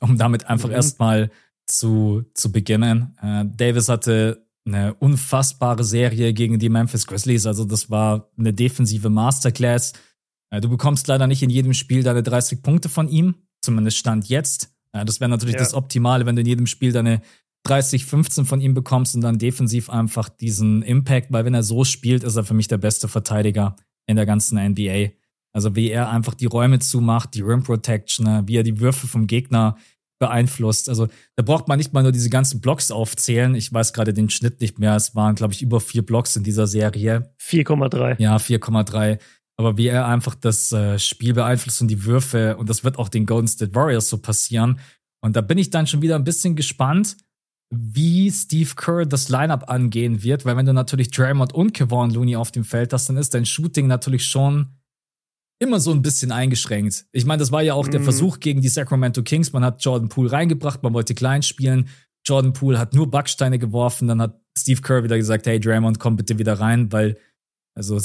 [0.00, 0.74] um damit einfach mhm.
[0.74, 1.30] erstmal
[1.66, 3.16] zu, zu beginnen.
[3.22, 7.46] Äh, Davis hatte eine unfassbare Serie gegen die Memphis Grizzlies.
[7.46, 9.92] Also das war eine defensive Masterclass.
[10.50, 13.34] Äh, du bekommst leider nicht in jedem Spiel deine 30 Punkte von ihm.
[13.62, 14.70] Zumindest stand jetzt.
[14.94, 15.60] Ja, das wäre natürlich ja.
[15.60, 17.22] das Optimale, wenn du in jedem Spiel deine
[17.64, 21.84] 30, 15 von ihm bekommst und dann defensiv einfach diesen Impact, weil wenn er so
[21.84, 23.76] spielt, ist er für mich der beste Verteidiger
[24.06, 25.10] in der ganzen NBA.
[25.52, 29.06] Also wie er einfach die Räume zumacht, die Rim Protection, ne, wie er die Würfe
[29.06, 29.76] vom Gegner
[30.18, 30.88] beeinflusst.
[30.88, 33.54] Also da braucht man nicht mal nur diese ganzen Blocks aufzählen.
[33.54, 34.96] Ich weiß gerade den Schnitt nicht mehr.
[34.96, 37.32] Es waren, glaube ich, über vier Blocks in dieser Serie.
[37.40, 38.20] 4,3.
[38.20, 39.18] Ja, 4,3.
[39.56, 43.08] Aber wie er einfach das äh, Spiel beeinflusst und die Würfe, und das wird auch
[43.08, 44.78] den Golden State Warriors so passieren.
[45.20, 47.16] Und da bin ich dann schon wieder ein bisschen gespannt,
[47.70, 52.36] wie Steve Kerr das Lineup angehen wird, weil wenn du natürlich Draymond und Kevon Looney
[52.36, 54.77] auf dem Feld hast, dann ist dein Shooting natürlich schon
[55.58, 57.06] immer so ein bisschen eingeschränkt.
[57.12, 57.92] Ich meine, das war ja auch mhm.
[57.92, 59.52] der Versuch gegen die Sacramento Kings.
[59.52, 61.88] Man hat Jordan Poole reingebracht, man wollte klein spielen.
[62.24, 64.08] Jordan Poole hat nur Backsteine geworfen.
[64.08, 67.16] Dann hat Steve Kerr wieder gesagt, hey Draymond, komm bitte wieder rein, weil
[67.74, 67.98] also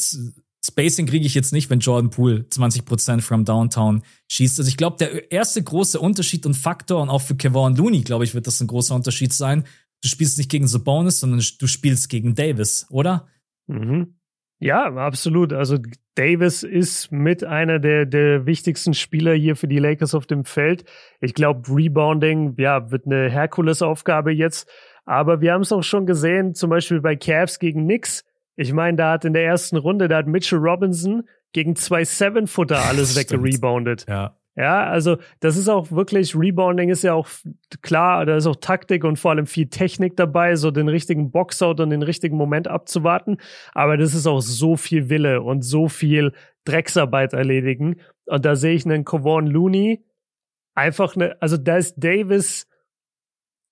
[0.65, 4.59] Spacing kriege ich jetzt nicht, wenn Jordan Poole 20% from Downtown schießt.
[4.59, 8.23] Also ich glaube, der erste große Unterschied und Faktor und auch für Kevon Looney, glaube
[8.23, 9.65] ich, wird das ein großer Unterschied sein.
[10.01, 13.27] Du spielst nicht gegen Sabonis, sondern du spielst gegen Davis, oder?
[13.67, 14.15] Mhm.
[14.63, 15.51] Ja, absolut.
[15.51, 15.77] Also
[16.15, 20.85] Davis ist mit einer der, der wichtigsten Spieler hier für die Lakers auf dem Feld.
[21.19, 24.71] Ich glaube, Rebounding, ja, wird eine Herkulesaufgabe jetzt.
[25.03, 28.23] Aber wir haben es auch schon gesehen, zum Beispiel bei Cavs gegen Knicks.
[28.55, 32.79] Ich meine, da hat in der ersten Runde, da hat Mitchell Robinson gegen zwei Seven-Footer
[32.85, 34.05] alles weggereboundet.
[34.07, 34.37] Ja.
[34.55, 37.27] Ja, also das ist auch wirklich, Rebounding ist ja auch
[37.81, 41.81] klar, da ist auch Taktik und vor allem viel Technik dabei, so den richtigen Boxout
[41.81, 43.37] und den richtigen Moment abzuwarten.
[43.73, 46.33] Aber das ist auch so viel Wille und so viel
[46.65, 47.95] Drecksarbeit erledigen.
[48.25, 50.05] Und da sehe ich einen Kevon Looney
[50.75, 52.67] einfach eine, also da ist Davis,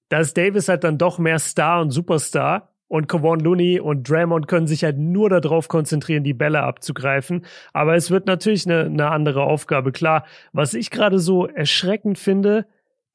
[0.10, 4.50] da ist Davis halt dann doch mehr Star und Superstar und Kevon Looney und Draymond
[4.50, 7.46] können sich halt nur darauf konzentrieren, die Bälle abzugreifen.
[7.72, 9.94] Aber es wird natürlich eine, eine andere Aufgabe.
[9.94, 12.66] Klar, was ich gerade so erschreckend finde,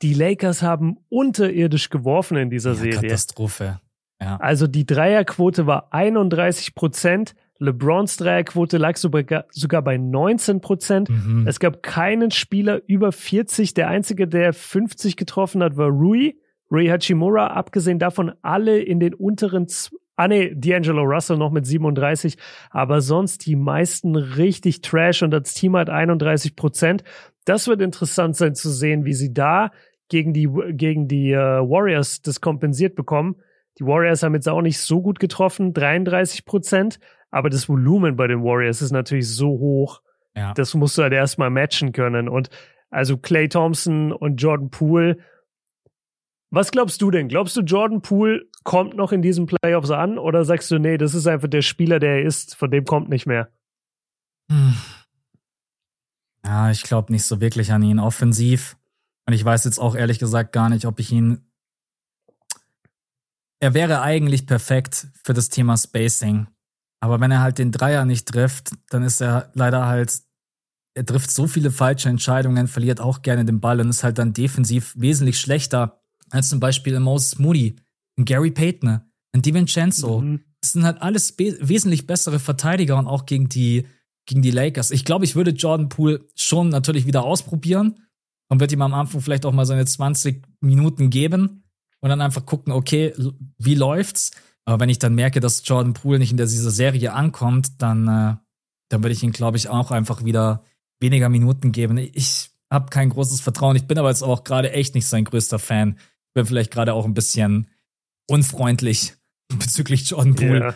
[0.00, 3.00] die Lakers haben unterirdisch geworfen in dieser ja, Serie.
[3.00, 3.80] Katastrophe.
[4.18, 4.38] Ja.
[4.38, 7.34] Also die Dreierquote war 31 Prozent.
[7.58, 11.10] LeBrons Dreierquote lag sogar, bei 19 Prozent.
[11.10, 11.46] Mhm.
[11.46, 13.74] Es gab keinen Spieler über 40.
[13.74, 16.36] Der einzige, der 50 getroffen hat, war Rui.
[16.70, 19.66] Ray Hachimura, abgesehen davon alle in den unteren,
[20.16, 22.36] ah nee, D'Angelo Russell noch mit 37,
[22.70, 27.04] aber sonst die meisten richtig Trash und das Team hat 31 Prozent.
[27.44, 29.70] Das wird interessant sein zu sehen, wie sie da
[30.08, 33.36] gegen die, gegen die äh, Warriors das kompensiert bekommen.
[33.78, 36.98] Die Warriors haben jetzt auch nicht so gut getroffen, 33 Prozent,
[37.30, 40.00] aber das Volumen bei den Warriors ist natürlich so hoch.
[40.34, 40.54] Ja.
[40.54, 42.28] Das musst du halt erstmal matchen können.
[42.28, 42.50] Und
[42.90, 45.18] also Clay Thompson und Jordan Poole
[46.50, 47.28] was glaubst du denn?
[47.28, 51.14] Glaubst du, Jordan Poole kommt noch in diesen Playoffs an oder sagst du, nee, das
[51.14, 53.50] ist einfach der Spieler, der er ist, von dem kommt nicht mehr?
[54.50, 54.74] Hm.
[56.44, 58.76] Ja, ich glaube nicht so wirklich an ihn offensiv.
[59.26, 61.50] Und ich weiß jetzt auch ehrlich gesagt gar nicht, ob ich ihn.
[63.58, 66.46] Er wäre eigentlich perfekt für das Thema Spacing.
[67.00, 70.20] Aber wenn er halt den Dreier nicht trifft, dann ist er leider halt.
[70.94, 74.32] Er trifft so viele falsche Entscheidungen, verliert auch gerne den Ball und ist halt dann
[74.32, 76.00] defensiv wesentlich schlechter
[76.30, 77.76] als zum Beispiel Moses Moody,
[78.18, 79.00] ein Gary Payton,
[79.32, 80.20] ein DiVincenzo.
[80.20, 80.40] Mhm.
[80.60, 83.86] Das sind halt alles wesentlich bessere Verteidiger und auch gegen die,
[84.26, 84.90] gegen die Lakers.
[84.90, 88.00] Ich glaube, ich würde Jordan Poole schon natürlich wieder ausprobieren
[88.48, 91.64] und würde ihm am Anfang vielleicht auch mal seine 20 Minuten geben
[92.00, 93.12] und dann einfach gucken, okay,
[93.58, 94.32] wie läuft's?
[94.64, 98.36] Aber wenn ich dann merke, dass Jordan Poole nicht in dieser Serie ankommt, dann, äh,
[98.88, 100.64] dann würde ich ihn, glaube ich, auch einfach wieder
[101.00, 101.98] weniger Minuten geben.
[101.98, 103.76] Ich habe kein großes Vertrauen.
[103.76, 105.98] Ich bin aber jetzt auch gerade echt nicht sein größter Fan
[106.36, 107.66] bin vielleicht gerade auch ein bisschen
[108.28, 109.14] unfreundlich
[109.58, 110.60] bezüglich Jordan Poole.
[110.60, 110.74] Yeah.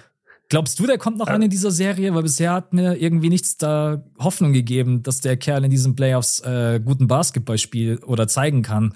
[0.48, 1.34] Glaubst du, der kommt noch ja.
[1.34, 2.12] an in dieser Serie?
[2.12, 6.40] Weil bisher hat mir irgendwie nichts da Hoffnung gegeben, dass der Kerl in diesen Playoffs
[6.40, 8.94] äh, guten Basketball spielt oder zeigen kann.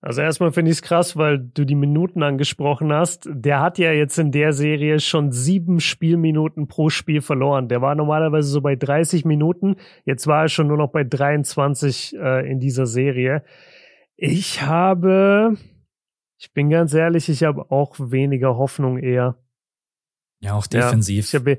[0.00, 3.28] Also erstmal finde ich es krass, weil du die Minuten angesprochen hast.
[3.30, 7.68] Der hat ja jetzt in der Serie schon sieben Spielminuten pro Spiel verloren.
[7.68, 9.76] Der war normalerweise so bei 30 Minuten.
[10.04, 13.42] Jetzt war er schon nur noch bei 23 äh, in dieser Serie.
[14.20, 15.56] Ich habe,
[16.40, 19.38] ich bin ganz ehrlich, ich habe auch weniger Hoffnung eher.
[20.40, 21.32] Ja, auch defensiv.
[21.32, 21.58] Ja, habe,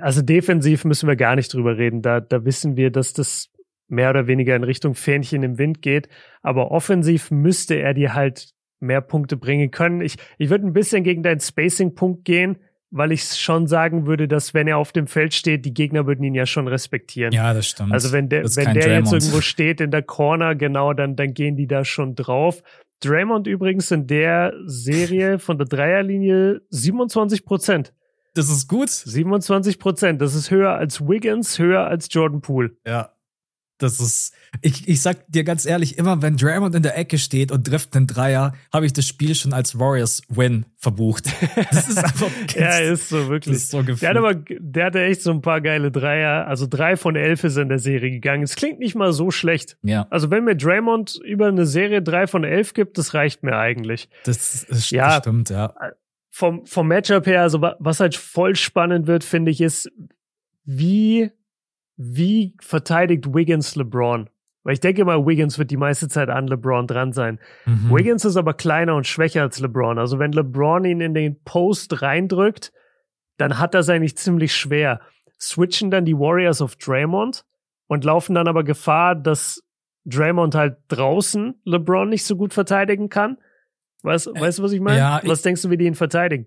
[0.00, 2.02] also defensiv müssen wir gar nicht drüber reden.
[2.02, 3.50] Da, da wissen wir, dass das
[3.88, 6.10] mehr oder weniger in Richtung Fähnchen im Wind geht.
[6.42, 8.50] Aber offensiv müsste er dir halt
[8.80, 10.02] mehr Punkte bringen können.
[10.02, 12.58] Ich, ich würde ein bisschen gegen deinen Spacing-Punkt gehen
[12.94, 16.22] weil ich schon sagen würde, dass wenn er auf dem Feld steht, die Gegner würden
[16.22, 17.32] ihn ja schon respektieren.
[17.32, 17.92] Ja, das stimmt.
[17.92, 21.56] Also wenn der, wenn der jetzt irgendwo steht in der Corner, genau, dann, dann gehen
[21.56, 22.62] die da schon drauf.
[23.00, 27.92] Draymond übrigens in der Serie von der Dreierlinie 27 Prozent.
[28.34, 28.90] Das ist gut.
[28.90, 30.20] 27 Prozent.
[30.20, 32.76] Das ist höher als Wiggins, höher als Jordan Poole.
[32.86, 33.10] Ja.
[33.78, 34.32] Das ist,
[34.62, 37.96] ich, ich sag dir ganz ehrlich, immer wenn Draymond in der Ecke steht und trifft
[37.96, 41.24] einen Dreier, habe ich das Spiel schon als Warriors-Win verbucht.
[41.70, 42.30] Das ist einfach.
[42.54, 43.56] ja, ist so wirklich.
[43.56, 46.46] Ist so der, hat aber, der hatte echt so ein paar geile Dreier.
[46.46, 48.44] Also drei von elf ist in der Serie gegangen.
[48.44, 49.76] Es klingt nicht mal so schlecht.
[49.82, 50.06] Ja.
[50.10, 54.08] Also wenn mir Draymond über eine Serie drei von elf gibt, das reicht mir eigentlich.
[54.24, 55.74] Das, das ja, stimmt, ja.
[56.30, 59.90] Vom, vom Matchup her, also was halt voll spannend wird, finde ich, ist,
[60.64, 61.30] wie
[61.96, 64.28] wie verteidigt Wiggins LeBron?
[64.64, 67.38] Weil ich denke mal, Wiggins wird die meiste Zeit an LeBron dran sein.
[67.66, 67.90] Mhm.
[67.94, 69.98] Wiggins ist aber kleiner und schwächer als LeBron.
[69.98, 72.72] Also wenn LeBron ihn in den Post reindrückt,
[73.36, 75.00] dann hat das eigentlich ziemlich schwer.
[75.38, 77.44] Switchen dann die Warriors auf Draymond
[77.88, 79.62] und laufen dann aber Gefahr, dass
[80.06, 83.36] Draymond halt draußen LeBron nicht so gut verteidigen kann.
[84.02, 84.98] Weißt, äh, weißt du, was ich meine?
[84.98, 86.46] Ja, was ich, denkst du, wie die ihn verteidigen?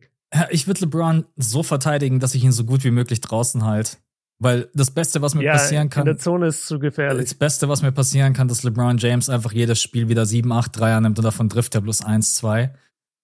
[0.49, 3.99] Ich würde LeBron so verteidigen, dass ich ihn so gut wie möglich draußen halt.
[4.39, 6.01] Weil das Beste, was mir ja, passieren kann.
[6.01, 7.23] In der Zone ist zu gefährlich.
[7.23, 10.80] Das Beste, was mir passieren kann, dass LeBron James einfach jedes Spiel wieder 7, 8,
[10.80, 12.72] 3 annimmt und davon trifft er bloß 1, 2.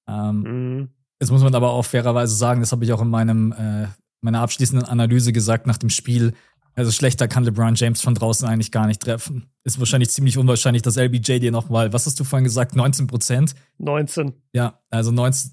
[0.07, 0.89] Ähm, mhm.
[1.19, 3.87] Jetzt muss man aber auch fairerweise sagen, das habe ich auch in meinem, äh,
[4.21, 6.33] meiner abschließenden Analyse gesagt nach dem Spiel.
[6.75, 9.45] Also schlechter kann LeBron James von draußen eigentlich gar nicht treffen.
[9.63, 13.53] Ist wahrscheinlich ziemlich unwahrscheinlich, dass LBJ dir nochmal, was hast du vorhin gesagt, 19 Prozent?
[13.77, 14.33] 19.
[14.53, 15.51] Ja, also 19,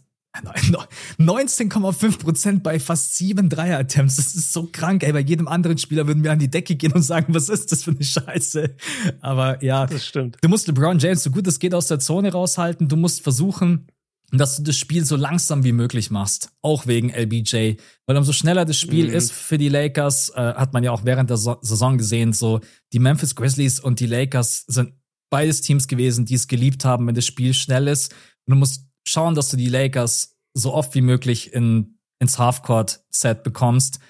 [1.19, 4.17] 19,5% bei fast sieben Dreier-Attempts.
[4.17, 5.13] Das ist so krank, ey.
[5.13, 7.83] Bei jedem anderen Spieler würden wir an die Decke gehen und sagen, was ist das
[7.83, 8.77] für eine Scheiße?
[9.21, 9.87] Aber ja.
[9.87, 10.39] Das stimmt.
[10.41, 12.89] Du musst LeBron James so gut es geht aus der Zone raushalten.
[12.89, 13.89] Du musst versuchen,
[14.33, 16.51] dass du das Spiel so langsam wie möglich machst.
[16.63, 17.75] Auch wegen LBJ.
[18.07, 19.15] Weil umso schneller das Spiel mhm.
[19.15, 22.61] ist für die Lakers, äh, hat man ja auch während der so Saison gesehen, so
[22.93, 24.95] die Memphis Grizzlies und die Lakers sind
[25.31, 28.13] beides Teams gewesen, die es geliebt haben, wenn das Spiel schnell ist.
[28.47, 33.43] Und du musst schauen, dass du die Lakers so oft wie möglich in, ins Halfcourt-Set
[33.43, 34.01] bekommst.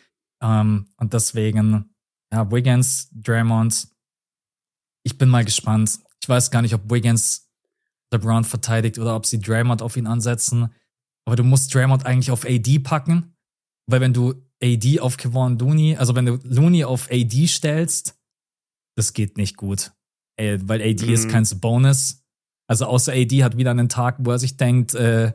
[0.42, 1.94] Ähm, und deswegen,
[2.32, 3.88] ja, Wiggins, Draymond,
[5.02, 6.00] ich bin mal gespannt.
[6.22, 7.48] Ich weiß gar nicht, ob Wiggins
[8.12, 10.74] LeBron verteidigt oder ob sie Draymond auf ihn ansetzen.
[11.26, 13.34] Aber du musst Draymond eigentlich auf AD packen,
[13.86, 18.18] weil wenn du AD auf Kevon Looney, also wenn du Looney auf AD stellst,
[18.96, 19.92] das geht nicht gut.
[20.36, 21.12] Weil AD mhm.
[21.12, 22.22] ist kein Bonus.
[22.70, 25.32] Also außer AD hat wieder einen Tag, wo er sich denkt, äh,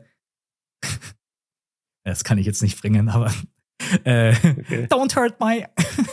[2.05, 3.29] das kann ich jetzt nicht bringen, aber
[4.05, 4.87] äh, okay.
[4.89, 5.65] don't hurt my.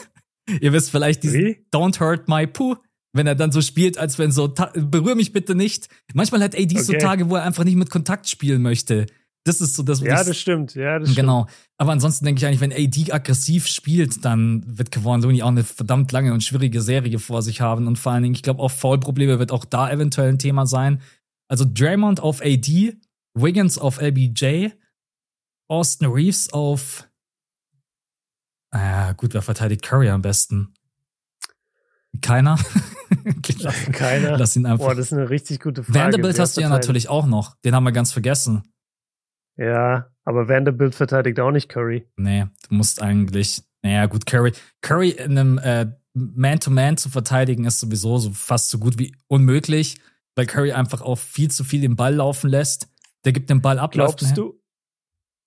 [0.60, 2.74] Ihr wisst vielleicht diesen Don't hurt my poo,
[3.12, 5.88] wenn er dann so spielt, als wenn so berühr mich bitte nicht.
[6.12, 6.82] Manchmal hat AD okay.
[6.82, 9.06] so Tage, wo er einfach nicht mit Kontakt spielen möchte.
[9.44, 10.00] Das ist so das.
[10.00, 10.74] Ja, das stimmt.
[10.74, 11.44] Ja, das genau.
[11.44, 11.68] Stimmt.
[11.78, 16.12] Aber ansonsten denke ich eigentlich, wenn AD aggressiv spielt, dann wird Kevon auch eine verdammt
[16.12, 17.88] lange und schwierige Serie vor sich haben.
[17.88, 21.00] Und vor allen Dingen, ich glaube, auch Foul-Probleme wird auch da eventuell ein Thema sein.
[21.48, 22.96] Also Draymond auf AD,
[23.34, 24.68] Wiggins auf LBJ,
[25.68, 27.08] Austin Reeves auf.
[28.70, 30.72] Ah, gut, wer verteidigt Curry am besten?
[32.20, 32.58] Keiner.
[33.92, 34.38] Keiner.
[34.38, 34.86] Lass ihn einfach.
[34.86, 35.98] Boah, das ist eine richtig gute Frage.
[35.98, 37.56] Vanderbilt hast du ja natürlich auch noch.
[37.64, 38.62] Den haben wir ganz vergessen.
[39.56, 42.06] Ja, aber Vanderbilt verteidigt auch nicht Curry.
[42.16, 43.62] Nee, du musst eigentlich.
[43.82, 44.52] Naja, gut, Curry.
[44.80, 49.14] Curry in einem äh, Man-to-Man -Man zu verteidigen ist sowieso so fast so gut wie
[49.26, 50.00] unmöglich,
[50.36, 52.88] weil Curry einfach auch viel zu viel den Ball laufen lässt.
[53.24, 53.92] Der gibt den Ball ab.
[53.92, 54.58] Glaubst du?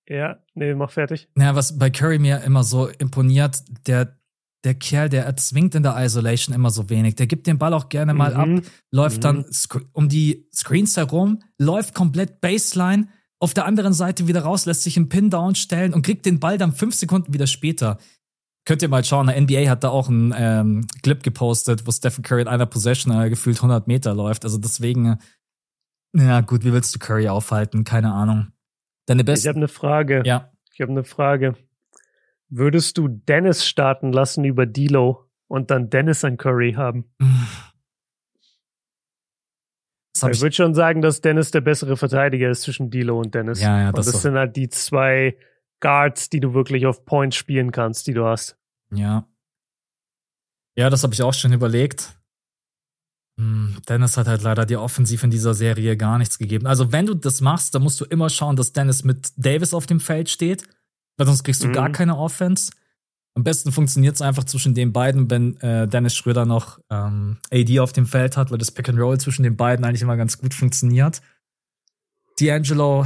[0.07, 1.30] Ja, nee, mach fertig.
[1.36, 4.19] Naja, was bei Curry mir immer so imponiert, der,
[4.64, 7.15] der Kerl, der erzwingt in der Isolation immer so wenig.
[7.15, 8.57] Der gibt den Ball auch gerne mal mhm.
[8.57, 9.22] ab, läuft mhm.
[9.22, 9.45] dann
[9.94, 13.07] um die Screens herum, läuft komplett Baseline,
[13.40, 16.40] auf der anderen Seite wieder raus, lässt sich einen Pin down stellen und kriegt den
[16.40, 17.98] Ball dann fünf Sekunden wieder später.
[18.66, 22.24] Könnt ihr mal schauen, der NBA hat da auch einen ähm, Clip gepostet, wo Stephen
[22.24, 24.44] Curry in einer Possession äh, gefühlt 100 Meter läuft.
[24.44, 25.20] Also deswegen,
[26.18, 27.84] äh, ja gut, wie willst du Curry aufhalten?
[27.84, 28.48] Keine Ahnung.
[29.06, 29.45] Deine beste.
[29.45, 30.24] Ich habe eine Frage.
[30.26, 30.52] Ja.
[30.74, 31.56] Ich habe eine Frage.
[32.49, 37.06] Würdest du Dennis starten lassen über D'Lo und dann Dennis an Curry haben?
[40.15, 43.61] Ich, würde schon sagen, dass Dennis der bessere Verteidiger ist zwischen D'Lo und Dennis.
[43.61, 45.37] Ja, ja, das, und das sind halt die zwei
[45.81, 48.57] Guards, die du wirklich auf Point spielen kannst, die du hast.
[48.91, 49.27] Ja.
[50.77, 52.17] Ja, das habe ich auch schon überlegt.
[53.37, 56.67] Hm, Dennis hat halt leider dir offensiv in dieser Serie gar nichts gegeben.
[56.67, 59.85] Also, wenn du das machst, dann musst du immer schauen, dass Dennis mit Davis auf
[59.85, 60.63] dem Feld steht,
[61.17, 61.73] weil sonst kriegst du mhm.
[61.73, 62.71] gar keine Offense.
[63.38, 67.82] Am besten funktioniert es einfach zwischen den beiden, wenn äh, Dennis Schröder noch ähm, AD
[67.82, 70.38] auf dem Feld hat, weil das Pick and Roll zwischen den beiden eigentlich immer ganz
[70.38, 71.22] gut funktioniert.
[72.40, 73.06] D'Angelo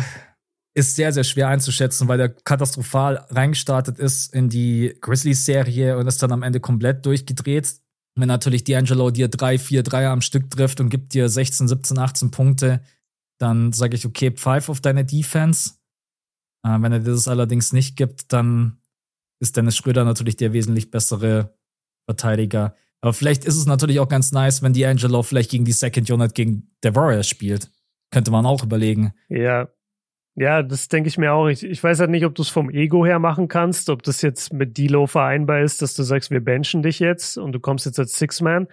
[0.76, 6.22] ist sehr, sehr schwer einzuschätzen, weil er katastrophal reingestartet ist in die Grizzlies-Serie und ist
[6.22, 7.80] dann am Ende komplett durchgedreht.
[8.16, 11.98] Wenn natürlich D'Angelo dir drei, vier Dreier am Stück trifft und gibt dir 16, 17,
[11.98, 12.82] 18 Punkte,
[13.40, 15.72] dann sage ich, okay, pfeif auf deine Defense.
[16.64, 18.79] Äh, wenn er dir das allerdings nicht gibt, dann
[19.40, 21.56] ist Dennis Schröder natürlich der wesentlich bessere
[22.06, 22.76] Verteidiger.
[23.02, 26.36] Aber vielleicht ist es natürlich auch ganz nice, wenn D'Angelo vielleicht gegen die Second Unit
[26.36, 27.70] gegen der Warriors spielt.
[28.12, 29.14] Könnte man auch überlegen.
[29.30, 29.70] Ja.
[30.36, 31.48] Ja, das denke ich mir auch.
[31.48, 34.22] Ich, ich weiß halt nicht, ob du es vom Ego her machen kannst, ob das
[34.22, 37.86] jetzt mit Dilo vereinbar ist, dass du sagst, wir benchen dich jetzt und du kommst
[37.86, 38.68] jetzt als Six-Man.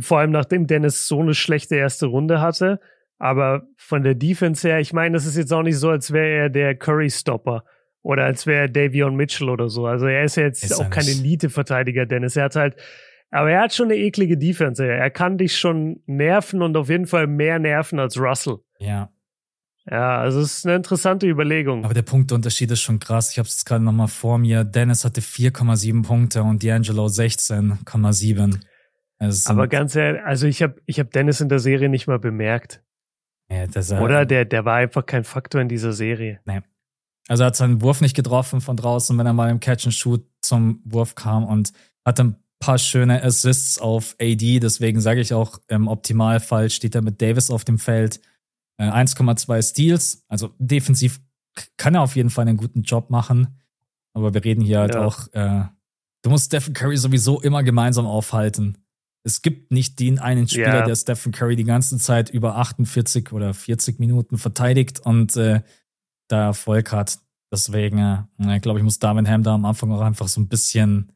[0.00, 2.80] Vor allem nachdem Dennis so eine schlechte erste Runde hatte.
[3.18, 6.28] Aber von der Defense her, ich meine, das ist jetzt auch nicht so, als wäre
[6.28, 7.64] er der Curry-Stopper
[8.02, 9.86] oder als wäre er Davion Mitchell oder so.
[9.86, 12.36] Also er ist ja jetzt ist auch kein Elite-Verteidiger, Dennis.
[12.36, 12.76] Er hat halt,
[13.30, 14.84] aber er hat schon eine eklige Defense.
[14.86, 18.58] Er kann dich schon nerven und auf jeden Fall mehr nerven als Russell.
[18.78, 19.10] Ja.
[19.90, 21.84] Ja, also es ist eine interessante Überlegung.
[21.84, 23.32] Aber der Punktunterschied ist schon krass.
[23.32, 24.62] Ich habe es jetzt gerade nochmal vor mir.
[24.62, 28.60] Dennis hatte 4,7 Punkte und D'Angelo 16,7.
[29.46, 32.82] Aber ganz ehrlich, also ich habe ich hab Dennis in der Serie nicht mal bemerkt.
[33.50, 33.66] Ja,
[34.00, 36.40] Oder der, der war einfach kein Faktor in dieser Serie.
[36.44, 36.60] Nee.
[37.30, 39.94] Also er hat seinen Wurf nicht getroffen von draußen, wenn er mal im Catch and
[39.94, 41.72] Shoot zum Wurf kam und
[42.04, 44.58] hatte ein paar schöne Assists auf AD.
[44.58, 48.20] Deswegen sage ich auch, im Optimalfall steht er mit Davis auf dem Feld.
[48.78, 50.24] Äh, 1,2 Steals.
[50.26, 51.20] Also defensiv
[51.76, 53.60] kann er auf jeden Fall einen guten Job machen.
[54.12, 55.04] Aber wir reden hier halt ja.
[55.04, 55.66] auch, äh,
[56.22, 58.76] du musst Stephen Curry sowieso immer gemeinsam aufhalten
[59.22, 60.86] es gibt nicht den einen Spieler, yeah.
[60.86, 65.60] der Stephen Curry die ganze Zeit über 48 oder 40 Minuten verteidigt und äh,
[66.30, 67.18] da Erfolg hat.
[67.52, 67.98] Deswegen,
[68.38, 71.12] äh, glaube ich, muss Darwin Ham da am Anfang auch einfach so ein bisschen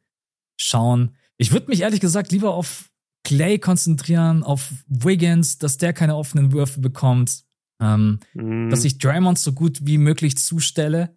[0.57, 1.15] schauen.
[1.37, 2.91] Ich würde mich ehrlich gesagt lieber auf
[3.25, 7.45] Clay konzentrieren, auf Wiggins, dass der keine offenen Würfe bekommt,
[7.81, 8.69] ähm, mm.
[8.69, 11.17] dass ich Draymond so gut wie möglich zustelle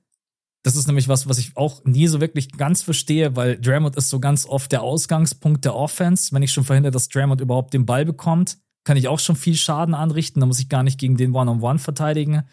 [0.68, 4.10] das ist nämlich was, was ich auch nie so wirklich ganz verstehe, weil Draymond ist
[4.10, 6.34] so ganz oft der Ausgangspunkt der Offense.
[6.34, 9.56] Wenn ich schon verhindere, dass Draymond überhaupt den Ball bekommt, kann ich auch schon viel
[9.56, 10.41] Schaden anrichten.
[10.41, 12.44] Da muss ich gar nicht gegen den One-on-One -on -One verteidigen.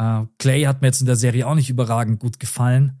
[0.00, 2.98] Uh, Clay hat mir jetzt in der Serie auch nicht überragend gut gefallen.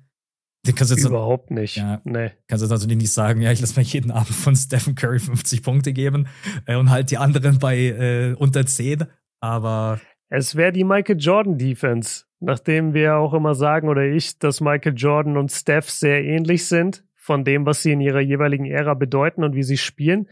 [0.66, 1.76] Den kannst jetzt Überhaupt nicht.
[1.76, 2.30] Ja, nee.
[2.46, 5.62] Kannst jetzt natürlich nicht sagen, ja, ich lasse mir jeden Abend von Stephen Curry 50
[5.62, 6.28] Punkte geben
[6.66, 9.06] äh, und halt die anderen bei äh, unter 10.
[9.40, 10.00] Aber.
[10.28, 14.94] Es wäre die Michael Jordan Defense nachdem wir auch immer sagen oder ich, dass Michael
[14.96, 19.44] Jordan und Steph sehr ähnlich sind von dem, was sie in ihrer jeweiligen Ära bedeuten
[19.44, 20.28] und wie sie spielen.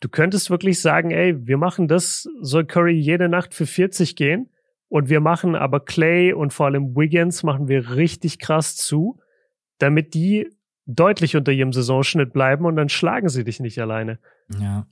[0.00, 4.50] Du könntest wirklich sagen, ey, wir machen das, soll Curry jede Nacht für 40 gehen
[4.92, 9.18] und wir machen aber Clay und vor allem Wiggins machen wir richtig krass zu,
[9.78, 10.50] damit die
[10.84, 14.18] deutlich unter ihrem Saisonschnitt bleiben und dann schlagen sie dich nicht alleine.
[14.60, 14.86] Ja.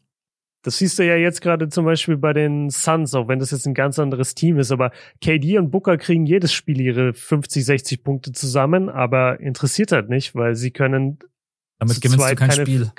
[0.63, 3.67] Das siehst du ja jetzt gerade zum Beispiel bei den Suns, auch wenn das jetzt
[3.67, 4.73] ein ganz anderes Team ist.
[4.73, 4.91] Aber
[5.21, 10.35] KD und Booker kriegen jedes Spiel ihre 50, 60 Punkte zusammen, aber interessiert halt nicht,
[10.35, 11.19] weil sie können.
[11.79, 12.91] Damit gewinnst du kein keine, Spiel.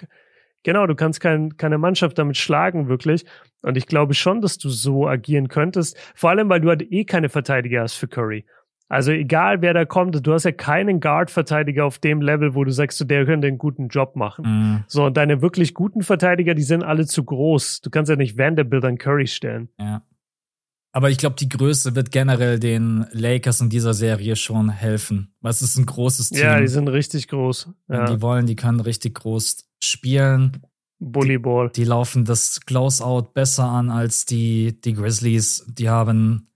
[0.64, 3.26] Genau, du kannst kein, keine Mannschaft damit schlagen, wirklich.
[3.62, 5.98] Und ich glaube schon, dass du so agieren könntest.
[6.16, 8.46] Vor allem, weil du halt eh keine Verteidiger hast für Curry.
[8.92, 12.72] Also egal wer da kommt, du hast ja keinen Guard-Verteidiger auf dem Level, wo du
[12.72, 14.46] sagst, der könnte einen guten Job machen.
[14.46, 14.84] Mhm.
[14.88, 17.80] So, und deine wirklich guten Verteidiger, die sind alle zu groß.
[17.80, 19.70] Du kannst ja nicht Vanderbilt an Curry stellen.
[19.80, 20.02] Ja.
[20.94, 25.34] Aber ich glaube, die Größe wird generell den Lakers in dieser Serie schon helfen.
[25.40, 26.42] Was ist ein großes Team?
[26.42, 27.70] Ja, die sind richtig groß.
[27.88, 30.62] Wenn die wollen, die können richtig groß spielen.
[31.00, 31.70] Bullyball.
[31.70, 35.66] Die, die laufen das Close-Out besser an als die, die Grizzlies.
[35.68, 36.52] Die haben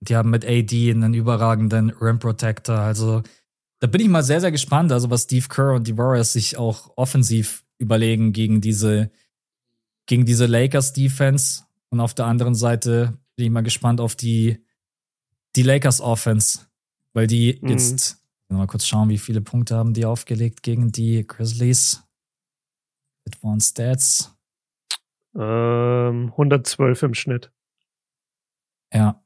[0.00, 2.78] die haben mit AD einen überragenden Rim Protector.
[2.78, 3.22] Also
[3.80, 6.56] da bin ich mal sehr, sehr gespannt, also was Steve Kerr und die Warriors sich
[6.56, 9.10] auch offensiv überlegen gegen diese,
[10.06, 11.62] gegen diese Lakers Defense.
[11.88, 14.64] Und auf der anderen Seite bin ich mal gespannt auf die,
[15.54, 16.66] die Lakers Offense,
[17.12, 17.68] weil die mhm.
[17.68, 18.18] jetzt,
[18.48, 22.02] mal kurz schauen, wie viele Punkte haben die aufgelegt gegen die Grizzlies.
[23.26, 24.36] Advanced Stats.
[25.34, 27.50] Ähm, 112 im Schnitt.
[28.92, 29.22] Ja,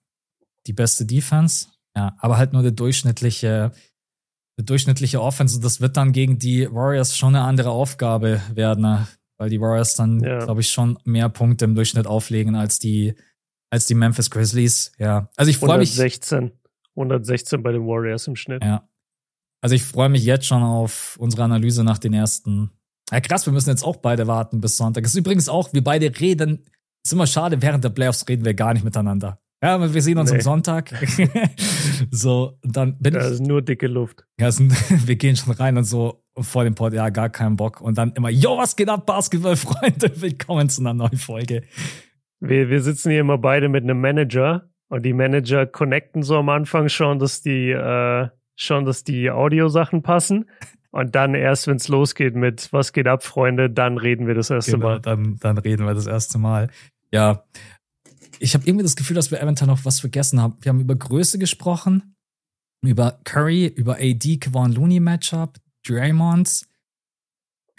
[0.67, 3.73] die beste Defense, ja, aber halt nur der durchschnittliche,
[4.59, 5.61] der durchschnittliche Offense.
[5.61, 9.07] das wird dann gegen die Warriors schon eine andere Aufgabe werden, ne?
[9.37, 10.39] weil die Warriors dann, ja.
[10.45, 13.15] glaube ich, schon mehr Punkte im Durchschnitt auflegen als die,
[13.71, 14.93] als die Memphis Grizzlies.
[14.99, 15.91] Ja, also ich freue mich.
[15.93, 16.53] 116,
[16.97, 18.63] 116 bei den Warriors im Schnitt.
[18.63, 18.89] Ja.
[19.63, 22.71] Also ich freue mich jetzt schon auf unsere Analyse nach den ersten.
[23.11, 25.05] Ja, krass, wir müssen jetzt auch beide warten bis Sonntag.
[25.05, 26.65] Das ist übrigens auch, wir beide reden.
[27.05, 29.41] Ist immer schade, während der Playoffs reden wir gar nicht miteinander.
[29.63, 30.39] Ja, aber wir sehen uns nee.
[30.39, 30.91] am Sonntag.
[32.11, 33.31] so, dann bin das ich.
[33.31, 34.25] Das ist nur dicke Luft.
[34.39, 34.73] Ja, sind,
[35.07, 37.81] wir gehen schon rein und so vor dem Pod, ja, gar keinen Bock.
[37.81, 40.13] Und dann immer, yo, was geht ab, Basketballfreunde?
[40.21, 41.63] Willkommen zu einer neuen Folge.
[42.41, 46.49] Wir, wir sitzen hier immer beide mit einem Manager und die Manager connecten so am
[46.49, 50.49] Anfang schon, dass die, äh, schon, dass die Audiosachen passen.
[50.91, 54.51] Und dann erst, wenn es losgeht mit Was geht ab, Freunde, dann reden wir das
[54.51, 55.01] erste genau, Mal.
[55.01, 56.69] Dann, dann reden wir das erste Mal.
[57.13, 57.45] Ja,
[58.41, 60.57] ich habe irgendwie das Gefühl, dass wir eventuell noch was vergessen haben.
[60.61, 62.17] Wir haben über Größe gesprochen,
[62.83, 66.67] über Curry, über AD, Kevon Looney Matchup, Draymond.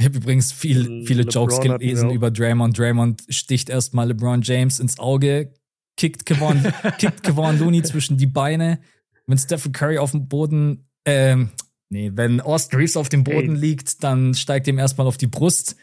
[0.02, 2.76] Ich habe übrigens viel, viele LeBron Jokes gelesen über Draymond.
[2.76, 5.54] Draymond sticht erstmal LeBron James ins Auge,
[5.96, 6.64] kickt Kevon,
[6.98, 8.80] kickt Kevon Looney zwischen die Beine.
[9.28, 11.52] Wenn Stephen Curry auf dem Boden, ähm,
[11.90, 13.62] nee, wenn Austin Reeves auf dem Boden hey.
[13.62, 15.76] liegt, dann steigt ihm erstmal auf die Brust.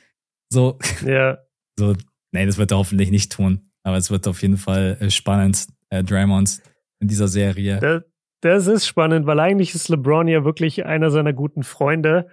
[0.50, 0.78] So.
[1.06, 1.38] Ja.
[1.78, 1.94] So,
[2.32, 3.70] nee, das wird er hoffentlich nicht tun.
[3.84, 6.60] Aber es wird auf jeden Fall äh, spannend, äh, Draymond
[6.98, 7.78] in dieser Serie.
[7.78, 8.02] Das,
[8.40, 12.26] das ist spannend, weil eigentlich ist LeBron ja wirklich einer seiner guten Freunde.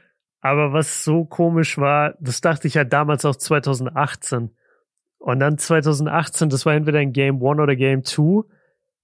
[0.45, 4.51] Aber was so komisch war, das dachte ich ja damals auch 2018.
[5.17, 8.43] Und dann 2018, das war entweder in Game 1 oder Game 2,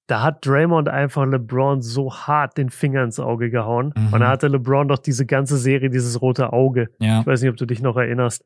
[0.05, 3.91] da hat Draymond einfach LeBron so hart den Finger ins Auge gehauen.
[3.97, 4.13] Mhm.
[4.13, 6.89] Und da hatte LeBron doch diese ganze Serie, dieses rote Auge.
[6.99, 7.21] Ja.
[7.21, 8.45] Ich weiß nicht, ob du dich noch erinnerst.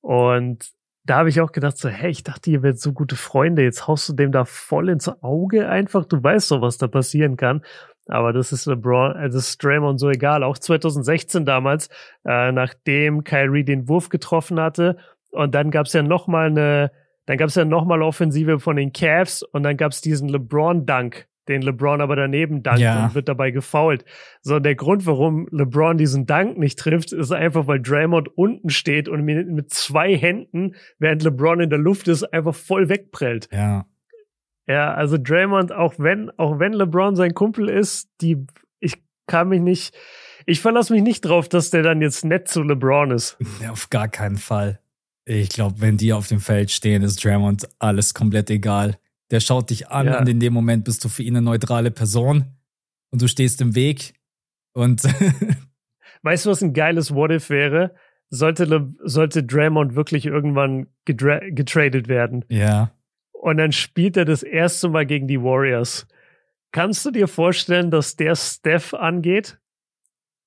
[0.00, 0.70] Und
[1.02, 3.64] da habe ich auch gedacht, so, hey, ich dachte, ihr werdet so gute Freunde.
[3.64, 6.04] Jetzt haust du dem da voll ins Auge einfach.
[6.04, 7.62] Du weißt doch, was da passieren kann.
[8.08, 10.42] Aber das ist LeBron, äh, das ist Draymond so egal.
[10.42, 11.88] Auch 2016 damals,
[12.24, 14.96] äh, nachdem Kyrie den Wurf getroffen hatte.
[15.30, 16.92] Und dann gab es ja noch mal eine,
[17.26, 21.26] dann gab es ja nochmal Offensive von den Cavs und dann gab es diesen LeBron-Dunk,
[21.48, 23.06] den LeBron aber daneben dankt ja.
[23.06, 24.04] und wird dabei gefoult.
[24.40, 29.08] So, der Grund, warum LeBron diesen Dank nicht trifft, ist einfach, weil Draymond unten steht
[29.08, 33.48] und mit, mit zwei Händen, während LeBron in der Luft ist, einfach voll wegprellt.
[33.52, 33.86] Ja.
[34.66, 38.46] Ja, also Draymond, auch wenn, auch wenn LeBron sein Kumpel ist, die,
[38.80, 38.94] ich
[39.26, 39.94] kann mich nicht,
[40.44, 43.36] ich verlasse mich nicht drauf, dass der dann jetzt nett zu LeBron ist.
[43.70, 44.80] Auf gar keinen Fall.
[45.24, 48.96] Ich glaube, wenn die auf dem Feld stehen, ist Draymond alles komplett egal.
[49.32, 50.20] Der schaut dich an ja.
[50.20, 52.44] und in dem Moment bist du für ihn eine neutrale Person
[53.10, 54.14] und du stehst im Weg.
[54.72, 55.02] Und
[56.22, 57.94] weißt du, was ein geiles What-If wäre?
[58.30, 62.44] Sollte, sollte Draymond wirklich irgendwann getradet werden.
[62.48, 62.92] Ja.
[63.40, 66.06] Und dann spielt er das erste Mal gegen die Warriors.
[66.72, 69.58] Kannst du dir vorstellen, dass der Steph angeht?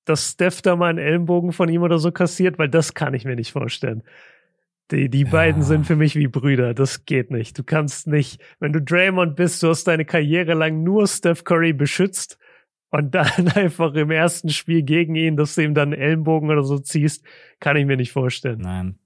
[0.04, 2.58] Dass Steph da mal einen Ellenbogen von ihm oder so kassiert?
[2.58, 4.02] Weil das kann ich mir nicht vorstellen.
[4.90, 5.30] Die, die ja.
[5.30, 6.74] beiden sind für mich wie Brüder.
[6.74, 7.58] Das geht nicht.
[7.58, 11.72] Du kannst nicht, wenn du Draymond bist, du hast deine Karriere lang nur Steph Curry
[11.72, 12.38] beschützt
[12.90, 16.64] und dann einfach im ersten Spiel gegen ihn, dass du ihm dann einen Ellenbogen oder
[16.64, 17.24] so ziehst,
[17.60, 18.60] kann ich mir nicht vorstellen.
[18.60, 18.98] Nein.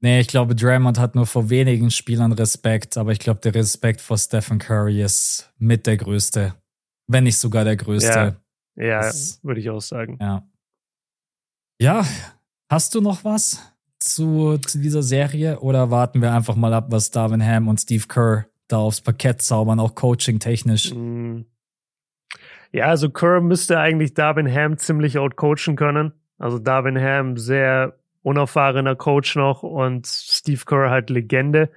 [0.00, 4.00] Nee, ich glaube, Draymond hat nur vor wenigen Spielern Respekt, aber ich glaube, der Respekt
[4.00, 6.54] vor Stephen Curry ist mit der größte.
[7.08, 8.36] Wenn nicht sogar der größte.
[8.76, 9.12] Ja, ja
[9.42, 10.18] würde ich auch sagen.
[10.20, 10.46] Ja.
[11.80, 12.06] Ja,
[12.70, 13.60] hast du noch was?
[14.00, 18.04] zu, zu dieser Serie oder warten wir einfach mal ab, was Darwin Ham und Steve
[18.08, 20.94] Kerr da aufs Parkett zaubern, auch coaching-technisch?
[20.94, 21.40] Mm.
[22.70, 26.12] Ja, also Kerr müsste eigentlich Darwin Ham ziemlich outcoachen können.
[26.38, 31.70] Also Darwin Ham sehr unerfahrener Coach noch und Steve Kerr halt Legende.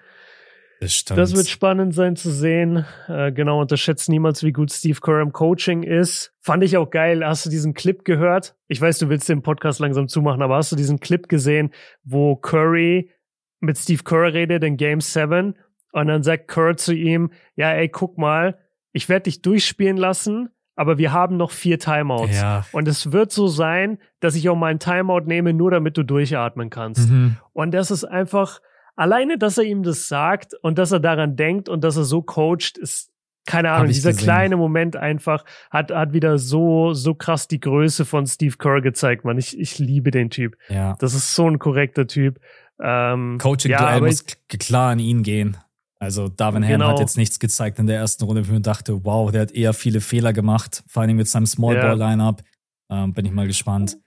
[0.82, 2.86] Das, das wird spannend sein zu sehen.
[3.08, 6.34] Äh, genau, unterschätzt niemals, wie gut Steve Kerr im Coaching ist.
[6.40, 7.24] Fand ich auch geil.
[7.24, 8.56] Hast du diesen Clip gehört?
[8.68, 11.72] Ich weiß, du willst den Podcast langsam zumachen, aber hast du diesen Clip gesehen,
[12.04, 13.12] wo Curry
[13.60, 15.56] mit Steve Kerr redet in Game 7
[15.92, 18.58] und dann sagt Kerr zu ihm, ja, ey, guck mal,
[18.92, 20.50] ich werde dich durchspielen lassen,
[20.82, 22.42] aber wir haben noch vier Timeouts.
[22.42, 22.66] Ja.
[22.72, 26.02] Und es wird so sein, dass ich auch mal einen Timeout nehme, nur damit du
[26.02, 27.08] durchatmen kannst.
[27.08, 27.38] Mhm.
[27.54, 28.62] Und das ist einfach,
[28.96, 32.24] alleine, dass er ihm das sagt und dass er daran denkt und dass er so
[32.24, 33.12] coacht, ist
[33.46, 34.24] keine Ahnung, dieser gesehen.
[34.24, 39.24] kleine Moment einfach hat, hat wieder so, so krass die Größe von Steve Kerr gezeigt,
[39.24, 39.38] man.
[39.38, 40.58] Ich, ich liebe den Typ.
[40.68, 40.96] Ja.
[40.98, 42.40] Das ist so ein korrekter Typ.
[42.82, 45.58] Ähm, Coaching-Duell ja, muss klar an ihn gehen.
[46.02, 46.88] Also Darwin Ham genau.
[46.88, 49.72] hat jetzt nichts gezeigt in der ersten Runde, wo ich dachte, wow, der hat eher
[49.72, 52.42] viele Fehler gemacht, vor allem mit seinem Small Ball Lineup.
[52.90, 54.00] Ähm, bin ich mal gespannt.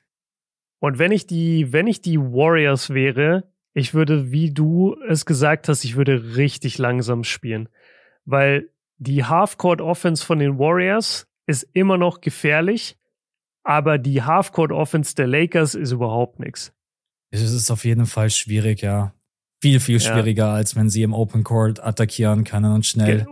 [0.80, 3.44] Und wenn ich die, wenn ich die Warriors wäre,
[3.74, 7.68] ich würde, wie du es gesagt hast, ich würde richtig langsam spielen.
[8.24, 12.98] Weil die Half-Court-Offense von den Warriors ist immer noch gefährlich,
[13.62, 16.72] aber die Half-Court-Offense der Lakers ist überhaupt nichts.
[17.30, 19.14] Es ist auf jeden Fall schwierig, ja.
[19.64, 20.52] Viel, viel schwieriger, ja.
[20.52, 23.26] als wenn sie im Open Court attackieren können und schnell.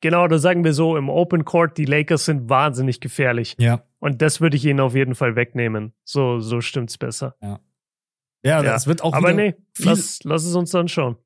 [0.00, 3.54] Genau, da sagen wir so, im Open Court, die Lakers sind wahnsinnig gefährlich.
[3.58, 3.82] Ja.
[3.98, 5.92] Und das würde ich ihnen auf jeden Fall wegnehmen.
[6.02, 7.36] So, so stimmt's besser.
[7.42, 7.60] Ja.
[8.42, 8.62] Ja, ja.
[8.62, 11.16] das wird auch Aber nee, lass, lass es uns dann schauen.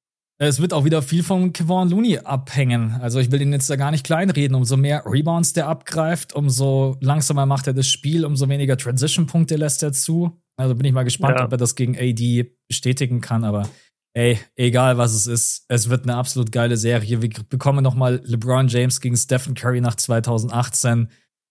[0.41, 2.99] Es wird auch wieder viel von Kevon Looney abhängen.
[3.01, 4.57] Also ich will ihn jetzt da gar nicht kleinreden.
[4.57, 9.85] Umso mehr Rebounds der abgreift, umso langsamer macht er das Spiel, umso weniger Transition-Punkte lässt
[9.85, 10.41] er zu.
[10.57, 11.45] Also bin ich mal gespannt, ja.
[11.45, 13.45] ob er das gegen AD bestätigen kann.
[13.45, 13.69] Aber
[14.15, 17.23] ey, egal was es ist, es wird eine absolut geile Serie.
[17.23, 21.09] Wir bekommen noch mal LeBron James gegen Stephen Curry nach 2018.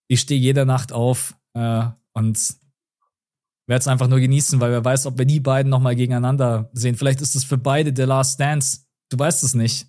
[0.08, 2.38] Ich stehe jede Nacht auf äh, und
[3.66, 6.94] werde es einfach nur genießen, weil wer weiß, ob wir die beiden nochmal gegeneinander sehen.
[6.94, 8.86] Vielleicht ist es für beide der Last Dance.
[9.10, 9.86] Du weißt es nicht.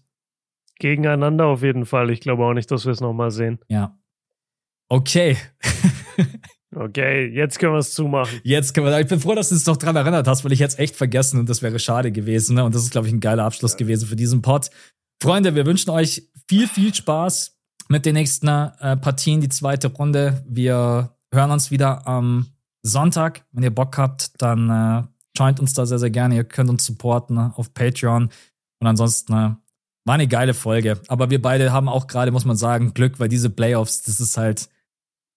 [0.80, 2.10] Gegeneinander auf jeden Fall.
[2.10, 3.60] Ich glaube auch nicht, dass wir es nochmal sehen.
[3.68, 3.98] Ja.
[4.90, 5.38] Okay.
[6.76, 8.40] Okay, jetzt können wir es zumachen.
[8.44, 9.00] Jetzt können wir.
[9.00, 11.40] Ich bin froh, dass du uns noch dran erinnert hast, weil ich jetzt echt vergessen
[11.40, 12.56] und das wäre schade gewesen.
[12.56, 12.64] Ne?
[12.64, 13.78] Und das ist, glaube ich, ein geiler Abschluss ja.
[13.78, 14.70] gewesen für diesen Pod.
[15.22, 17.58] Freunde, wir wünschen euch viel, viel Spaß
[17.90, 20.44] mit den nächsten äh, Partien, die zweite Runde.
[20.48, 22.48] Wir hören uns wieder am
[22.84, 23.46] Sonntag.
[23.52, 25.04] Wenn ihr Bock habt, dann äh,
[25.36, 26.36] joint uns da sehr, sehr gerne.
[26.36, 28.30] Ihr könnt uns supporten ne, auf Patreon.
[28.80, 29.56] Und ansonsten äh,
[30.06, 31.00] war eine geile Folge.
[31.08, 34.38] Aber wir beide haben auch gerade, muss man sagen, Glück, weil diese Playoffs, das ist
[34.38, 34.70] halt,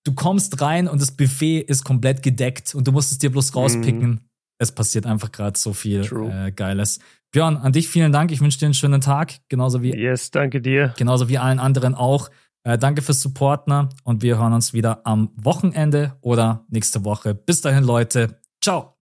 [0.04, 3.54] du kommst rein und das Buffet ist komplett gedeckt und du musst es dir bloß
[3.54, 4.10] rauspicken.
[4.10, 4.20] Mm.
[4.58, 7.00] Es passiert einfach gerade so viel äh, Geiles.
[7.32, 8.30] Björn, an dich vielen Dank.
[8.30, 9.38] Ich wünsche dir einen schönen Tag.
[9.48, 9.94] Genauso wie.
[9.96, 10.94] Yes, danke dir.
[10.98, 12.30] Genauso wie allen anderen auch.
[12.64, 17.34] Äh, danke fürs Supporten und wir hören uns wieder am Wochenende oder nächste Woche.
[17.34, 18.40] Bis dahin, Leute.
[18.62, 18.90] Ciao.